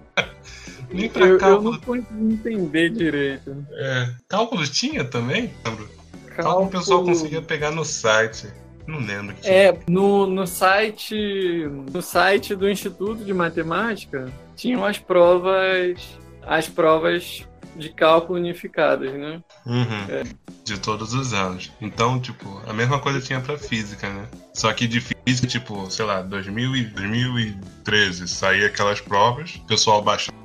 Nem 0.95 1.09
pra 1.09 1.25
eu, 1.25 1.33
eu 1.33 1.37
cálculo. 1.37 1.71
não 1.71 1.79
consegui 1.79 2.33
entender 2.33 2.89
direito. 2.89 3.65
É, 3.73 4.09
cálculo 4.27 4.65
tinha 4.67 5.03
também? 5.03 5.51
Lembro. 5.65 5.89
Cálculo 6.35 6.67
o 6.67 6.69
pessoal 6.69 7.03
conseguia 7.03 7.41
pegar 7.41 7.71
no 7.71 7.85
site. 7.85 8.47
Não 8.87 8.99
lembro 8.99 9.35
que. 9.35 9.47
É, 9.47 9.77
no, 9.87 10.27
no 10.27 10.45
site 10.45 11.67
no 11.91 12.01
site 12.01 12.55
do 12.55 12.69
Instituto 12.69 13.23
de 13.23 13.33
Matemática 13.33 14.31
tinham 14.55 14.85
as 14.85 14.99
provas 14.99 15.97
as 16.45 16.67
provas 16.67 17.43
de 17.75 17.89
cálculo 17.89 18.39
unificadas, 18.39 19.11
né? 19.13 19.41
Uhum. 19.65 20.05
É. 20.07 20.23
De 20.63 20.79
todos 20.79 21.13
os 21.13 21.33
anos. 21.33 21.71
Então, 21.81 22.19
tipo, 22.19 22.61
a 22.65 22.73
mesma 22.73 22.99
coisa 22.99 23.19
tinha 23.19 23.41
pra 23.41 23.57
física, 23.57 24.07
né? 24.09 24.27
Só 24.53 24.71
que 24.73 24.87
de 24.87 25.01
física, 25.01 25.47
tipo, 25.47 25.89
sei 25.91 26.05
lá, 26.05 26.21
2000 26.21 26.75
e 26.75 26.83
2013 26.85 28.27
saía 28.27 28.67
aquelas 28.67 29.01
provas, 29.01 29.55
o 29.55 29.67
pessoal 29.67 30.01
baixava, 30.01 30.37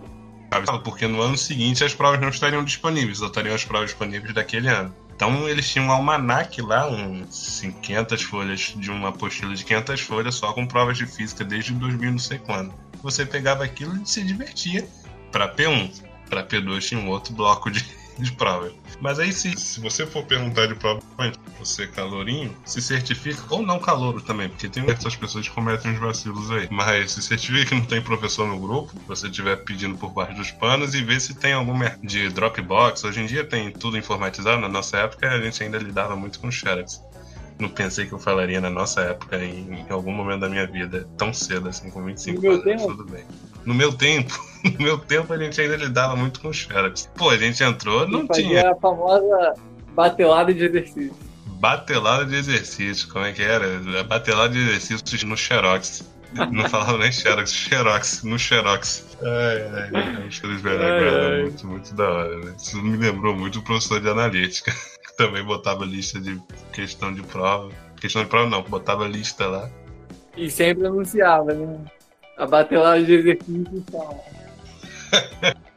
porque 0.83 1.07
no 1.07 1.21
ano 1.21 1.37
seguinte 1.37 1.85
as 1.85 1.95
provas 1.95 2.21
não 2.21 2.29
estariam 2.29 2.65
disponíveis, 2.65 3.19
só 3.19 3.27
estariam 3.27 3.55
as 3.55 3.65
provas 3.65 3.91
disponíveis 3.91 4.35
daquele 4.35 4.69
ano. 4.69 4.95
Então 5.15 5.49
eles 5.49 5.69
tinham 5.69 5.87
um 5.87 5.93
almanac 5.93 6.61
lá, 6.63 6.89
uns 6.89 7.63
500 7.83 8.23
folhas, 8.23 8.75
de 8.75 8.91
uma 8.91 9.11
apostila 9.11 9.55
de 9.55 9.65
500 9.65 10.01
folhas 10.01 10.35
só 10.35 10.53
com 10.53 10.67
provas 10.67 10.97
de 10.97 11.07
física 11.07 11.45
desde 11.45 11.73
2000 11.75 12.13
não 12.13 12.19
sei 12.19 12.39
quando. 12.39 12.73
Você 13.03 13.25
pegava 13.27 13.63
aquilo 13.63 14.01
e 14.03 14.07
se 14.07 14.23
divertia 14.25 14.89
para 15.31 15.55
P1. 15.55 16.03
Para 16.29 16.47
P2 16.47 16.81
tinha 16.81 17.01
um 17.01 17.09
outro 17.09 17.35
bloco 17.35 17.71
de, 17.71 17.85
de 18.25 18.33
provas. 18.33 18.73
Mas 19.01 19.19
aí, 19.19 19.33
se, 19.33 19.53
se 19.57 19.81
você 19.81 20.07
for 20.07 20.25
perguntar 20.25 20.67
de 20.67 20.75
prova, 20.75 21.01
você 21.59 21.87
calorinho, 21.87 22.57
se 22.65 22.81
certifica, 22.81 23.43
ou 23.51 23.63
não 23.63 23.79
calouro 23.79 24.21
também, 24.23 24.49
porque 24.49 24.69
tem 24.69 24.89
essas 24.91 25.15
pessoas 25.17 25.47
que 25.49 25.55
cometem 25.55 25.91
uns 25.93 25.99
vacilos 25.99 26.51
aí. 26.51 26.69
Mas 26.71 27.13
se 27.13 27.23
certifica 27.23 27.67
que 27.67 27.75
não 27.75 27.85
tem 27.85 28.01
professor 28.01 28.47
no 28.49 28.59
grupo, 28.59 28.93
você 29.07 29.27
estiver 29.27 29.57
pedindo 29.65 29.97
por 29.99 30.11
baixo 30.11 30.35
dos 30.35 30.51
panos 30.51 30.95
e 30.95 31.03
vê 31.03 31.19
se 31.21 31.35
tem 31.35 31.53
algum 31.53 31.77
mer- 31.77 31.99
de 32.03 32.29
Dropbox. 32.31 33.05
Hoje 33.05 33.21
em 33.21 33.27
dia 33.27 33.45
tem 33.45 33.71
tudo 33.71 33.99
informatizado, 33.99 34.61
na 34.61 34.69
nossa 34.69 34.97
época 34.99 35.29
a 35.31 35.41
gente 35.41 35.63
ainda 35.63 35.79
lidava 35.79 36.17
muito 36.17 36.41
com 36.41 36.51
Xerox. 36.51 37.03
não 37.59 37.69
pensei 37.69 38.07
que 38.07 38.13
eu 38.15 38.19
falaria 38.19 38.59
na 38.61 38.71
nossa 38.71 39.03
época, 39.03 39.37
em, 39.45 39.85
algum 39.91 40.13
momento 40.13 40.41
da 40.41 40.49
minha 40.49 40.67
vida, 40.67 41.07
tão 41.19 41.31
cedo, 41.31 41.69
assim, 41.69 41.91
com 41.91 42.03
25 42.03 42.37
No 42.37 42.43
meu 42.43 42.53
anos, 42.53 42.65
tempo? 42.65 42.87
tudo 42.87 43.05
bem. 43.05 43.25
No 43.65 43.75
meu 43.75 43.93
tempo, 43.93 44.33
no 44.65 44.85
meu 44.85 44.99
tempo 44.99 45.33
a 45.33 45.39
gente 45.39 45.61
ainda 45.61 45.77
lidava 45.77 46.17
muito 46.17 46.41
com 46.41 46.53
Xerox. 46.53 47.09
Pô, 47.17 47.31
a 47.31 47.37
gente 47.37 47.63
entrou, 47.63 48.07
não 48.09 48.25
E 48.25 48.27
fazia 48.27 48.45
tinha 48.45 48.73
a 48.73 48.77
famosa 48.77 49.55
batelada 49.95 50.53
de 50.55 50.65
exercício. 50.65 51.15
batelada 51.47 52.25
de 52.25 52.37
exercício, 52.37 53.09
como 53.09 53.25
é 53.25 53.33
que 53.33 53.43
era? 53.43 53.67
A 54.01 54.05
batelada 54.05 54.53
de 54.53 54.59
exercícios 54.61 55.23
no 55.25 55.37
Xerox. 55.37 56.09
Não 56.53 56.69
falava 56.69 56.97
nem 56.99 57.11
Xerox, 57.11 57.53
Xerox, 57.53 58.23
no 58.23 58.39
Xerox. 58.39 59.05
Ai, 59.21 59.91
ai, 59.93 60.27
acho 60.29 60.41
que 60.41 60.47
eles 60.47 60.63
velhos 60.63 60.81
Ai, 60.81 61.09
agora 61.09 61.27
ai. 61.27 61.41
é 61.41 61.43
muito, 61.43 61.67
muito 61.67 61.93
da 61.95 62.09
hora, 62.09 62.39
né? 62.39 62.55
Isso 62.57 62.81
me 62.81 62.97
lembrou 62.97 63.35
muito 63.37 63.59
o 63.59 63.63
professor 63.63 64.01
de 64.01 64.09
analítica, 64.09 64.71
que 65.09 65.17
também 65.17 65.43
botava 65.45 65.85
lista 65.85 66.21
de 66.21 66.41
questão 66.73 67.13
de 67.13 67.21
prova. 67.25 67.73
Questão 68.01 68.23
de 68.23 68.29
prova 68.29 68.49
não, 68.49 68.63
botava 68.63 69.09
lista 69.09 69.49
lá. 69.49 69.69
E 70.37 70.49
sempre 70.49 70.87
anunciava, 70.87 71.53
né? 71.53 71.81
A 72.41 72.47
batelada 72.47 73.05
de 73.05 73.13
exercício 73.13 73.69
e 73.73 73.93
tal. 73.93 74.25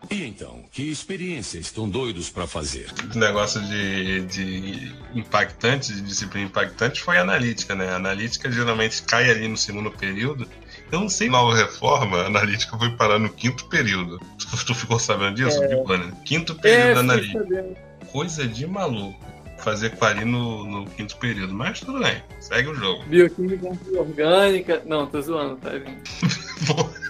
E 0.09 0.25
então, 0.25 0.63
que 0.71 0.91
experiência 0.91 1.57
estão 1.57 1.89
doidos 1.89 2.29
para 2.29 2.45
fazer? 2.45 2.85
Esse 3.09 3.17
negócio 3.17 3.59
de, 3.61 4.21
de 4.25 4.95
impactante, 5.15 5.91
de 5.91 6.01
disciplina 6.01 6.45
impactante, 6.45 7.01
foi 7.01 7.17
analítica, 7.17 7.73
né? 7.73 7.89
A 7.89 7.95
analítica 7.95 8.51
geralmente 8.51 9.01
cai 9.03 9.29
ali 9.29 9.47
no 9.47 9.57
segundo 9.57 9.89
período. 9.89 10.47
Eu 10.91 10.99
não 10.99 11.09
sei, 11.09 11.29
nova 11.29 11.55
reforma, 11.55 12.21
a 12.21 12.25
analítica 12.27 12.77
foi 12.77 12.91
parar 12.91 13.17
no 13.17 13.29
quinto 13.29 13.65
período. 13.65 14.19
Tu, 14.37 14.47
tu 14.65 14.75
ficou 14.75 14.99
sabendo 14.99 15.35
disso? 15.35 15.63
É. 15.63 15.69
Ficou, 15.69 15.97
né? 15.97 16.13
Quinto 16.23 16.53
período 16.55 16.97
É, 16.97 16.99
analítica. 16.99 17.65
Coisa 18.11 18.47
de 18.47 18.67
maluco. 18.67 19.32
Fazer 19.63 19.91
quali 19.91 20.25
no, 20.25 20.65
no 20.65 20.85
quinto 20.85 21.15
período. 21.17 21.53
Mas 21.53 21.79
tudo 21.79 21.99
bem, 21.99 22.21
segue 22.39 22.67
o 22.69 22.75
jogo. 22.75 23.03
Bioquímica 23.05 23.69
orgânica. 23.97 24.81
Não, 24.85 25.07
tô 25.07 25.21
zoando, 25.21 25.55
tá. 25.57 25.69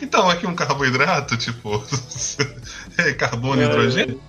Então, 0.00 0.28
aqui 0.28 0.46
um 0.46 0.54
carboidrato, 0.54 1.36
tipo, 1.36 1.82
é, 2.98 3.12
carbono 3.14 3.60
e 3.60 3.64
É. 3.64 3.68
hidrogênio. 3.68 4.20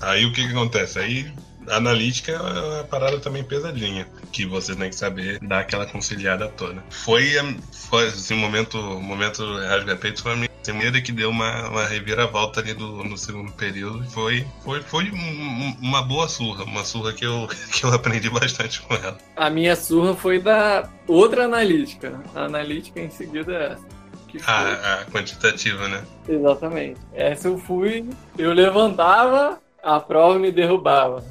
Aí 0.00 0.24
o 0.26 0.32
que 0.32 0.44
que 0.46 0.52
acontece? 0.52 0.98
Aí 0.98 1.32
analítica 1.68 2.32
é 2.32 2.40
uma 2.40 2.84
parada 2.84 3.18
também 3.18 3.44
pesadinha, 3.44 4.06
que 4.32 4.44
você 4.46 4.74
tem 4.74 4.88
que 4.90 4.96
saber 4.96 5.38
dar 5.40 5.60
aquela 5.60 5.86
conciliada 5.86 6.48
toda. 6.48 6.82
Foi, 6.90 7.24
foi 7.72 8.06
assim, 8.08 8.34
um 8.34 8.38
momento, 8.38 8.78
um 8.78 9.00
momento 9.02 9.44
rasga-peito 9.58 10.22
foi 10.22 10.32
a 10.32 10.36
minha 10.36 10.48
primeira 10.62 11.00
que 11.00 11.10
deu 11.12 11.30
uma, 11.30 11.68
uma 11.68 11.84
reviravolta 11.86 12.60
ali 12.60 12.72
do, 12.74 13.02
no 13.04 13.16
segundo 13.18 13.52
período. 13.52 14.04
Foi, 14.10 14.46
foi, 14.62 14.80
foi 14.82 15.10
um- 15.10 15.16
um- 15.16 15.76
uma 15.80 16.02
boa 16.02 16.28
surra, 16.28 16.64
uma 16.64 16.84
surra 16.84 17.12
que 17.12 17.24
eu, 17.26 17.48
que 17.72 17.84
eu 17.84 17.92
aprendi 17.92 18.30
bastante 18.30 18.80
com 18.82 18.94
ela. 18.94 19.18
A 19.36 19.50
minha 19.50 19.74
surra 19.76 20.14
foi 20.14 20.38
da 20.38 20.88
outra 21.06 21.44
analítica. 21.44 22.20
A 22.34 22.44
analítica 22.44 23.00
em 23.00 23.10
seguida 23.10 23.52
é 23.52 23.72
essa. 23.72 24.02
A, 24.46 24.94
a 25.02 25.04
quantitativa, 25.06 25.88
né? 25.88 26.02
Exatamente. 26.26 26.98
Essa 27.12 27.48
eu 27.48 27.58
fui, 27.58 28.08
eu 28.38 28.52
levantava, 28.54 29.60
a 29.82 30.00
prova 30.00 30.38
me 30.38 30.50
derrubava. 30.50 31.22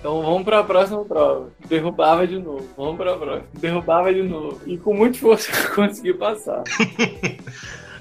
Então 0.00 0.22
vamos 0.22 0.44
para 0.44 0.60
a 0.60 0.64
próxima 0.64 1.04
prova. 1.04 1.50
Derrubava 1.68 2.26
de 2.26 2.38
novo. 2.38 2.66
Vamos 2.74 2.96
para 2.96 3.12
a 3.12 3.18
próxima. 3.18 3.48
Derrubava 3.52 4.14
de 4.14 4.22
novo. 4.22 4.58
E 4.66 4.78
com 4.78 4.94
muito 4.94 5.16
esforço 5.16 5.50
eu 5.52 5.74
consegui 5.74 6.14
passar. 6.14 6.64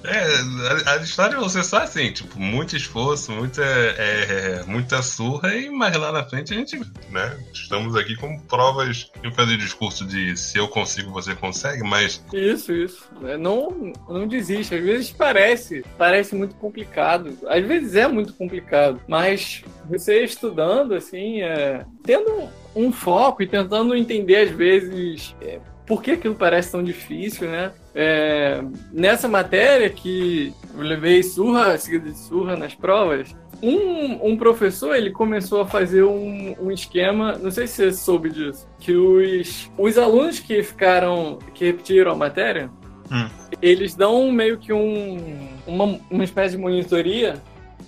É, 0.03 0.89
a, 0.89 0.93
a 0.93 0.97
história 0.97 1.35
é 1.35 1.39
você 1.39 1.63
só 1.63 1.79
assim, 1.79 2.11
tipo, 2.11 2.39
muito 2.39 2.75
esforço, 2.75 3.31
muita, 3.31 3.63
é, 3.63 4.63
muita 4.65 5.01
surra, 5.01 5.55
e 5.55 5.69
mais 5.69 5.95
lá 5.95 6.11
na 6.11 6.23
frente 6.23 6.53
a 6.53 6.57
gente, 6.57 6.79
né? 7.09 7.37
Estamos 7.53 7.95
aqui 7.95 8.15
com 8.15 8.39
provas 8.39 9.11
de 9.21 9.33
fazer 9.35 9.57
discurso 9.57 10.05
de 10.05 10.35
se 10.37 10.57
eu 10.57 10.67
consigo, 10.67 11.11
você 11.11 11.35
consegue, 11.35 11.83
mas 11.83 12.23
Isso, 12.33 12.73
isso. 12.73 13.09
É, 13.23 13.37
Não, 13.37 13.93
não 14.07 14.27
desiste. 14.27 14.75
Às 14.75 14.83
vezes 14.83 15.11
parece, 15.11 15.83
parece 15.97 16.35
muito 16.35 16.55
complicado. 16.55 17.37
Às 17.47 17.65
vezes 17.65 17.95
é 17.95 18.07
muito 18.07 18.33
complicado. 18.33 19.01
Mas 19.07 19.63
você 19.89 20.23
estudando, 20.23 20.93
assim, 20.93 21.41
é, 21.41 21.85
tendo 22.03 22.49
um 22.75 22.91
foco 22.91 23.43
e 23.43 23.47
tentando 23.47 23.95
entender, 23.95 24.37
às 24.37 24.51
vezes, 24.51 25.35
é, 25.41 25.59
por 25.85 26.03
que 26.03 26.11
aquilo 26.11 26.35
parece 26.35 26.71
tão 26.71 26.83
difícil, 26.83 27.49
né? 27.49 27.71
É, 27.95 28.61
nessa 28.91 29.27
matéria 29.27 29.89
que 29.89 30.53
eu 30.75 30.81
levei 30.83 31.23
surra, 31.23 31.77
seguida 31.77 32.09
de 32.11 32.17
surra 32.17 32.55
nas 32.55 32.75
provas, 32.75 33.35
um, 33.61 34.29
um 34.31 34.37
professor 34.37 34.95
ele 34.95 35.11
começou 35.11 35.61
a 35.61 35.65
fazer 35.67 36.03
um, 36.03 36.55
um 36.61 36.71
esquema, 36.71 37.33
não 37.37 37.51
sei 37.51 37.67
se 37.67 37.75
você 37.75 37.91
soube 37.93 38.29
disso, 38.29 38.67
que 38.79 38.95
os, 38.95 39.69
os 39.77 39.97
alunos 39.97 40.39
que 40.39 40.61
ficaram, 40.63 41.39
que 41.53 41.65
repetiram 41.65 42.11
a 42.11 42.15
matéria, 42.15 42.69
Hum. 43.11 43.27
eles 43.59 43.95
dão 43.95 44.31
meio 44.31 44.59
que 44.59 44.71
um, 44.71 45.49
uma, 45.65 45.99
uma 46.11 46.23
espécie 46.23 46.55
de 46.55 46.61
monitoria 46.61 47.41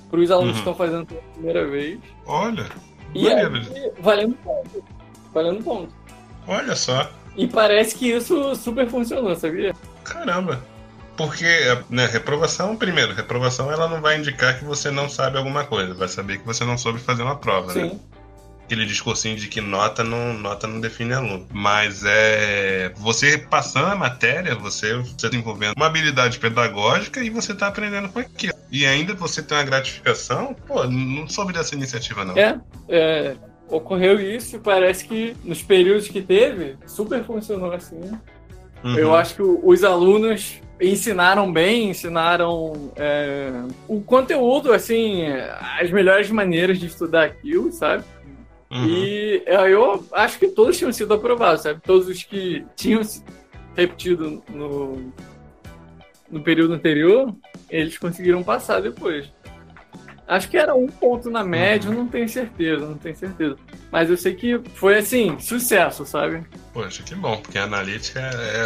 para 0.09 0.19
os 0.19 0.31
alunos 0.31 0.47
Uhum. 0.47 0.53
que 0.53 0.59
estão 0.69 0.73
fazendo 0.73 1.05
pela 1.05 1.21
primeira 1.33 1.67
vez. 1.67 1.99
olha, 2.25 2.65
E 3.13 3.27
aí, 3.27 3.43
valendo 3.99 4.33
ponto. 4.43 4.83
Valendo 5.31 5.63
ponto. 5.63 5.93
olha 6.47 6.75
só, 6.75 7.07
E 7.37 7.45
parece 7.47 7.95
que 7.95 8.11
isso 8.11 8.55
super 8.55 8.87
funcionou, 8.89 9.35
sabia? 9.35 9.73
Caramba. 10.13 10.61
Porque, 11.17 11.45
né, 11.89 12.07
reprovação, 12.07 12.75
primeiro, 12.75 13.13
reprovação 13.13 13.71
ela 13.71 13.87
não 13.87 14.01
vai 14.01 14.17
indicar 14.17 14.57
que 14.57 14.65
você 14.65 14.89
não 14.89 15.09
sabe 15.09 15.37
alguma 15.37 15.63
coisa, 15.63 15.93
vai 15.93 16.07
saber 16.07 16.39
que 16.39 16.45
você 16.45 16.63
não 16.63 16.77
soube 16.77 16.99
fazer 16.99 17.21
uma 17.21 17.35
prova, 17.35 17.73
né? 17.73 17.89
Sim. 17.89 17.99
aquele 18.65 18.85
discursinho 18.85 19.35
de 19.35 19.47
que 19.47 19.59
nota 19.59 20.03
não, 20.03 20.33
nota 20.33 20.65
não 20.65 20.79
define 20.79 21.13
aluno. 21.13 21.45
Mas 21.51 22.03
é. 22.05 22.91
Você 22.95 23.37
passando 23.37 23.87
a 23.87 23.95
matéria, 23.95 24.55
você 24.55 24.97
está 25.01 25.27
desenvolvendo 25.27 25.73
uma 25.75 25.87
habilidade 25.87 26.39
pedagógica 26.39 27.21
e 27.21 27.29
você 27.29 27.51
está 27.51 27.67
aprendendo 27.67 28.09
com 28.09 28.19
aquilo. 28.19 28.53
E 28.71 28.85
ainda 28.85 29.13
você 29.13 29.43
tem 29.43 29.57
uma 29.57 29.63
gratificação, 29.63 30.55
pô, 30.65 30.85
não 30.85 31.27
soube 31.27 31.51
dessa 31.51 31.75
iniciativa, 31.75 32.23
não. 32.23 32.37
É, 32.37 32.59
é, 32.87 33.35
ocorreu 33.67 34.19
isso 34.19 34.55
e 34.55 34.59
parece 34.59 35.05
que 35.05 35.35
nos 35.43 35.61
períodos 35.61 36.07
que 36.07 36.21
teve, 36.21 36.77
super 36.87 37.23
funcionou 37.23 37.73
assim. 37.73 37.99
Uhum. 38.83 38.97
Eu 38.97 39.15
acho 39.15 39.35
que 39.35 39.41
os 39.41 39.83
alunos 39.83 40.61
ensinaram 40.79 41.51
bem, 41.51 41.89
ensinaram 41.89 42.91
é, 42.95 43.51
o 43.87 44.01
conteúdo, 44.01 44.73
assim, 44.73 45.23
as 45.79 45.91
melhores 45.91 46.29
maneiras 46.31 46.79
de 46.79 46.87
estudar 46.87 47.25
aquilo, 47.25 47.71
sabe? 47.71 48.03
Uhum. 48.71 48.87
E 48.87 49.43
é, 49.45 49.71
eu 49.71 50.03
acho 50.13 50.39
que 50.39 50.47
todos 50.47 50.77
tinham 50.77 50.91
sido 50.91 51.13
aprovados, 51.13 51.61
sabe? 51.61 51.81
Todos 51.81 52.07
os 52.07 52.23
que 52.23 52.65
tinham 52.75 53.01
repetido 53.75 54.41
no, 54.49 55.11
no 56.29 56.41
período 56.41 56.73
anterior, 56.73 57.33
eles 57.69 57.97
conseguiram 57.97 58.41
passar 58.43 58.81
depois. 58.81 59.31
Acho 60.31 60.47
que 60.47 60.55
era 60.55 60.73
um 60.73 60.87
ponto 60.87 61.29
na 61.29 61.43
média, 61.43 61.89
eu 61.89 61.93
não 61.93 62.07
tenho 62.07 62.29
certeza, 62.29 62.87
não 62.87 62.97
tenho 62.97 63.17
certeza. 63.17 63.57
Mas 63.91 64.09
eu 64.09 64.15
sei 64.15 64.33
que 64.33 64.61
foi 64.75 64.97
assim, 64.97 65.37
sucesso, 65.41 66.05
sabe? 66.05 66.45
Poxa, 66.73 67.03
que 67.03 67.13
bom, 67.13 67.35
porque 67.35 67.57
a 67.57 67.65
analítica 67.65 68.21
é. 68.21 68.65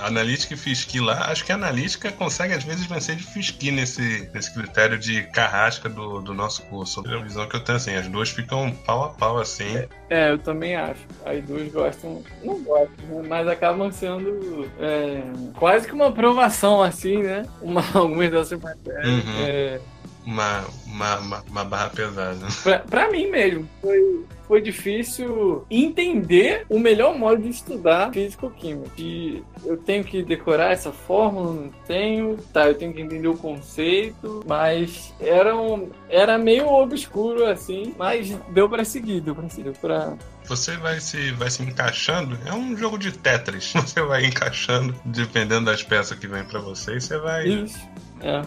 A 0.00 0.06
analítica 0.08 0.52
e 0.52 0.56
fisqui 0.56 1.00
lá, 1.00 1.30
acho 1.30 1.46
que 1.46 1.50
a 1.50 1.54
analítica 1.54 2.12
consegue 2.12 2.52
às 2.52 2.62
vezes 2.62 2.84
vencer 2.84 3.16
de 3.16 3.24
fisqui 3.24 3.70
nesse, 3.70 4.30
nesse 4.34 4.52
critério 4.52 4.98
de 4.98 5.22
carrasca 5.32 5.88
do, 5.88 6.20
do 6.20 6.34
nosso 6.34 6.62
curso. 6.66 7.02
É 7.08 7.14
a 7.14 7.22
visão 7.22 7.48
que 7.48 7.56
eu 7.56 7.64
tenho 7.64 7.76
assim, 7.76 7.94
as 7.94 8.06
duas 8.06 8.28
ficam 8.28 8.70
pau 8.70 9.04
a 9.04 9.08
pau 9.08 9.38
assim. 9.38 9.88
É, 10.10 10.30
eu 10.30 10.38
também 10.38 10.76
acho. 10.76 11.00
As 11.24 11.42
duas 11.42 11.72
gostam, 11.72 12.22
não 12.44 12.62
gostam, 12.62 13.06
né? 13.08 13.22
mas 13.26 13.48
acabam 13.48 13.90
sendo 13.90 14.70
é, 14.78 15.22
quase 15.56 15.88
que 15.88 15.94
uma 15.94 16.08
aprovação, 16.08 16.82
assim, 16.82 17.22
né? 17.22 17.46
Uma, 17.62 17.82
algumas 17.94 18.30
dessas 18.30 18.60
matérias. 18.60 19.06
Uhum. 19.06 19.40
É, 19.40 19.80
Uma, 20.28 20.62
uma, 20.86 21.18
uma, 21.20 21.44
uma 21.48 21.64
barra 21.64 21.88
pesada. 21.88 22.46
pra, 22.62 22.80
pra 22.80 23.10
mim 23.10 23.30
mesmo, 23.30 23.66
foi, 23.80 24.26
foi 24.46 24.60
difícil 24.60 25.64
entender 25.70 26.66
o 26.68 26.78
melhor 26.78 27.16
modo 27.18 27.40
de 27.40 27.48
estudar 27.48 28.12
físico-química. 28.12 28.90
De 28.94 29.42
eu 29.64 29.78
tenho 29.78 30.04
que 30.04 30.22
decorar 30.22 30.72
essa 30.72 30.92
fórmula, 30.92 31.54
não 31.54 31.70
tenho, 31.86 32.36
tá, 32.52 32.68
eu 32.68 32.74
tenho 32.74 32.92
que 32.92 33.00
entender 33.00 33.26
o 33.26 33.38
conceito, 33.38 34.44
mas 34.46 35.14
era, 35.18 35.56
um, 35.56 35.88
era 36.10 36.36
meio 36.36 36.68
obscuro 36.68 37.46
assim, 37.46 37.94
mas 37.96 38.28
deu 38.50 38.68
pra 38.68 38.84
seguir, 38.84 39.22
deu 39.22 39.34
pra 39.34 39.48
seguir, 39.48 39.64
deu 39.64 39.72
pra, 39.80 40.14
Você 40.44 40.76
vai 40.76 41.00
se, 41.00 41.32
vai 41.32 41.48
se 41.50 41.62
encaixando, 41.62 42.38
é 42.44 42.52
um 42.52 42.76
jogo 42.76 42.98
de 42.98 43.12
Tetris. 43.12 43.72
Você 43.80 44.02
vai 44.02 44.26
encaixando, 44.26 44.94
dependendo 45.06 45.64
das 45.64 45.82
peças 45.82 46.18
que 46.18 46.26
vem 46.26 46.44
pra 46.44 46.60
você, 46.60 46.96
e 46.96 47.00
você 47.00 47.16
vai. 47.16 47.48
Isso. 47.48 47.78
É. 48.20 48.42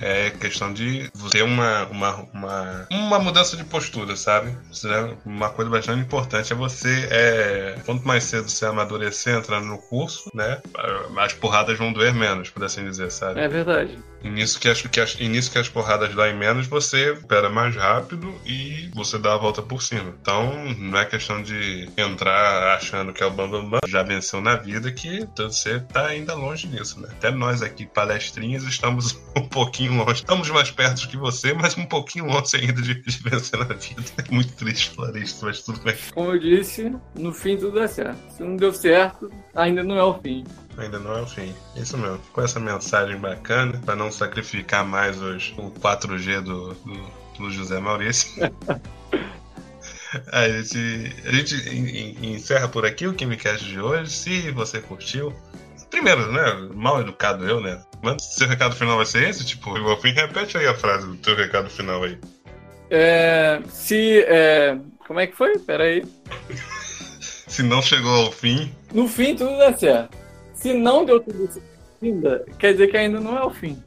É 0.00 0.30
questão 0.30 0.72
de 0.72 1.10
ter 1.30 1.42
uma, 1.42 1.86
uma, 1.86 2.14
uma, 2.32 2.86
uma 2.90 3.18
mudança 3.18 3.56
de 3.56 3.64
postura, 3.64 4.16
sabe? 4.16 4.56
Uma 5.24 5.50
coisa 5.50 5.70
bastante 5.70 6.00
importante 6.00 6.52
é 6.52 6.56
você, 6.56 7.08
é, 7.10 7.78
quanto 7.84 8.06
mais 8.06 8.24
cedo 8.24 8.48
você 8.48 8.66
amadurecer 8.66 9.34
entrando 9.36 9.66
no 9.66 9.78
curso, 9.78 10.30
né? 10.34 10.60
As 11.16 11.32
porradas 11.32 11.78
vão 11.78 11.92
doer 11.92 12.14
menos, 12.14 12.50
por 12.50 12.64
assim 12.64 12.84
dizer, 12.84 13.10
sabe? 13.10 13.40
É 13.40 13.48
verdade. 13.48 13.98
E 14.22 14.30
nisso 14.30 14.58
que 14.58 14.68
as, 14.68 14.82
que 14.82 15.00
as, 15.00 15.16
nisso 15.18 15.50
que 15.50 15.58
as 15.58 15.68
porradas 15.68 16.14
doem 16.14 16.34
menos, 16.36 16.66
você 16.66 17.10
opera 17.10 17.48
mais 17.48 17.76
rápido 17.76 18.34
e 18.44 18.90
você 18.94 19.18
dá 19.18 19.34
a 19.34 19.38
volta 19.38 19.62
por 19.62 19.82
cima. 19.82 20.14
Então, 20.20 20.74
não 20.78 20.98
é 20.98 21.04
questão 21.04 21.42
de 21.42 21.88
entrar 21.96 22.74
achando 22.74 23.12
que 23.12 23.22
é 23.22 23.26
o 23.26 23.30
bambambam, 23.30 23.70
bam, 23.70 23.80
bam, 23.82 23.88
já 23.88 24.02
venceu 24.02 24.40
na 24.40 24.56
vida, 24.56 24.90
que 24.90 25.26
você 25.36 25.80
tá 25.80 26.06
ainda 26.06 26.34
longe 26.34 26.66
disso, 26.66 27.00
né? 27.00 27.08
Até 27.12 27.30
nós 27.30 27.62
aqui, 27.62 27.86
palestrinhas, 27.86 28.64
estamos 28.64 29.18
um 29.36 29.46
pouquinho 29.48 29.85
longe. 29.88 30.20
Estamos 30.20 30.48
mais 30.50 30.70
perto 30.70 31.08
que 31.08 31.16
você, 31.16 31.52
mas 31.52 31.76
um 31.76 31.84
pouquinho 31.84 32.26
longe 32.26 32.56
ainda 32.56 32.80
de, 32.80 32.94
de 32.94 33.18
vencer 33.22 33.58
na 33.58 33.74
vida. 33.74 34.02
É 34.18 34.32
muito 34.32 34.52
triste 34.54 34.90
falar 34.90 35.16
isso, 35.16 35.44
mas 35.44 35.60
tudo 35.62 35.80
bem. 35.80 35.96
Como 36.14 36.32
eu 36.32 36.38
disse, 36.38 36.94
no 37.18 37.32
fim 37.32 37.56
tudo 37.56 37.78
dá 37.78 37.88
certo. 37.88 38.18
Se 38.30 38.42
não 38.42 38.56
deu 38.56 38.72
certo, 38.72 39.30
ainda 39.54 39.82
não 39.82 39.96
é 39.96 40.02
o 40.02 40.14
fim. 40.20 40.44
Ainda 40.78 40.98
não 40.98 41.16
é 41.16 41.22
o 41.22 41.26
fim. 41.26 41.54
Isso 41.74 41.96
mesmo. 41.96 42.18
Com 42.32 42.42
essa 42.42 42.60
mensagem 42.60 43.16
bacana, 43.16 43.80
para 43.84 43.96
não 43.96 44.10
sacrificar 44.10 44.84
mais 44.84 45.20
hoje 45.20 45.54
o 45.58 45.70
4G 45.70 46.40
do, 46.40 46.74
do, 46.74 47.10
do 47.38 47.50
José 47.50 47.78
Maurício. 47.80 48.30
A 50.32 50.48
gente, 50.48 51.14
a 51.24 51.32
gente 51.32 52.16
encerra 52.22 52.68
por 52.68 52.86
aqui 52.86 53.06
o 53.06 53.12
KimiCast 53.12 53.64
de 53.66 53.80
hoje. 53.80 54.10
Se 54.10 54.50
você 54.52 54.80
curtiu, 54.80 55.34
primeiro, 55.90 56.30
né? 56.32 56.68
Mal 56.74 57.00
educado 57.00 57.48
eu, 57.48 57.60
né? 57.60 57.82
Mas 58.02 58.22
seu 58.34 58.48
recado 58.48 58.74
final 58.74 58.96
vai 58.96 59.06
ser 59.06 59.28
esse? 59.28 59.44
Tipo, 59.44 59.70
o 59.70 59.96
fim, 59.98 60.12
repete 60.12 60.56
aí 60.56 60.66
a 60.66 60.74
frase 60.74 61.06
do 61.06 61.16
teu 61.16 61.34
recado 61.34 61.68
final 61.68 62.02
aí. 62.04 62.18
É, 62.90 63.60
se. 63.68 64.20
É, 64.26 64.78
como 65.06 65.20
é 65.20 65.26
que 65.26 65.36
foi? 65.36 65.58
Pera 65.58 65.84
aí. 65.84 66.04
se 67.20 67.62
não 67.62 67.82
chegou 67.82 68.26
ao 68.26 68.32
fim. 68.32 68.72
No 68.92 69.08
fim, 69.08 69.34
tudo 69.34 69.56
dá 69.58 69.76
certo. 69.76 70.16
Se 70.54 70.72
não 70.72 71.04
deu 71.04 71.20
tudo 71.20 71.52
certo 71.52 71.76
ainda, 72.02 72.44
quer 72.58 72.72
dizer 72.72 72.88
que 72.88 72.96
ainda 72.96 73.20
não 73.20 73.36
é 73.36 73.44
o 73.44 73.50
fim. 73.50 73.82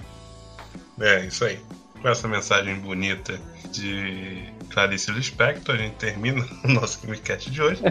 É, 1.00 1.26
isso 1.26 1.46
aí. 1.46 1.60
Com 2.02 2.08
essa 2.08 2.28
mensagem 2.28 2.76
bonita 2.76 3.40
de 3.72 4.44
Clarice 4.70 5.12
Lispector, 5.12 5.76
a 5.76 5.78
gente 5.78 5.96
termina 5.96 6.46
o 6.64 6.68
nosso 6.70 7.00
KimiCast 7.00 7.50
de 7.52 7.62
hoje. 7.62 7.82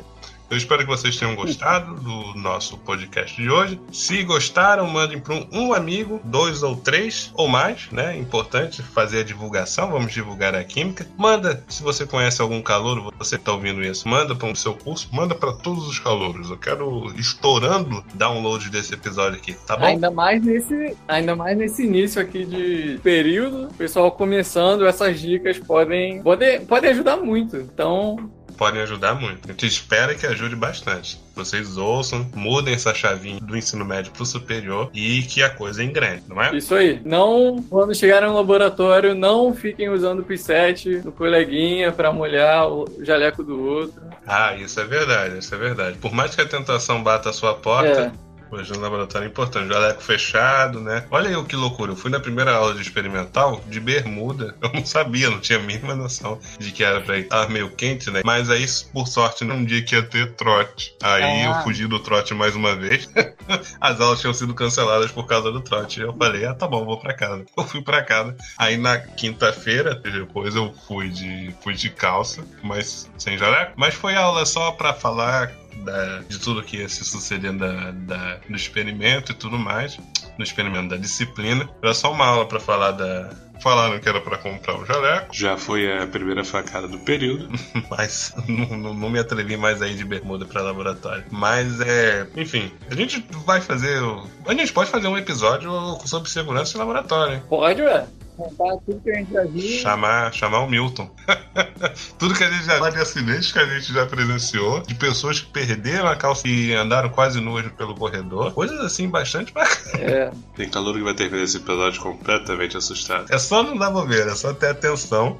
Eu 0.50 0.56
espero 0.56 0.80
que 0.80 0.86
vocês 0.86 1.16
tenham 1.16 1.34
gostado 1.34 1.94
do 1.96 2.38
nosso 2.38 2.78
podcast 2.78 3.36
de 3.40 3.50
hoje. 3.50 3.78
Se 3.92 4.22
gostaram, 4.22 4.86
mandem 4.86 5.20
para 5.20 5.34
um, 5.52 5.74
amigo, 5.74 6.20
dois 6.24 6.62
ou 6.62 6.74
três 6.74 7.30
ou 7.34 7.46
mais, 7.46 7.90
né? 7.90 8.16
Importante 8.16 8.82
fazer 8.82 9.20
a 9.20 9.24
divulgação. 9.24 9.90
Vamos 9.90 10.10
divulgar 10.10 10.54
a 10.54 10.64
química. 10.64 11.06
Manda, 11.18 11.62
se 11.68 11.82
você 11.82 12.06
conhece 12.06 12.40
algum 12.40 12.62
calouro, 12.62 13.12
você 13.18 13.36
está 13.36 13.52
ouvindo 13.52 13.82
isso, 13.82 14.08
manda 14.08 14.34
para 14.34 14.50
o 14.50 14.56
seu 14.56 14.74
curso, 14.74 15.08
manda 15.12 15.34
para 15.34 15.52
todos 15.52 15.86
os 15.86 15.98
calouros. 15.98 16.48
Eu 16.48 16.56
quero 16.56 17.12
estourando 17.18 18.02
download 18.14 18.70
desse 18.70 18.94
episódio 18.94 19.38
aqui, 19.38 19.52
tá 19.66 19.76
bom? 19.76 19.84
Ainda 19.84 20.10
mais 20.10 20.42
nesse, 20.42 20.96
ainda 21.06 21.36
mais 21.36 21.58
nesse 21.58 21.84
início 21.84 22.22
aqui 22.22 22.46
de 22.46 22.98
período, 23.02 23.68
pessoal 23.76 24.10
começando, 24.12 24.86
essas 24.86 25.20
dicas 25.20 25.58
podem, 25.58 26.22
podem, 26.22 26.64
podem 26.64 26.90
ajudar 26.90 27.18
muito. 27.18 27.56
Então, 27.58 28.30
podem 28.58 28.82
ajudar 28.82 29.14
muito. 29.14 29.48
A 29.48 29.52
gente 29.52 29.66
espera 29.66 30.14
que 30.14 30.26
ajude 30.26 30.56
bastante. 30.56 31.18
Vocês 31.34 31.78
ouçam, 31.78 32.28
mudem 32.34 32.74
essa 32.74 32.92
chavinha 32.92 33.38
do 33.40 33.56
ensino 33.56 33.84
médio 33.84 34.10
pro 34.10 34.26
superior 34.26 34.90
e 34.92 35.22
que 35.22 35.42
a 35.42 35.48
coisa 35.48 35.82
engrene, 35.82 36.22
não 36.28 36.42
é? 36.42 36.54
Isso 36.54 36.74
aí. 36.74 37.00
Não, 37.04 37.64
quando 37.70 37.94
chegarem 37.94 38.28
no 38.28 38.34
laboratório, 38.34 39.14
não 39.14 39.54
fiquem 39.54 39.88
usando 39.88 40.20
o 40.20 40.24
P7 40.24 41.04
no 41.04 41.12
coleguinha 41.12 41.92
para 41.92 42.12
molhar 42.12 42.68
o 42.68 42.86
jaleco 43.00 43.44
do 43.44 43.62
outro. 43.62 44.02
Ah, 44.26 44.54
isso 44.56 44.80
é 44.80 44.84
verdade, 44.84 45.38
isso 45.38 45.54
é 45.54 45.58
verdade. 45.58 45.96
Por 45.98 46.12
mais 46.12 46.34
que 46.34 46.40
a 46.40 46.46
tentação 46.46 47.02
bata 47.02 47.30
a 47.30 47.32
sua 47.32 47.54
porta. 47.54 48.12
É 48.24 48.27
Hoje 48.50 48.72
no 48.72 48.80
laboratório 48.80 49.26
é 49.26 49.28
importante. 49.28 49.72
Jaleco 49.72 50.02
fechado, 50.02 50.80
né? 50.80 51.04
Olha 51.10 51.28
aí 51.28 51.44
que 51.44 51.56
loucura. 51.56 51.92
Eu 51.92 51.96
fui 51.96 52.10
na 52.10 52.20
primeira 52.20 52.52
aula 52.52 52.74
de 52.74 52.82
experimental 52.82 53.60
de 53.66 53.80
bermuda. 53.80 54.54
Eu 54.62 54.72
não 54.72 54.84
sabia, 54.84 55.30
não 55.30 55.40
tinha 55.40 55.58
a 55.58 55.62
mínima 55.62 55.94
noção 55.94 56.38
de 56.58 56.72
que 56.72 56.82
era 56.82 57.00
pra 57.00 57.18
ir. 57.18 57.24
Tava 57.24 57.48
meio 57.48 57.70
quente, 57.70 58.10
né? 58.10 58.22
Mas 58.24 58.50
aí, 58.50 58.64
por 58.92 59.06
sorte, 59.06 59.44
num 59.44 59.64
dia 59.64 59.82
que 59.82 59.94
ia 59.94 60.02
ter 60.02 60.32
trote. 60.34 60.94
Aí 61.02 61.22
ah. 61.22 61.58
eu 61.58 61.62
fugi 61.62 61.86
do 61.86 61.98
trote 61.98 62.34
mais 62.34 62.54
uma 62.54 62.74
vez. 62.74 63.08
As 63.80 64.00
aulas 64.00 64.20
tinham 64.20 64.34
sido 64.34 64.54
canceladas 64.54 65.10
por 65.10 65.26
causa 65.26 65.50
do 65.50 65.60
trote. 65.60 66.00
Eu 66.00 66.12
falei, 66.16 66.44
ah, 66.44 66.54
tá 66.54 66.66
bom, 66.66 66.84
vou 66.84 66.98
pra 66.98 67.14
casa. 67.14 67.44
Eu 67.56 67.64
fui 67.64 67.82
pra 67.82 68.02
casa. 68.02 68.36
Aí 68.56 68.76
na 68.76 68.98
quinta-feira, 68.98 69.94
depois 69.94 70.54
eu 70.54 70.72
fui 70.86 71.08
de, 71.08 71.54
fui 71.60 71.74
de 71.74 71.90
calça, 71.90 72.44
mas 72.62 73.10
sem 73.18 73.36
jaleco. 73.36 73.72
Mas 73.76 73.94
foi 73.94 74.14
aula 74.14 74.46
só 74.46 74.70
pra 74.72 74.94
falar 74.94 75.52
da, 75.84 76.20
de 76.20 76.38
tudo 76.38 76.62
que 76.62 76.78
ia 76.78 76.88
se 76.88 77.04
suceder 77.04 77.52
da, 77.52 77.90
da, 77.90 78.36
do 78.48 78.56
experimento 78.56 79.32
e 79.32 79.34
tudo 79.34 79.58
mais, 79.58 79.98
no 80.36 80.44
experimento 80.44 80.88
da 80.88 80.96
disciplina. 80.96 81.68
Era 81.82 81.94
só 81.94 82.12
uma 82.12 82.26
aula 82.26 82.46
para 82.46 82.60
falar 82.60 82.92
da, 82.92 83.30
Falaram 83.60 83.98
que 83.98 84.08
era 84.08 84.20
para 84.20 84.38
comprar 84.38 84.78
o 84.78 84.86
jaleco. 84.86 85.34
Já 85.34 85.56
foi 85.56 86.00
a 86.00 86.06
primeira 86.06 86.44
facada 86.44 86.86
do 86.86 86.98
período. 87.00 87.48
Mas 87.90 88.32
não, 88.46 88.94
não, 88.94 89.10
me 89.10 89.18
atrevi 89.18 89.56
mais 89.56 89.82
aí 89.82 89.94
de 89.94 90.04
bermuda 90.04 90.44
para 90.44 90.62
laboratório. 90.62 91.24
Mas 91.30 91.80
é. 91.80 92.26
Enfim, 92.36 92.70
a 92.90 92.94
gente 92.94 93.24
vai 93.44 93.60
fazer. 93.60 93.98
A 94.46 94.54
gente 94.54 94.72
pode 94.72 94.90
fazer 94.90 95.08
um 95.08 95.18
episódio 95.18 95.70
sobre 96.04 96.30
segurança 96.30 96.72
de 96.72 96.78
laboratório. 96.78 97.34
Hein? 97.34 97.42
Pode, 97.48 97.82
ué 97.82 98.06
contar 98.38 98.76
tudo 98.86 99.00
que 99.00 99.10
a 99.10 99.14
gente 99.14 99.32
já 99.32 99.44
viu. 99.44 99.80
Chamar, 99.80 100.32
chamar 100.32 100.60
o 100.60 100.70
Milton. 100.70 101.10
tudo 102.18 102.34
que 102.34 102.44
a 102.44 102.50
gente 102.50 102.64
já 102.64 102.78
de 102.88 102.98
acidentes 102.98 103.52
que 103.52 103.58
a 103.58 103.66
gente 103.66 103.92
já 103.92 104.06
presenciou, 104.06 104.80
de 104.80 104.94
pessoas 104.94 105.40
que 105.40 105.50
perderam 105.50 106.06
a 106.06 106.16
calça 106.16 106.46
e 106.46 106.72
andaram 106.72 107.08
quase 107.10 107.40
nuas 107.40 107.66
pelo 107.72 107.94
corredor. 107.94 108.52
Coisas 108.52 108.78
assim 108.80 109.08
bastante 109.08 109.52
bacanas. 109.52 109.94
É. 109.94 110.30
Tem 110.56 110.68
calor 110.70 110.94
que 110.94 111.02
vai 111.02 111.14
ter 111.14 111.24
que 111.24 111.36
ver 111.36 111.42
esse 111.42 111.56
episódio 111.56 112.00
completamente 112.00 112.76
assustado. 112.76 113.26
É 113.30 113.38
só 113.38 113.62
não 113.62 113.76
dar 113.76 113.90
bobeira, 113.90 114.30
é 114.30 114.34
só 114.34 114.54
ter 114.54 114.68
atenção. 114.68 115.38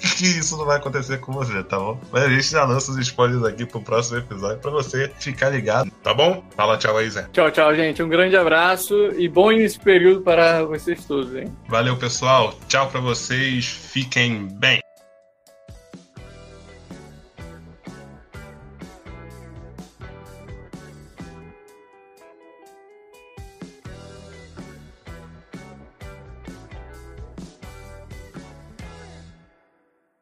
Que 0.00 0.24
isso 0.24 0.56
não 0.56 0.64
vai 0.64 0.76
acontecer 0.76 1.18
com 1.18 1.32
você, 1.32 1.62
tá 1.62 1.78
bom? 1.78 2.00
Mas 2.10 2.24
a 2.24 2.28
gente 2.28 2.50
já 2.50 2.64
lança 2.64 2.90
os 2.90 2.98
spoilers 2.98 3.44
aqui 3.44 3.66
pro 3.66 3.80
próximo 3.80 4.18
episódio 4.18 4.58
pra 4.58 4.70
você 4.70 5.10
ficar 5.18 5.50
ligado, 5.50 5.90
tá 6.02 6.14
bom? 6.14 6.42
Fala 6.56 6.76
tchau 6.76 6.96
aí, 6.96 7.10
Zé. 7.10 7.28
Tchau, 7.32 7.50
tchau, 7.50 7.74
gente. 7.74 8.02
Um 8.02 8.08
grande 8.08 8.36
abraço 8.36 8.94
e 9.16 9.28
bom 9.28 9.52
início 9.52 9.80
período 9.80 10.22
para 10.22 10.64
vocês 10.64 11.04
todos, 11.04 11.34
hein? 11.34 11.54
Valeu, 11.68 11.96
pessoal. 11.96 12.54
Tchau 12.68 12.88
pra 12.88 13.00
vocês. 13.00 13.66
Fiquem 13.66 14.48
bem. 14.58 14.80